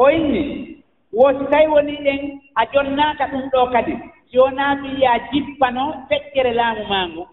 o 0.01 0.03
hoyni 0.03 0.77
woto 1.13 1.43
tawi 1.51 1.67
woni 1.67 1.95
ɗen 2.05 2.21
a 2.55 2.65
jonnaaka 2.73 3.25
ɗum 3.31 3.43
ɗo 3.51 3.71
kadi. 3.73 3.93
Si 4.31 4.37
wonaa 4.39 4.75
ɗum 4.75 4.95
yiya 4.97 5.13
jippanoo 5.31 5.93
feccere 6.09 6.53
laamu 6.53 6.83
maa 6.89 7.07
ngu 7.07 7.23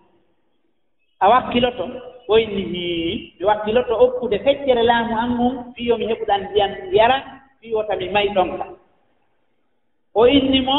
a 1.20 1.28
wakkiloto 1.28 1.84
hoyni 2.28 2.62
hii 2.72 3.34
mi 3.38 3.44
wakkiloto 3.44 3.94
okkude 4.04 4.38
feccere 4.44 4.82
laamu 4.82 5.16
an 5.22 5.30
ngun 5.34 5.54
fiyo 5.74 5.96
mi 5.98 6.06
heɓuɗan 6.06 6.40
ndiyam 6.44 6.72
yara 6.92 7.16
fiyota 7.60 7.96
mi 7.96 8.08
may 8.08 8.28
ɗonka. 8.28 8.66
O 10.14 10.26
inni 10.26 10.60
mo 10.60 10.76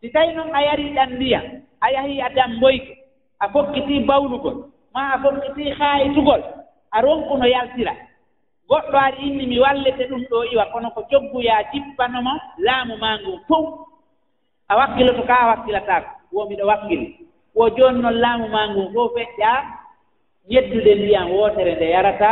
si 0.00 0.08
tawi 0.10 0.32
noon 0.34 0.50
a 0.54 0.62
yarii 0.62 0.94
ɗan 0.96 1.10
ndiyam 1.16 1.44
a 1.80 1.90
yahii 1.92 2.20
a 2.20 2.28
damboyke 2.36 2.92
a 3.40 3.48
fokkitii 3.48 4.04
bawlugol 4.08 4.56
maa 4.94 5.14
a 5.14 5.18
fokkitii 5.22 5.70
haayitugol 5.78 6.42
a 6.90 7.00
ronkuno 7.00 7.46
yaltira. 7.46 7.94
goɗɗo 8.70 8.96
ari 8.98 9.18
inni 9.28 9.46
mi 9.46 9.58
wallete 9.58 10.04
ɗum 10.10 10.22
ɗo 10.30 10.38
iwa 10.52 10.64
kono 10.72 10.90
ko 10.94 11.00
jogguya 11.10 11.54
jibbanoma 11.72 12.32
laamu 12.58 12.94
ma 13.02 13.10
ngu 13.18 13.32
fof 13.48 13.66
a 14.70 14.76
wakkiloto 14.78 15.22
ka 15.26 15.34
a 15.42 15.46
wakkilataako 15.50 16.10
wo 16.32 16.46
miɗo 16.48 16.64
wakkili. 16.66 17.06
Wo 17.54 17.68
jooni 17.76 17.98
noon 18.02 18.18
laamu 18.22 18.46
ma 18.48 18.62
ngu 18.70 18.82
fof 18.94 19.10
feƴƴa 19.16 19.52
ñeddude 20.50 20.94
ndiyam 20.94 21.30
wootere 21.30 21.74
nde 21.74 21.86
yarata 21.94 22.30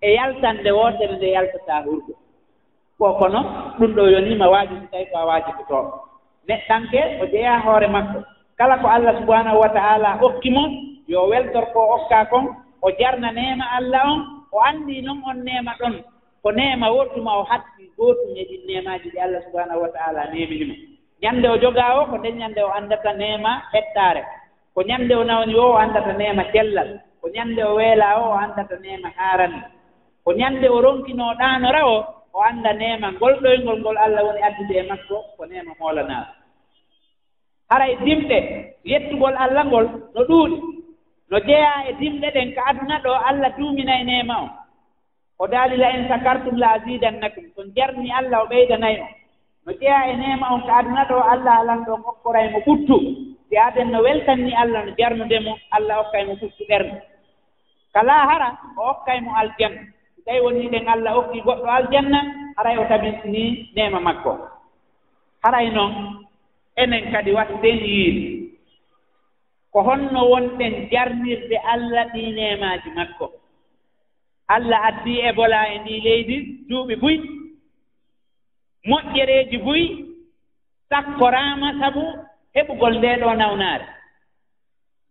e 0.00 0.14
yaltande 0.16 0.70
wootere 0.78 1.16
nde 1.16 1.28
yaltata 1.36 1.74
hurgo 1.84 2.12
ko 2.98 3.14
kono 3.20 3.40
ɗum 3.78 3.92
ɗo 3.96 4.02
yoni 4.12 4.34
ma 4.36 4.48
waaji 4.52 4.74
so 4.80 4.86
tawi 4.92 5.06
ko 5.12 5.16
a 5.18 5.24
waaji 5.26 5.52
ko 5.68 5.78
neɗɗanke 6.48 7.00
o 7.22 7.26
jeyaa 7.32 7.58
hoore 7.64 7.86
makko. 7.88 8.18
Kala 8.58 8.76
ko 8.78 8.86
allah 8.88 9.14
subahanahu 9.20 9.60
wa 9.60 9.68
taala 9.68 10.18
okki 10.20 10.50
mo 10.50 10.62
yo 11.08 11.24
weltor 11.30 11.72
ko 11.72 11.80
okkaa 11.96 12.24
kon 12.30 12.44
o 12.82 12.88
jarnaneema 13.00 13.64
allah 13.78 14.04
on 14.12 14.39
o 14.52 14.58
anndi 14.60 15.02
noon 15.02 15.22
on 15.30 15.38
neema 15.44 15.72
ɗon 15.80 15.94
ko 16.42 16.48
neema 16.52 16.86
wottuma 16.90 17.32
o 17.40 17.42
haɗdi 17.50 17.84
gootum 17.96 18.36
e 18.36 18.42
ɗin 18.48 18.62
neemaaji 18.66 19.08
ɗi 19.12 19.18
allah 19.24 19.42
subahanahu 19.46 19.82
wa 19.82 19.88
taala 19.88 20.30
neeminimo 20.32 20.74
ñannde 21.22 21.46
o 21.48 21.56
jogaa 21.62 21.94
o 22.00 22.06
ko 22.10 22.16
nden 22.18 22.38
ñannde 22.40 22.60
o 22.62 22.70
anndata 22.78 23.12
neema 23.12 23.62
heɗɗaare 23.72 24.22
ko 24.74 24.80
ñannde 24.82 25.14
o 25.14 25.24
nawni 25.24 25.54
o 25.54 25.66
o 25.72 25.76
anndata 25.76 26.12
neema 26.12 26.44
cellal 26.52 26.90
ko 27.20 27.26
ñannde 27.28 27.62
o 27.64 27.74
weelaa 27.76 28.16
o 28.22 28.24
o 28.30 28.34
anndata 28.44 28.76
neema 28.84 29.08
haarande 29.16 29.62
ko 30.24 30.30
ñannde 30.32 30.66
o 30.68 30.80
ronkinoo 30.80 31.34
ɗaanora 31.40 31.82
o 31.86 31.96
o 32.32 32.40
annda 32.42 32.72
neema 32.72 33.12
ngolɗoyngol 33.12 33.78
ngol 33.80 33.98
allah 33.98 34.22
woni 34.26 34.42
addude 34.42 34.74
e 34.78 34.82
makko 34.90 35.16
ko 35.36 35.42
neema 35.46 35.72
moolanaaɗo 35.80 36.32
haray 37.70 37.96
dimɗe 38.04 38.38
yettugol 38.84 39.34
allah 39.36 39.64
ngol 39.66 39.86
no 40.14 40.20
ɗuuɗi. 40.28 40.79
no 41.30 41.38
jeyaa 41.38 41.84
e 41.88 41.92
dimɗe 42.00 42.28
ɗen 42.34 42.54
ko 42.54 42.60
aduna 42.66 42.98
ɗo 43.04 43.12
allah 43.28 43.50
duumina 43.56 44.00
e 44.00 44.04
neema 44.04 44.42
o. 44.42 44.48
O 45.38 45.46
daalila 45.46 45.90
en 45.94 46.08
sakartum 46.08 46.56
la 46.58 46.72
asidannakum 46.76 47.44
so 47.54 47.62
jarni 47.76 48.10
allah 48.12 48.42
o 48.42 48.46
ɓeydanayi 48.46 49.00
o 49.00 49.08
no 49.66 49.72
jeyaa 49.80 50.10
e 50.12 50.16
neema 50.16 50.52
on 50.54 50.60
ko 50.62 50.72
aduna 50.72 51.04
ɗo 51.04 51.16
allah 51.32 51.54
alan 51.60 51.84
ɗon 51.84 52.02
okkoray 52.10 52.50
mo 52.50 52.58
ɓuttu 52.66 52.96
si 53.48 53.56
aden 53.56 53.90
no 53.90 54.02
weltanni 54.02 54.54
allah 54.54 54.84
no 54.86 54.92
jarnude 54.98 55.38
mo 55.40 55.58
allah 55.70 56.00
okkay 56.00 56.24
mo 56.26 56.34
ɓuttu 56.34 56.64
ɓernde. 56.68 57.02
Kala 57.92 58.12
hara 58.12 58.58
o 58.76 58.90
okkay 58.90 59.20
mo 59.20 59.30
aljanna. 59.34 59.82
So 60.16 60.22
tawi 60.26 60.40
wonni 60.40 60.68
ɗen 60.68 60.88
allah 60.88 61.16
okki 61.18 61.40
goɗɗo 61.42 61.68
aljanna 61.68 62.20
haray 62.56 62.78
o 62.78 62.84
tabintini 62.84 63.70
neema 63.76 64.00
makko. 64.00 64.38
Haray 65.42 65.70
noon 65.70 66.26
enen 66.76 67.12
kadi 67.12 67.32
watten 67.32 67.78
yiide. 67.86 68.39
ko 69.72 69.78
honno 69.86 70.20
wonɗen 70.32 70.74
jarnirde 70.90 71.56
allah 71.72 72.04
ɗi 72.12 72.22
nemaaji 72.36 72.90
makko. 72.96 73.26
Allah 74.54 74.80
addii 74.88 75.20
ebola 75.28 75.60
e 75.74 75.78
ndi 75.78 75.94
leydi 76.04 76.36
duuɓi 76.68 76.94
buy 77.02 77.16
moƴƴereeji 78.88 79.58
buy 79.66 79.82
sakkoraama 80.90 81.68
sabu 81.80 82.02
heɓugol 82.54 82.94
ndee 82.98 83.16
ɗoo 83.22 83.34
nawnaare. 83.40 83.86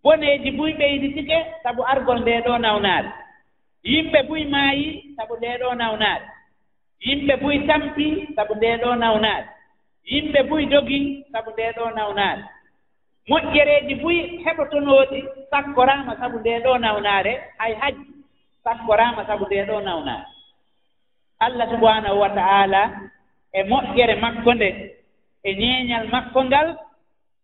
Boneeji 0.03 0.51
buy 0.57 0.71
ɓeyditike 0.79 1.37
sabu 1.63 1.81
argol 1.91 2.19
ndee 2.21 2.41
ɗoo 2.45 2.57
nawnaare. 2.65 3.09
Yimɓe 3.83 4.19
buy 4.29 4.43
maayi 4.53 4.85
sabu 5.15 5.33
ndee 5.37 5.57
ɗoo 5.61 5.73
nawnaare. 5.81 6.25
Yimɓe 7.05 7.33
buy 7.41 7.57
tampii 7.67 8.27
sabu 8.35 8.53
ndee 8.55 8.77
ɗoo 8.81 8.95
nawnaare. 8.95 9.47
Yimɓe 10.11 10.39
buy 10.49 10.63
dogii 10.71 11.05
sabu 11.31 11.49
ndee 11.51 11.71
ɗoo 11.77 11.91
nawnaare. 11.95 12.43
moƴƴereeji 13.29 13.95
buy 14.01 14.17
heɓotonooɗi 14.45 15.19
sakkoraama 15.51 16.15
sabu 16.19 16.39
ndee 16.39 16.59
ɗoo 16.63 16.77
nawnaare 16.77 17.33
hay 17.57 17.73
hajji 17.81 18.05
sakkoraama 18.63 19.25
sabu 19.27 19.45
ndee 19.45 19.65
ɗoo 19.65 19.81
nawnaare. 19.81 20.25
Allah 21.39 21.69
subahanahu 21.71 22.19
wa 22.19 22.29
ta'ala 22.29 22.81
e 23.53 23.63
moƴƴere 23.63 24.15
makko 24.21 24.53
nde 24.53 24.69
e 25.43 25.49
ñeeñal 25.59 26.07
makko 26.11 26.43
ngal 26.43 26.67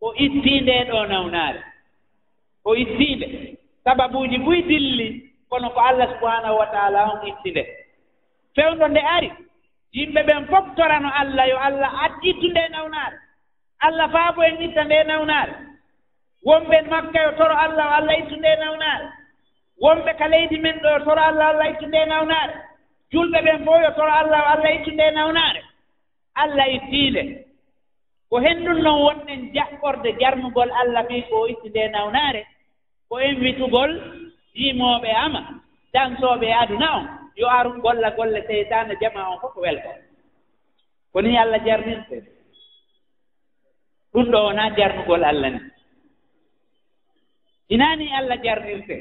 o 0.02 0.14
ittii 0.16 0.62
ndee 0.62 0.84
ɗoo 0.90 1.06
nawnaare. 1.08 1.62
O 2.66 2.76
ittii 2.76 3.16
nde. 3.16 3.58
Sababuuji 3.84 4.38
buy 4.38 4.62
dilli 4.62 5.08
kono 5.50 5.70
ko 5.70 5.80
allah 5.80 6.08
subahanahu 6.14 6.58
wa 6.58 6.66
taala 6.68 7.12
on 7.14 7.28
itti 7.28 7.52
nde. 7.52 7.64
Fewndo 8.56 8.88
nde 8.88 9.00
ari 9.16 9.32
yimɓe 9.94 10.22
ɓen 10.28 10.46
fof 10.48 10.66
torano 10.76 11.10
allah 11.14 11.50
yo 11.50 11.58
allah 11.60 11.92
adittu 12.04 12.48
nde 12.50 12.68
nawnaare. 12.72 13.18
Allah 13.80 14.10
faabo 14.12 14.44
en 14.44 14.62
itta 14.62 14.84
nde 14.84 15.04
nawnaare. 15.04 15.54
wonɓen 16.46 16.86
makka 16.90 17.20
yo 17.24 17.32
toro 17.38 17.56
allah 17.66 17.86
o 17.88 17.94
allah 18.00 18.16
ittu 18.20 18.36
nde 18.36 18.52
nawnaare. 18.60 19.08
Wonɓe 19.82 20.12
ka 20.20 20.28
leydi 20.28 20.58
men 20.60 20.78
ɗo 20.84 20.90
yo 20.94 21.00
toro 21.06 21.22
allah 21.22 21.46
o 21.48 21.50
allah 21.54 21.70
ittu 21.72 21.86
nde 21.88 22.06
nawnaare. 22.06 22.54
Julɓe 23.12 23.40
ɓen 23.46 23.64
fof 23.66 23.82
yo 23.84 23.92
toro 23.98 24.12
allah 24.12 24.40
o 24.44 24.48
allah 24.54 24.72
ittu 24.76 24.92
nde 24.92 25.12
nawnaare. 25.12 25.62
Allah 26.36 26.68
ittiile. 26.78 27.24
Ko 28.30 28.40
henndun 28.42 28.82
noon 28.84 29.02
wonɗen 29.06 29.42
jaɓɓorde 29.56 30.10
jarnugol 30.20 30.72
allah 30.82 31.04
mbi 31.06 31.22
ko 31.30 31.36
o 31.42 31.48
itti 31.48 31.70
nde 31.70 31.84
nawnaare. 31.92 32.42
Ko 33.10 33.20
invitugol 33.20 33.92
yimooɓe 34.56 35.10
ama 35.26 35.42
dansooɓe 35.94 36.46
e 36.46 36.54
aduna 36.64 36.88
on 36.98 37.06
yo 37.36 37.48
aru 37.50 37.82
golla 37.82 38.10
golle 38.18 38.42
seytane 38.48 38.94
jama 39.02 39.30
on 39.32 39.40
fof 39.42 39.54
ko 39.54 39.62
welko. 39.62 39.92
Ko 41.14 41.22
ni 41.22 41.38
allah 41.38 41.60
jarnirte. 41.66 42.18
Ɗum 44.14 44.26
ɗo 44.32 44.38
wonaa 44.46 44.76
jarnugol 44.78 45.24
allah 45.24 45.50
ni. 45.50 45.60
inaani 47.70 48.14
allah 48.18 48.38
jarnirte 48.44 48.98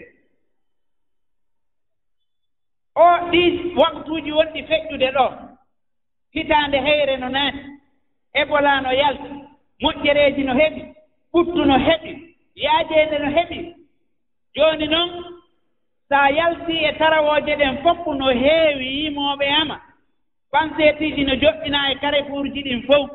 o 2.94 3.06
ɗi 3.30 3.42
waktuuji 3.76 4.32
wonɗi 4.32 4.62
feƴƴude 4.68 5.10
ɗo. 5.16 5.26
Hitaande 6.34 6.78
heyre 6.80 7.16
no 7.16 7.28
naati. 7.28 7.58
Ebola 8.34 8.80
no 8.80 8.90
yalti 8.92 9.28
moƴƴereeji 9.82 10.44
no 10.44 10.54
heɓi. 10.54 10.82
Ɓuttu 11.32 11.64
no 11.64 11.76
heɓi. 11.78 12.12
Yaajeende 12.54 13.18
no 13.18 13.28
heɓi. 13.36 13.74
Jooni 14.54 14.86
noon 14.88 15.10
so 16.08 16.14
a 16.16 16.30
yaltii 16.30 16.84
e 16.88 16.92
tarawooje 16.98 17.56
ɗen 17.56 17.82
fof 17.82 18.06
no 18.06 18.26
heewi 18.30 18.86
yimooɓe 19.02 19.46
ama 19.60 19.80
panseetiiji 20.52 21.24
no 21.24 21.34
joɗɗinaa 21.34 21.90
e 21.92 21.94
karefuurji 22.00 22.62
ɗin 22.62 22.82
fof 22.86 23.10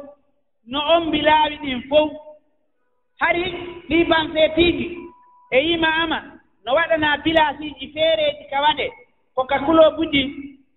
no 0.66 0.80
ombilaawi 0.96 1.56
ɗin 1.64 1.82
fof. 1.90 2.12
Hari 3.20 3.44
ɗii 3.90 4.06
panseetiiji 4.10 4.99
e 5.52 5.60
yima 5.68 5.88
ama 6.04 6.20
no 6.66 6.74
waɗanaa 6.78 7.18
pilasiiji 7.24 7.88
feereeji 7.94 8.44
ka 8.52 8.62
waɗe 8.62 8.88
ko 9.36 9.44
ka 9.46 9.58
kuloo 9.66 9.92
buji 9.98 10.22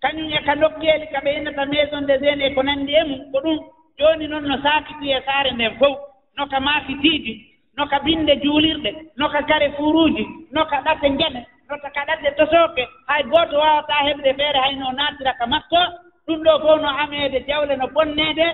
kañum 0.01 0.31
e 0.33 0.39
ka 0.45 0.55
lokkeeli 0.55 1.07
ka 1.13 1.19
ɓe 1.23 1.31
innata 1.37 1.65
maison 1.65 2.01
de 2.07 2.13
aînés 2.13 2.51
e 2.51 2.53
ko 2.55 2.61
nanndi 2.63 2.93
e 2.93 3.03
mum 3.03 3.21
ko 3.31 3.39
ɗum 3.43 3.59
jooni 3.99 4.27
noon 4.27 4.45
no 4.47 4.57
saakiti 4.63 5.11
e 5.11 5.21
saare 5.25 5.51
nden 5.53 5.77
fof 5.79 5.97
no 6.37 6.47
ka 6.47 6.59
maafitiiji 6.59 7.33
no 7.77 7.85
ka 7.87 7.99
binde 7.99 8.33
juulirɗe 8.43 8.91
no 9.17 9.29
ka 9.29 9.41
kare 9.43 9.71
fuuruuji 9.77 10.25
no 10.51 10.65
ka 10.65 10.81
ɗate 10.85 11.09
ngene 11.09 11.45
no 11.69 11.75
ka 11.81 11.89
ɗate 12.07 12.35
tosooke 12.37 12.83
hay 13.07 13.23
gooto 13.23 13.57
waawataa 13.59 14.05
heɓde 14.07 14.33
feere 14.37 14.59
hayno 14.59 14.91
naatira 14.91 15.33
ka 15.39 15.45
mattoo 15.47 15.87
ɗum 16.27 16.39
ɗo 16.43 16.59
fof 16.63 16.81
no 16.81 16.89
ameede 16.89 17.45
jawle 17.47 17.75
no 17.77 17.87
bonneede 17.87 18.45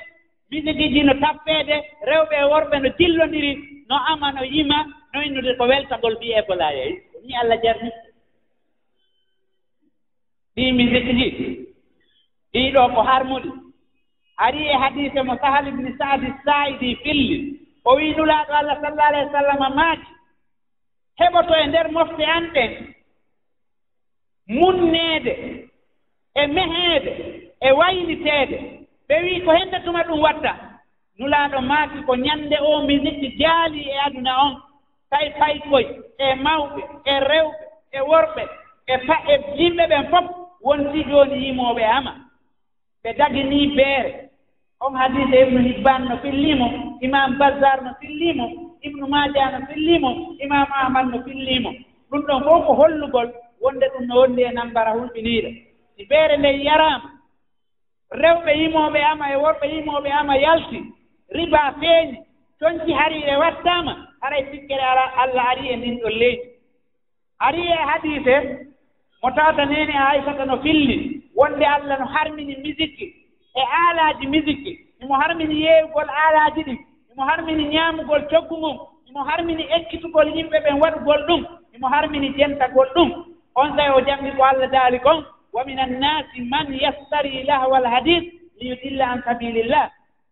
misigiiji 0.52 1.04
no 1.04 1.14
tappeede 1.14 1.76
rewɓe 2.10 2.36
e 2.42 2.46
worɓe 2.52 2.80
no 2.80 2.90
jillondiri 2.98 3.52
no 3.90 3.96
ama 4.12 4.32
no 4.32 4.44
yima 4.44 4.86
ɗoynude 5.14 5.52
ko 5.58 5.64
weltagol 5.72 6.16
mbiyee 6.18 6.42
ko 6.48 6.54
laaya 6.56 6.86
ni 7.26 7.36
allah 7.42 7.58
jarni. 7.64 7.92
Ɗi 10.56 10.72
musique 10.78 11.14
ji 11.20 11.28
ɗii 11.32 12.72
ɗiɗo 12.72 12.82
ko 12.96 13.02
harmude 13.02 13.50
ari 14.38 14.62
e 14.68 14.74
hadise 14.82 15.22
mo 15.24 15.36
sahal 15.42 15.68
ibni 15.68 15.92
saadi 15.98 16.28
saidi 16.46 16.96
filli. 17.04 17.40
O 17.86 17.96
wii 17.96 18.14
nulaaɗo 18.16 18.54
allah 18.54 18.78
sallah 18.82 19.06
alah 19.08 19.26
wa 19.26 19.32
sallam 19.32 19.76
maaki. 19.76 20.12
Heɓoto 21.20 21.54
e 21.56 21.68
ndeer 21.68 21.88
mofte 21.92 22.24
an 22.36 22.46
ɗen. 22.56 22.72
Munneede 24.48 25.34
e 26.36 26.48
meheede 26.48 27.12
e 27.62 27.72
wayliteede. 27.80 28.58
Ɓe 29.10 29.16
wii 29.24 29.42
ko 29.46 29.52
hennde 29.52 29.80
tuma 29.86 30.04
ɗum 30.08 30.20
watta 30.22 30.52
nulaaɗo 31.20 31.62
maaki 31.62 31.98
ko 32.06 32.14
ñannde 32.16 32.58
o 32.62 32.82
musique 32.88 33.38
jaali 33.40 33.82
e 33.90 33.98
aduna 34.06 34.34
on. 34.46 34.69
tawi 35.10 35.30
paykoye 35.40 36.00
e 36.18 36.36
mawɓe 36.36 36.82
e 37.06 37.20
rewɓe 37.30 37.56
e 37.92 38.00
worɓe 38.10 38.44
e 38.88 38.98
pa 39.08 39.16
e 39.28 39.36
yimɓe 39.58 39.84
ɓen 39.92 40.10
fof 40.12 40.26
wonti 40.62 41.04
jooni 41.10 41.36
yimooɓe 41.46 41.84
ama. 41.98 42.14
Ɓe 43.04 43.14
daginii 43.18 43.68
beere. 43.76 44.30
On 44.82 44.94
hadise 44.96 45.42
ibnu 45.42 45.60
hibban 45.68 46.06
no 46.10 46.18
fillimo 46.18 46.68
imam 47.02 47.38
bazar 47.40 47.82
no 47.84 47.92
fillimo 48.00 48.46
ibnu 48.82 49.08
madia 49.08 49.52
no 49.52 49.66
fillimo 49.68 50.10
imam 50.40 50.68
ahmad 50.82 51.06
no 51.12 51.24
fillimo. 51.24 51.72
Ɗum 52.12 52.22
ɗon 52.28 52.44
fof 52.44 52.66
ko 52.66 52.74
hollugol 52.74 53.30
wonde 53.62 53.86
ɗum 53.94 54.06
no 54.08 54.16
wondi 54.20 54.42
e 54.44 54.52
nambara 54.52 54.92
hulɓiniiɗo. 54.94 55.50
Si 55.96 56.06
beere 56.06 56.38
nden 56.38 56.62
yaraama. 56.62 57.10
Rewɓe 58.12 58.52
yimooɓe 58.62 59.00
ama 59.12 59.26
e 59.32 59.36
worɓe 59.36 59.66
yimooɓe 59.74 60.10
ama 60.12 60.38
yalti. 60.38 60.80
Riba 61.36 61.74
feeñi. 61.80 62.18
Coñci 62.60 62.92
hariire 62.94 63.38
wattaama. 63.38 64.09
haray 64.22 64.44
sikkere 64.52 64.82
ala 64.92 65.04
allah 65.24 65.46
ari 65.52 65.70
e 65.70 65.76
ndin 65.76 66.00
ɗon 66.02 66.14
leydi 66.22 66.44
ari 67.40 67.62
e 67.62 67.76
hadise 67.90 68.36
mo 69.24 69.32
tata 69.32 69.66
nene 69.66 69.94
aysata 70.10 70.46
no 70.46 70.58
filli 70.64 71.22
wonde 71.36 71.66
allah 71.66 72.00
no 72.00 72.06
harmini 72.06 72.56
musique 72.64 73.06
e 73.56 73.62
aalaaji 73.82 74.28
musique 74.28 74.72
imo 75.02 75.14
harmini 75.16 75.62
yeewgol 75.64 76.10
aalaaji 76.10 76.62
ɗin 76.64 76.78
imo 77.12 77.24
harmini 77.30 77.64
ñaamugol 77.74 78.22
coggu 78.32 78.58
mum 78.58 78.78
imo 79.10 79.24
harmini 79.24 79.64
ekkitugol 79.76 80.28
yimɓe 80.36 80.58
ɓen 80.64 80.80
waɗugol 80.82 81.22
ɗum 81.28 81.42
imo 81.76 81.88
harmini 81.88 82.30
jentagol 82.38 82.88
ɗum. 82.96 83.10
On 83.56 83.76
tawi 83.76 83.90
o 83.98 84.02
jamɗi 84.06 84.32
ko 84.38 84.44
allah 84.44 84.68
daali 84.72 85.00
kon 85.00 85.26
wa 85.54 85.64
min 85.66 85.80
annasi 85.80 86.42
man 86.50 86.68
yastari 86.74 87.44
lahwa 87.44 87.80
li 88.06 88.70
yudilla 88.70 89.06
an 89.12 89.22
sabilillah. 89.26 89.90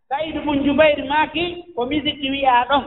Sayidu 0.10 0.42
bun 0.46 0.64
jubayre 0.64 1.04
maaki 1.08 1.64
ko 1.76 1.86
musique 1.86 2.22
wiyaa 2.32 2.66
ɗon. 2.70 2.84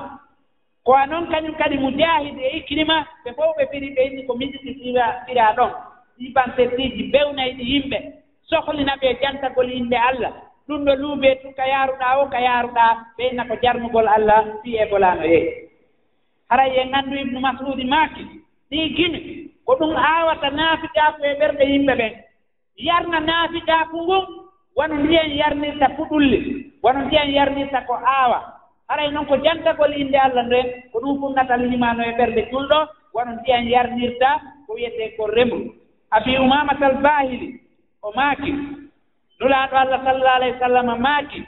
ko 0.85 0.93
a 0.95 1.07
noon 1.07 1.27
kañum 1.31 1.55
kadi 1.57 1.77
mujahide 1.79 2.41
e 2.41 2.57
ikrima 2.59 3.07
ɓe 3.25 3.31
fof 3.37 3.57
ɓe 3.57 3.65
firi 3.71 3.89
ɓe 3.95 4.03
inni 4.07 4.27
ko 4.27 4.35
miɗiti 4.35 4.75
fira 4.81 5.25
fira 5.27 5.53
ɗon 5.57 5.71
ibansettiiji 6.19 7.03
bewnayɗi 7.13 7.65
yimɓe 7.73 7.99
sohlina 8.51 8.97
ɓe 9.01 9.09
jantagol 9.23 9.69
yimɓe 9.73 9.97
allah. 9.97 10.33
Ɗum 10.69 10.85
ɗo 10.85 10.95
luuɓe 10.95 11.35
tu 11.43 11.49
ka 11.57 11.65
yaaruɗaa 11.67 12.19
o 12.23 12.27
ka 12.31 12.39
yaaruɗaa 12.41 12.93
ɓe 13.17 13.23
inna 13.31 13.45
ko 13.49 13.55
jarnugol 13.63 14.09
allah 14.09 14.45
fii 14.63 14.77
e 14.79 14.85
bolaano 14.91 15.25
yeey 15.25 15.47
haray 16.51 16.71
e 16.81 16.85
nganndu 16.87 17.17
ibnu 17.17 17.41
masudi 17.41 17.85
maaki 17.85 18.23
ɗii 18.71 18.95
gimi 18.97 19.21
ko 19.67 19.73
ɗum 19.79 19.95
aawata 19.97 20.51
naafiƴaaku 20.51 21.25
e 21.25 21.35
ɓerɗe 21.41 21.65
yimɓe 21.73 21.95
ɓen 22.01 22.13
yarna 22.77 23.21
naafiƴaaku 23.21 23.97
ngun 24.03 24.25
wano 24.77 24.95
ndiyen 24.97 25.31
yarnirta 25.37 25.89
puɗulli 25.97 26.39
wano 26.83 27.01
ndiyen 27.07 27.31
yarnirta 27.35 27.81
ko 27.87 27.95
aawa. 27.95 28.60
haray 28.91 29.11
noon 29.15 29.27
ko 29.31 29.37
jantagol 29.45 29.95
innde 29.95 30.19
allah 30.19 30.43
nden 30.47 30.67
ko 30.93 30.99
ɗum 31.01 31.21
fof 31.21 31.33
natal 31.35 31.63
himano 31.71 32.03
e 32.03 32.13
ɓerɗe 32.19 32.43
julɗo 32.51 32.79
wono 33.15 33.31
ndiyan 33.39 33.69
yarnirta 33.71 34.31
ko 34.67 34.75
wiyetee 34.75 35.15
ko 35.17 35.27
remo 35.31 35.57
abi 36.11 36.37
umamatal 36.39 36.99
bahili 37.03 37.61
o 38.03 38.13
maaki. 38.13 38.51
Nulaaɗo 39.41 39.77
allah 39.77 40.01
sallallah 40.05 40.35
alayhi 40.37 40.55
wa 40.55 40.61
sallam 40.67 40.89
maaki. 41.01 41.41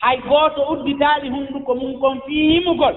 Hay 0.00 0.18
gooto 0.28 0.62
udditaaɗi 0.72 1.28
hunnduko 1.30 1.74
mum 1.74 1.98
kon 2.00 2.20
fii 2.26 2.52
himugol. 2.54 2.96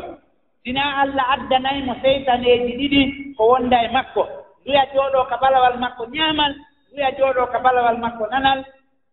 Sina 0.64 1.02
allah 1.02 1.26
addanaymo 1.34 1.96
seytaneeji 2.02 2.74
ɗiɗi 2.80 3.02
ko 3.38 3.44
wonda 3.52 3.78
e 3.84 3.88
makko. 3.90 4.24
Nduya 4.62 4.86
jooɗoo 4.94 5.26
ka 5.30 5.38
balawal 5.42 5.78
makko 5.80 6.06
ñaamal 6.14 6.54
nduya 6.92 7.10
jooɗoo 7.18 7.48
ka 7.52 7.60
balawal 7.60 7.98
makko 7.98 8.28
nanal. 8.32 8.60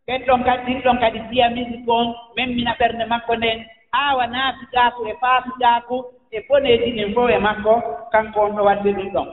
Ɓen 0.06 0.24
ɗon 0.26 0.44
kadi 0.44 0.62
ɗin 0.66 0.82
ɗon 0.84 0.98
kadi 1.00 1.20
siya 1.30 1.46
kon 1.86 2.14
memmina 2.36 2.72
ɓernde 2.78 3.04
makko 3.08 3.36
nden. 3.36 3.64
aawa 3.92 4.26
naatiɗaako 4.26 5.00
e 5.10 5.14
faatuɗaako 5.20 5.96
e 6.30 6.38
boneeji 6.48 6.90
ɗin 6.96 7.14
fof 7.14 7.30
e 7.30 7.38
makko 7.38 7.74
kanko 8.12 8.40
on 8.40 8.52
ɗo 8.56 8.62
waɗde 8.64 8.90
ɗum 8.92 9.08
ɗon. 9.14 9.28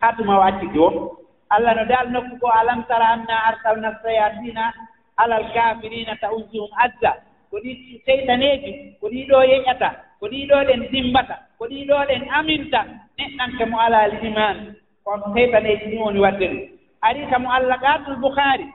Haa 0.00 0.12
tuma 0.16 0.38
o 0.38 0.42
acciti 0.42 0.78
o 0.78 1.16
allah 1.50 1.74
no 1.76 1.84
daal 1.84 2.08
nokku 2.10 2.38
ko 2.40 2.46
alam 2.48 2.84
tara 2.88 3.06
anna 3.14 3.36
arsalna 3.48 3.90
sayatina 4.02 4.72
alal 5.16 5.44
kafirina 5.54 6.16
ta 6.20 6.28
usuhum 6.32 6.70
adda 6.84 7.12
ko 7.50 7.56
ɗi 7.62 8.00
seytaneeji 8.06 8.96
ko 9.00 9.06
ɗii 9.08 9.26
ɗoo 9.28 9.42
yeƴata 9.44 9.88
ko 10.20 10.26
ɗii 10.26 10.46
ɗoo 10.48 10.64
ɗen 10.68 10.82
dimbata 10.92 11.36
ko 11.58 11.64
ɗii 11.66 11.86
ɗoo 11.88 12.04
ɗen 12.08 12.22
aminta 12.30 12.80
neɗɗanke 13.18 13.64
mo 13.70 13.78
alaa 13.78 14.06
liman 14.08 14.74
on 15.06 15.20
seytaneeji 15.34 15.84
ɗin 15.90 16.02
woni 16.02 16.20
waɗde 16.20 16.46
ɗum. 16.48 16.60
Arii 17.02 17.26
ka 17.30 17.38
mo 17.38 17.48
allah 17.50 17.78
gaatul 17.80 18.16
bouhari 18.16 18.66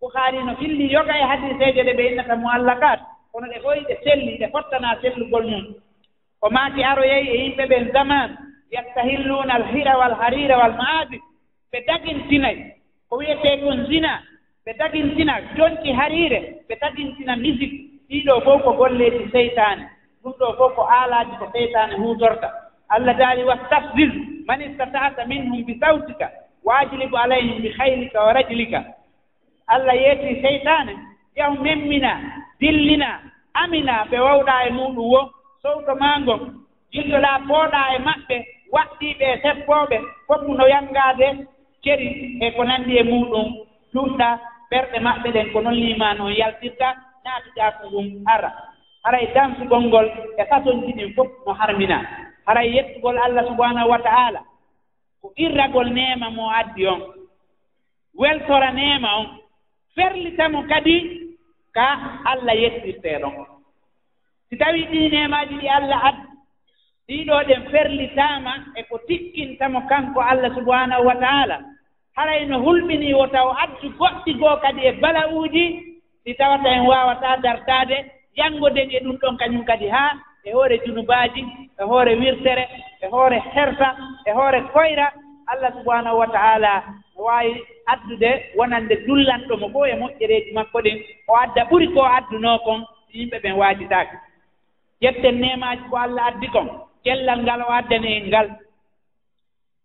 bouhari 0.00 0.38
no 0.44 0.56
filli 0.56 0.92
yoga 0.92 1.14
e 1.18 1.22
hadiseeje 1.30 1.82
ɗe 1.84 1.92
ɓe 1.96 2.02
innata 2.12 2.36
mo 2.36 2.48
allah 2.50 2.76
gaatu 2.80 3.04
kono 3.32 3.46
ɗe 3.52 3.58
ɓoyi 3.64 3.80
ɗe 3.88 3.94
selli 4.04 4.38
ɗe 4.38 4.46
fottanaa 4.52 4.96
sellugol 5.02 5.46
mum 5.50 5.64
ko 6.40 6.50
maaki 6.50 6.82
aroyeyi 6.84 7.28
e 7.30 7.42
yimɓe 7.44 7.64
ɓen 7.70 7.92
zaman 7.92 8.36
yastahilluna 8.70 9.54
alhira 9.54 9.98
wal 9.98 10.14
harira 10.20 10.58
wal 10.58 10.74
maadi 10.76 11.18
ɓe 11.72 11.78
dagintinay 11.86 12.56
ko 13.08 13.16
wiyetee 13.16 13.60
kon 13.60 13.86
zina 13.88 14.22
ɓe 14.66 14.72
dagintina 14.78 15.34
jonki 15.56 15.92
hariire 15.92 16.40
ɓe 16.68 16.74
dagintina 16.80 17.36
musique 17.36 17.92
ɗiɗo 18.10 18.40
fof 18.44 18.62
ko 18.62 18.72
golleeji 18.72 19.30
seytaane. 19.32 19.84
Ɗum 20.22 20.32
ɗo 20.38 20.46
fof 20.58 20.74
ko 20.76 20.82
aalaaji 20.84 21.34
ko 21.38 21.46
seytaane 21.52 21.94
huutorta. 21.96 22.48
Allah 22.88 23.14
daali 23.16 23.44
wastafzil 23.44 24.12
man 24.46 24.60
istata'ata 24.60 25.24
minhum 25.26 25.64
bi 25.66 25.78
sawtika 25.80 26.30
waajilibu 26.64 27.16
alayhim 27.16 27.62
bi 27.62 27.68
haylika 27.78 28.20
wa 28.24 28.32
rajlika. 28.32 28.84
Allah 29.66 29.94
yeetii 29.96 30.42
seytaane 30.42 30.92
yahu 31.36 31.56
memmina 31.62 32.20
dillina 32.62 33.10
amina 33.62 33.94
ɓe 34.10 34.18
wawɗaa 34.26 34.66
e 34.66 34.70
muɗum 34.78 35.06
wo. 35.12 35.20
Sowto 35.62 35.92
maa 36.00 36.20
ngon 36.22 36.40
jilloɗaa 36.92 37.38
pooɗaa 37.48 37.88
e 37.96 37.98
maɓɓe 38.06 38.36
waɗɗiiɓe 38.74 39.24
e 39.34 39.40
seppooɓe 39.42 39.96
fof 40.26 40.42
no 40.58 40.64
yanngaade 40.72 41.26
ceri 41.84 42.08
e 42.44 42.46
ko 42.56 42.62
nanndi 42.64 42.92
e 42.98 43.02
muɗum. 43.10 43.46
Luɗɗa 43.94 44.28
ɓerɗe 44.70 44.98
maɓɓe 45.06 45.28
ɗen 45.34 45.50
ko 45.52 45.58
noon 45.60 45.74
lima 45.82 46.14
noon 46.14 46.32
yaltirta 46.40 46.88
naatuɗaa 47.24 47.70
ko 47.78 47.84
ngun 47.90 48.06
ara 48.34 48.50
haray 49.04 49.26
dansugol 49.34 49.82
ngol 49.86 50.06
e 50.38 50.42
façonji 50.50 50.92
ɗin 50.92 51.14
fof 51.14 51.28
no 51.46 51.52
harmina. 51.52 51.98
Haray 52.46 52.74
yettugol 52.74 53.18
allah 53.18 53.44
subahanahu 53.46 53.90
wa 53.90 53.98
ta'ala. 53.98 54.40
Ko 55.20 55.32
irragol 55.36 55.90
neema 55.90 56.30
mo 56.30 56.50
addi 56.50 56.86
on. 56.86 57.02
Weltora 58.14 58.70
neema 58.72 59.10
on. 59.18 59.26
Ferlitamo 59.94 60.62
kadi 60.68 61.21
ka 61.76 61.86
allah 62.30 62.54
yettirtee 62.62 63.18
ɗon 63.22 63.34
si 64.48 64.56
tawii 64.58 64.86
ɗii 64.92 65.08
nemaaji 65.12 65.54
ɗi 65.60 65.68
allah 65.68 66.00
addi 66.08 66.26
ɗiiɗoo 67.08 67.42
ɗen 67.48 67.62
ferlitaama 67.70 68.52
e 68.78 68.82
ko 68.88 68.98
tikkintamo 69.08 69.80
kanko 69.88 70.20
allah 70.20 70.50
subahanahu 70.54 71.06
wa 71.06 71.14
taala. 71.16 71.56
Haray 72.16 72.44
no 72.46 72.58
hulɓinii 72.64 73.14
wo 73.14 73.26
taw 73.26 73.48
addu 73.62 73.88
goɗɗi 73.98 74.32
goo 74.40 74.56
kadi 74.62 74.80
e 74.86 74.92
bala 75.02 75.22
uuji 75.32 75.64
ɗi 76.24 76.32
tawata 76.38 76.68
en 76.68 76.86
waawataa 76.86 77.36
dartaade 77.44 77.96
janngoden 78.36 78.90
e 78.90 78.98
ɗum 79.04 79.16
ɗon 79.22 79.36
kañum 79.40 79.64
kadi 79.64 79.88
haa 79.88 80.12
e 80.44 80.52
hoore 80.52 80.78
junubaaji 80.84 81.42
e 81.80 81.82
hoore 81.84 82.14
wirtere 82.20 82.64
e 83.02 83.06
hoore 83.12 83.38
herta 83.54 83.88
e 84.26 84.30
hoore 84.32 84.60
koyra 84.72 85.06
allah 85.52 85.70
subahanahu 85.78 86.18
wa 86.18 86.26
taala 86.36 86.72
o 87.16 87.24
waawi 87.24 87.52
addude 87.92 88.30
wonande 88.56 88.94
dullanɗomo 89.06 89.66
fof 89.72 89.86
e 89.92 89.94
moƴƴereeji 90.00 90.52
makko 90.54 90.78
ɗin 90.84 90.98
o 91.28 91.36
adda 91.36 91.62
ɓuri 91.70 91.86
ko 91.94 92.00
addunoo 92.16 92.58
kon 92.64 92.80
yimɓe 93.14 93.36
ɓen 93.42 93.58
waajitaake 93.60 94.16
ƴetten 95.02 95.36
nemaaji 95.40 95.82
ko 95.90 95.96
allah 95.96 96.24
addi 96.26 96.48
kon 96.48 96.68
cellal 97.04 97.40
ngal 97.42 97.60
o 97.62 97.72
addani 97.72 98.16
en 98.16 98.26
ngal. 98.28 98.48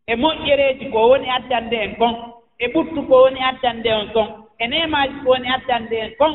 E 0.08 0.16
moƴƴereeji 0.16 0.92
ko 0.92 1.10
woni 1.10 1.30
addande 1.30 1.74
en 1.86 1.96
kon 2.00 2.16
e 2.60 2.68
ɓuttu 2.74 3.08
ko 3.08 3.16
woni 3.24 3.40
addande 3.44 3.88
en 3.90 4.08
kon 4.14 4.28
e 4.60 4.68
nemaaji 4.68 5.16
ko 5.24 5.30
woni 5.32 5.48
addande 5.50 5.94
en 6.06 6.12
kon 6.20 6.34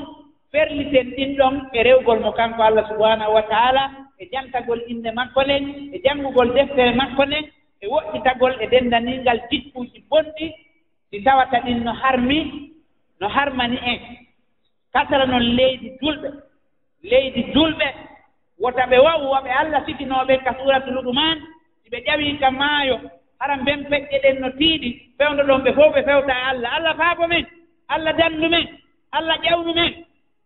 ferliten 0.52 1.10
ɗin 1.16 1.36
ɗon 1.38 1.54
e 1.72 1.82
rewgol 1.82 2.20
mo 2.20 2.32
kanko 2.32 2.62
allah 2.62 2.84
subahanahu 2.88 3.34
wa 3.34 3.42
taala 3.42 3.90
e 4.18 4.28
jantagol 4.32 4.80
innde 4.88 5.10
makko 5.14 5.42
nden 5.42 5.64
e 5.94 6.00
janngugol 6.04 6.52
deftere 6.54 6.92
makko 6.94 7.24
nden 7.24 7.44
e 7.82 7.86
woɗɗitagol 7.92 8.54
e 8.62 8.66
denndaniingal 8.72 9.38
jikkuuji 9.50 9.98
bonɗi 10.10 10.46
ɗi 11.10 11.22
tawata 11.24 11.58
ɗin 11.64 11.78
no 11.84 11.92
harmi 11.92 12.38
no 13.20 13.28
harmani 13.28 13.78
en. 13.92 14.00
Kasara 14.92 15.26
noon 15.26 15.42
leydi 15.56 15.88
julɓe 16.00 16.28
leydi 17.02 17.42
julɓe 17.54 17.86
wota 18.62 18.86
ɓe 18.90 18.96
wawwaɓe 19.06 19.50
allah 19.60 19.84
sikinooɓe 19.86 20.34
ka 20.44 20.54
suratu 20.58 20.90
luɗuman 20.90 21.38
si 21.82 21.90
ɓe 21.90 21.98
ƴawii 22.06 22.38
ka 22.40 22.50
maayo 22.50 22.96
hara 23.40 23.56
mben 23.56 23.84
peƴƴe 23.90 24.18
ɗen 24.22 24.40
no 24.40 24.48
tiiɗi 24.58 24.90
fewndo 25.18 25.42
ɗon 25.44 25.62
ɓe 25.64 25.72
fof 25.74 25.94
ɓe 25.94 26.02
fewta 26.04 26.32
e 26.32 26.42
allah. 26.50 26.70
Allah 26.76 26.94
faabo 26.96 27.26
men 27.28 27.46
allah 27.88 28.12
danndu 28.18 28.48
men 28.48 28.66
allah 29.12 29.36
ƴawnu 29.42 29.74
men. 29.74 29.92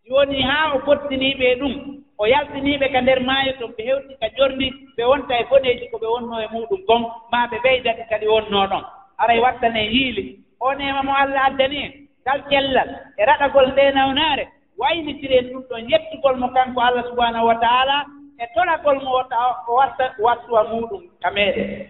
jooni 0.09 0.43
haa 0.43 0.73
o 0.75 0.79
fottanii 0.87 1.35
ɓe 1.41 1.49
ɗum 1.61 1.75
o 2.19 2.27
yaltinii 2.27 2.79
ɓe 2.81 2.89
ka 2.93 3.01
ndeer 3.01 3.21
maayo 3.29 3.53
to 3.59 3.67
ɓe 3.77 3.83
heewti 3.87 4.15
ka 4.21 4.29
jorndi 4.37 4.67
ɓe 4.97 5.03
wonta 5.11 5.35
e 5.41 5.45
boneeji 5.51 5.89
ko 5.91 5.97
ɓe 5.99 6.07
wonnoo 6.15 6.41
e 6.41 6.47
muɗum 6.53 6.81
gon 6.89 7.03
maa 7.33 7.47
ɓe 7.51 7.57
ɓeydati 7.65 8.03
kadi 8.11 8.27
wonnoo 8.29 8.67
ɗon. 8.67 8.85
Aray 9.19 9.41
wattane 9.41 9.83
yiili 9.95 10.39
o 10.61 10.75
neema 10.75 11.03
mo 11.03 11.13
allah 11.15 11.45
addani 11.47 11.79
en 11.85 11.93
ngal 12.23 12.41
cellal 12.51 12.89
e 13.19 13.25
raɗagol 13.25 13.67
nde 13.73 13.91
nawnaare 13.95 14.45
waynitiren 14.79 15.47
ɗum 15.53 15.63
ɗon 15.71 15.89
yettugol 15.91 16.37
mo 16.37 16.49
kanko 16.49 16.81
allah 16.81 17.05
subahanahu 17.09 17.47
wa 17.47 17.55
taala 17.55 18.05
e 18.39 18.45
tolagol 18.55 18.99
mo 19.03 19.11
wota 19.11 19.37
o 19.69 19.75
watta 19.75 20.15
wattuwa 20.19 20.65
muɗum 20.71 21.03
ka 21.23 21.31
meeɗen. 21.31 21.89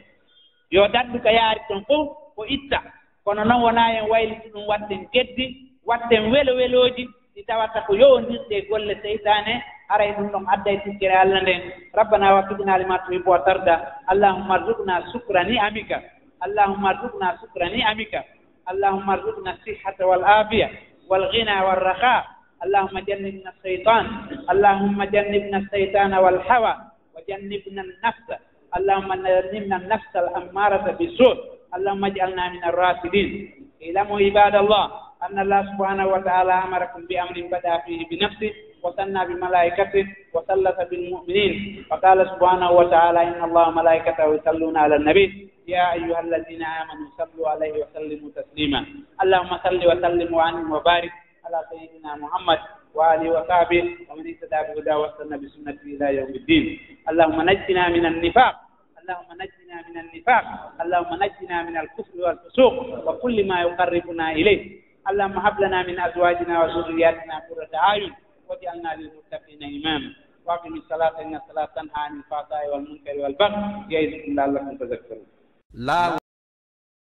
Yo 0.71 0.89
daddu 0.89 1.19
ka 1.21 1.31
yaari 1.31 1.61
toon 1.69 1.85
fof 1.89 2.09
ko 2.37 2.45
itta. 2.49 2.83
Kono 3.25 3.45
noon 3.45 3.62
wonaa 3.62 3.93
en 3.99 4.09
wayliti 4.11 4.49
ɗum 4.49 4.67
watten 4.67 5.09
geddi 5.12 5.47
watten 5.87 6.31
welo 6.33 6.57
welooji 6.57 7.09
ɗi 7.36 7.41
tawata 7.47 7.82
ko 7.88 7.93
yowondirɗe 7.95 8.68
golle 8.70 8.95
seytane 9.01 9.64
aray 9.89 10.12
ɗum 10.16 10.28
ɗon 10.32 10.45
adda 10.53 10.72
e 10.72 10.78
tikkere 10.84 11.16
allah 11.16 11.41
nden 11.41 11.62
rabbana 11.93 12.34
waffidina 12.36 12.78
lima 12.78 12.97
tuhibu 13.05 13.30
wa 13.32 13.39
tarda 13.45 13.76
allahumma 14.07 14.53
arzuqna 14.55 15.03
sukra 15.12 15.43
ni 15.43 15.57
amika 15.59 15.97
allahumma 16.45 16.89
arzuqna 16.89 17.38
sukra 17.41 17.70
ni 17.70 17.84
amika 17.84 18.24
allahumma 18.66 19.14
arzuqna 19.14 19.57
sihhata 19.64 20.07
wal 20.07 20.24
afiya 20.24 20.70
wal 21.09 21.28
ghina 21.32 21.64
wal 21.66 21.80
raha 21.80 22.41
اللهم 22.62 22.99
جنبنا 23.09 23.49
الشيطان 23.57 24.05
اللهم 24.53 24.99
جنبنا 25.03 25.57
الشيطان 25.57 26.14
والهوى 26.14 26.74
وجنبنا 27.18 27.82
النفس 27.82 28.28
اللهم 28.78 29.09
جنبنا 29.26 29.76
النفس 29.82 30.12
الأمارة 30.16 30.86
بالسوء 30.99 31.36
اللهم 31.76 32.03
اجعلنا 32.05 32.43
من 32.53 32.62
الراشدين 32.70 33.30
اعلموا 33.85 34.18
عباد 34.20 34.55
الله 34.55 34.85
أن 35.22 35.39
الله 35.39 35.61
سبحانه 35.72 36.07
وتعالى 36.07 36.53
أمركم 36.53 37.01
بأمر 37.07 37.37
بدأ 37.53 37.79
فيه 37.85 38.01
بنفسه 38.11 38.53
وثنى 38.83 39.20
بملائكته 39.29 40.05
وثلث 40.35 40.79
بالمؤمنين 40.91 41.85
وقال 41.91 42.18
سبحانه 42.33 42.70
وتعالى 42.70 43.22
إن 43.22 43.45
الله 43.45 43.70
ملائكته 43.70 44.35
يصلون 44.35 44.77
على 44.77 44.97
النبي 44.97 45.49
يا 45.68 45.93
أيها 45.93 46.20
الذين 46.20 46.62
آمنوا 46.62 47.09
صلوا 47.18 47.49
عليه 47.49 47.72
وسلموا 47.83 48.31
تسليما 48.37 48.81
اللهم 49.22 49.53
صل 49.64 49.77
وسلم 49.91 50.35
وعنهم 50.35 50.72
وبارك 50.72 51.12
على 51.47 51.59
سيدنا 51.70 52.14
محمد 52.16 52.59
وآله 52.95 53.31
وصحبه 53.41 53.83
ومن 54.11 54.24
اهتدى 54.31 54.59
بهداه 54.74 54.99
واستنى 54.99 55.37
بسنته 55.39 55.83
إلى 55.85 56.16
يوم 56.16 56.29
الدين 56.29 56.79
اللهم 57.11 57.39
نجنا 57.51 57.89
من 57.89 58.07
النفاق 58.07 58.55
اللهم 59.07 59.30
نجنا 59.42 59.76
من 59.88 59.96
النفاق 60.02 60.44
اللهم 60.82 61.12
نجنا 61.22 61.62
من 61.62 61.76
الكفر 61.76 62.14
والفسوق 62.18 62.74
وكل 63.09 63.36
ما 63.48 63.61
يقربنا 63.61 64.26
إليه 64.32 64.80
اللهم 65.11 65.36
هب 65.46 65.61
لنا 65.61 65.82
من 65.86 66.00
أزواجنا 66.00 66.54
وذرياتنا 66.64 67.34
قرة 67.48 67.70
أعين 67.74 68.12
واجعلنا 68.48 68.90
للمتقين 68.98 69.62
إماما 69.62 70.11
واقم 70.46 70.74
salata 70.90 71.22
إن 71.22 71.34
الصلاة 71.38 71.68
تنهى 71.74 72.02
anil 72.07 72.22
fasai 72.30 72.66
walmunkari 72.70 73.18
والبغي 73.22 73.86
yaidukum 73.90 74.34
laallakum 74.34 74.74
تذكرون 74.78 75.26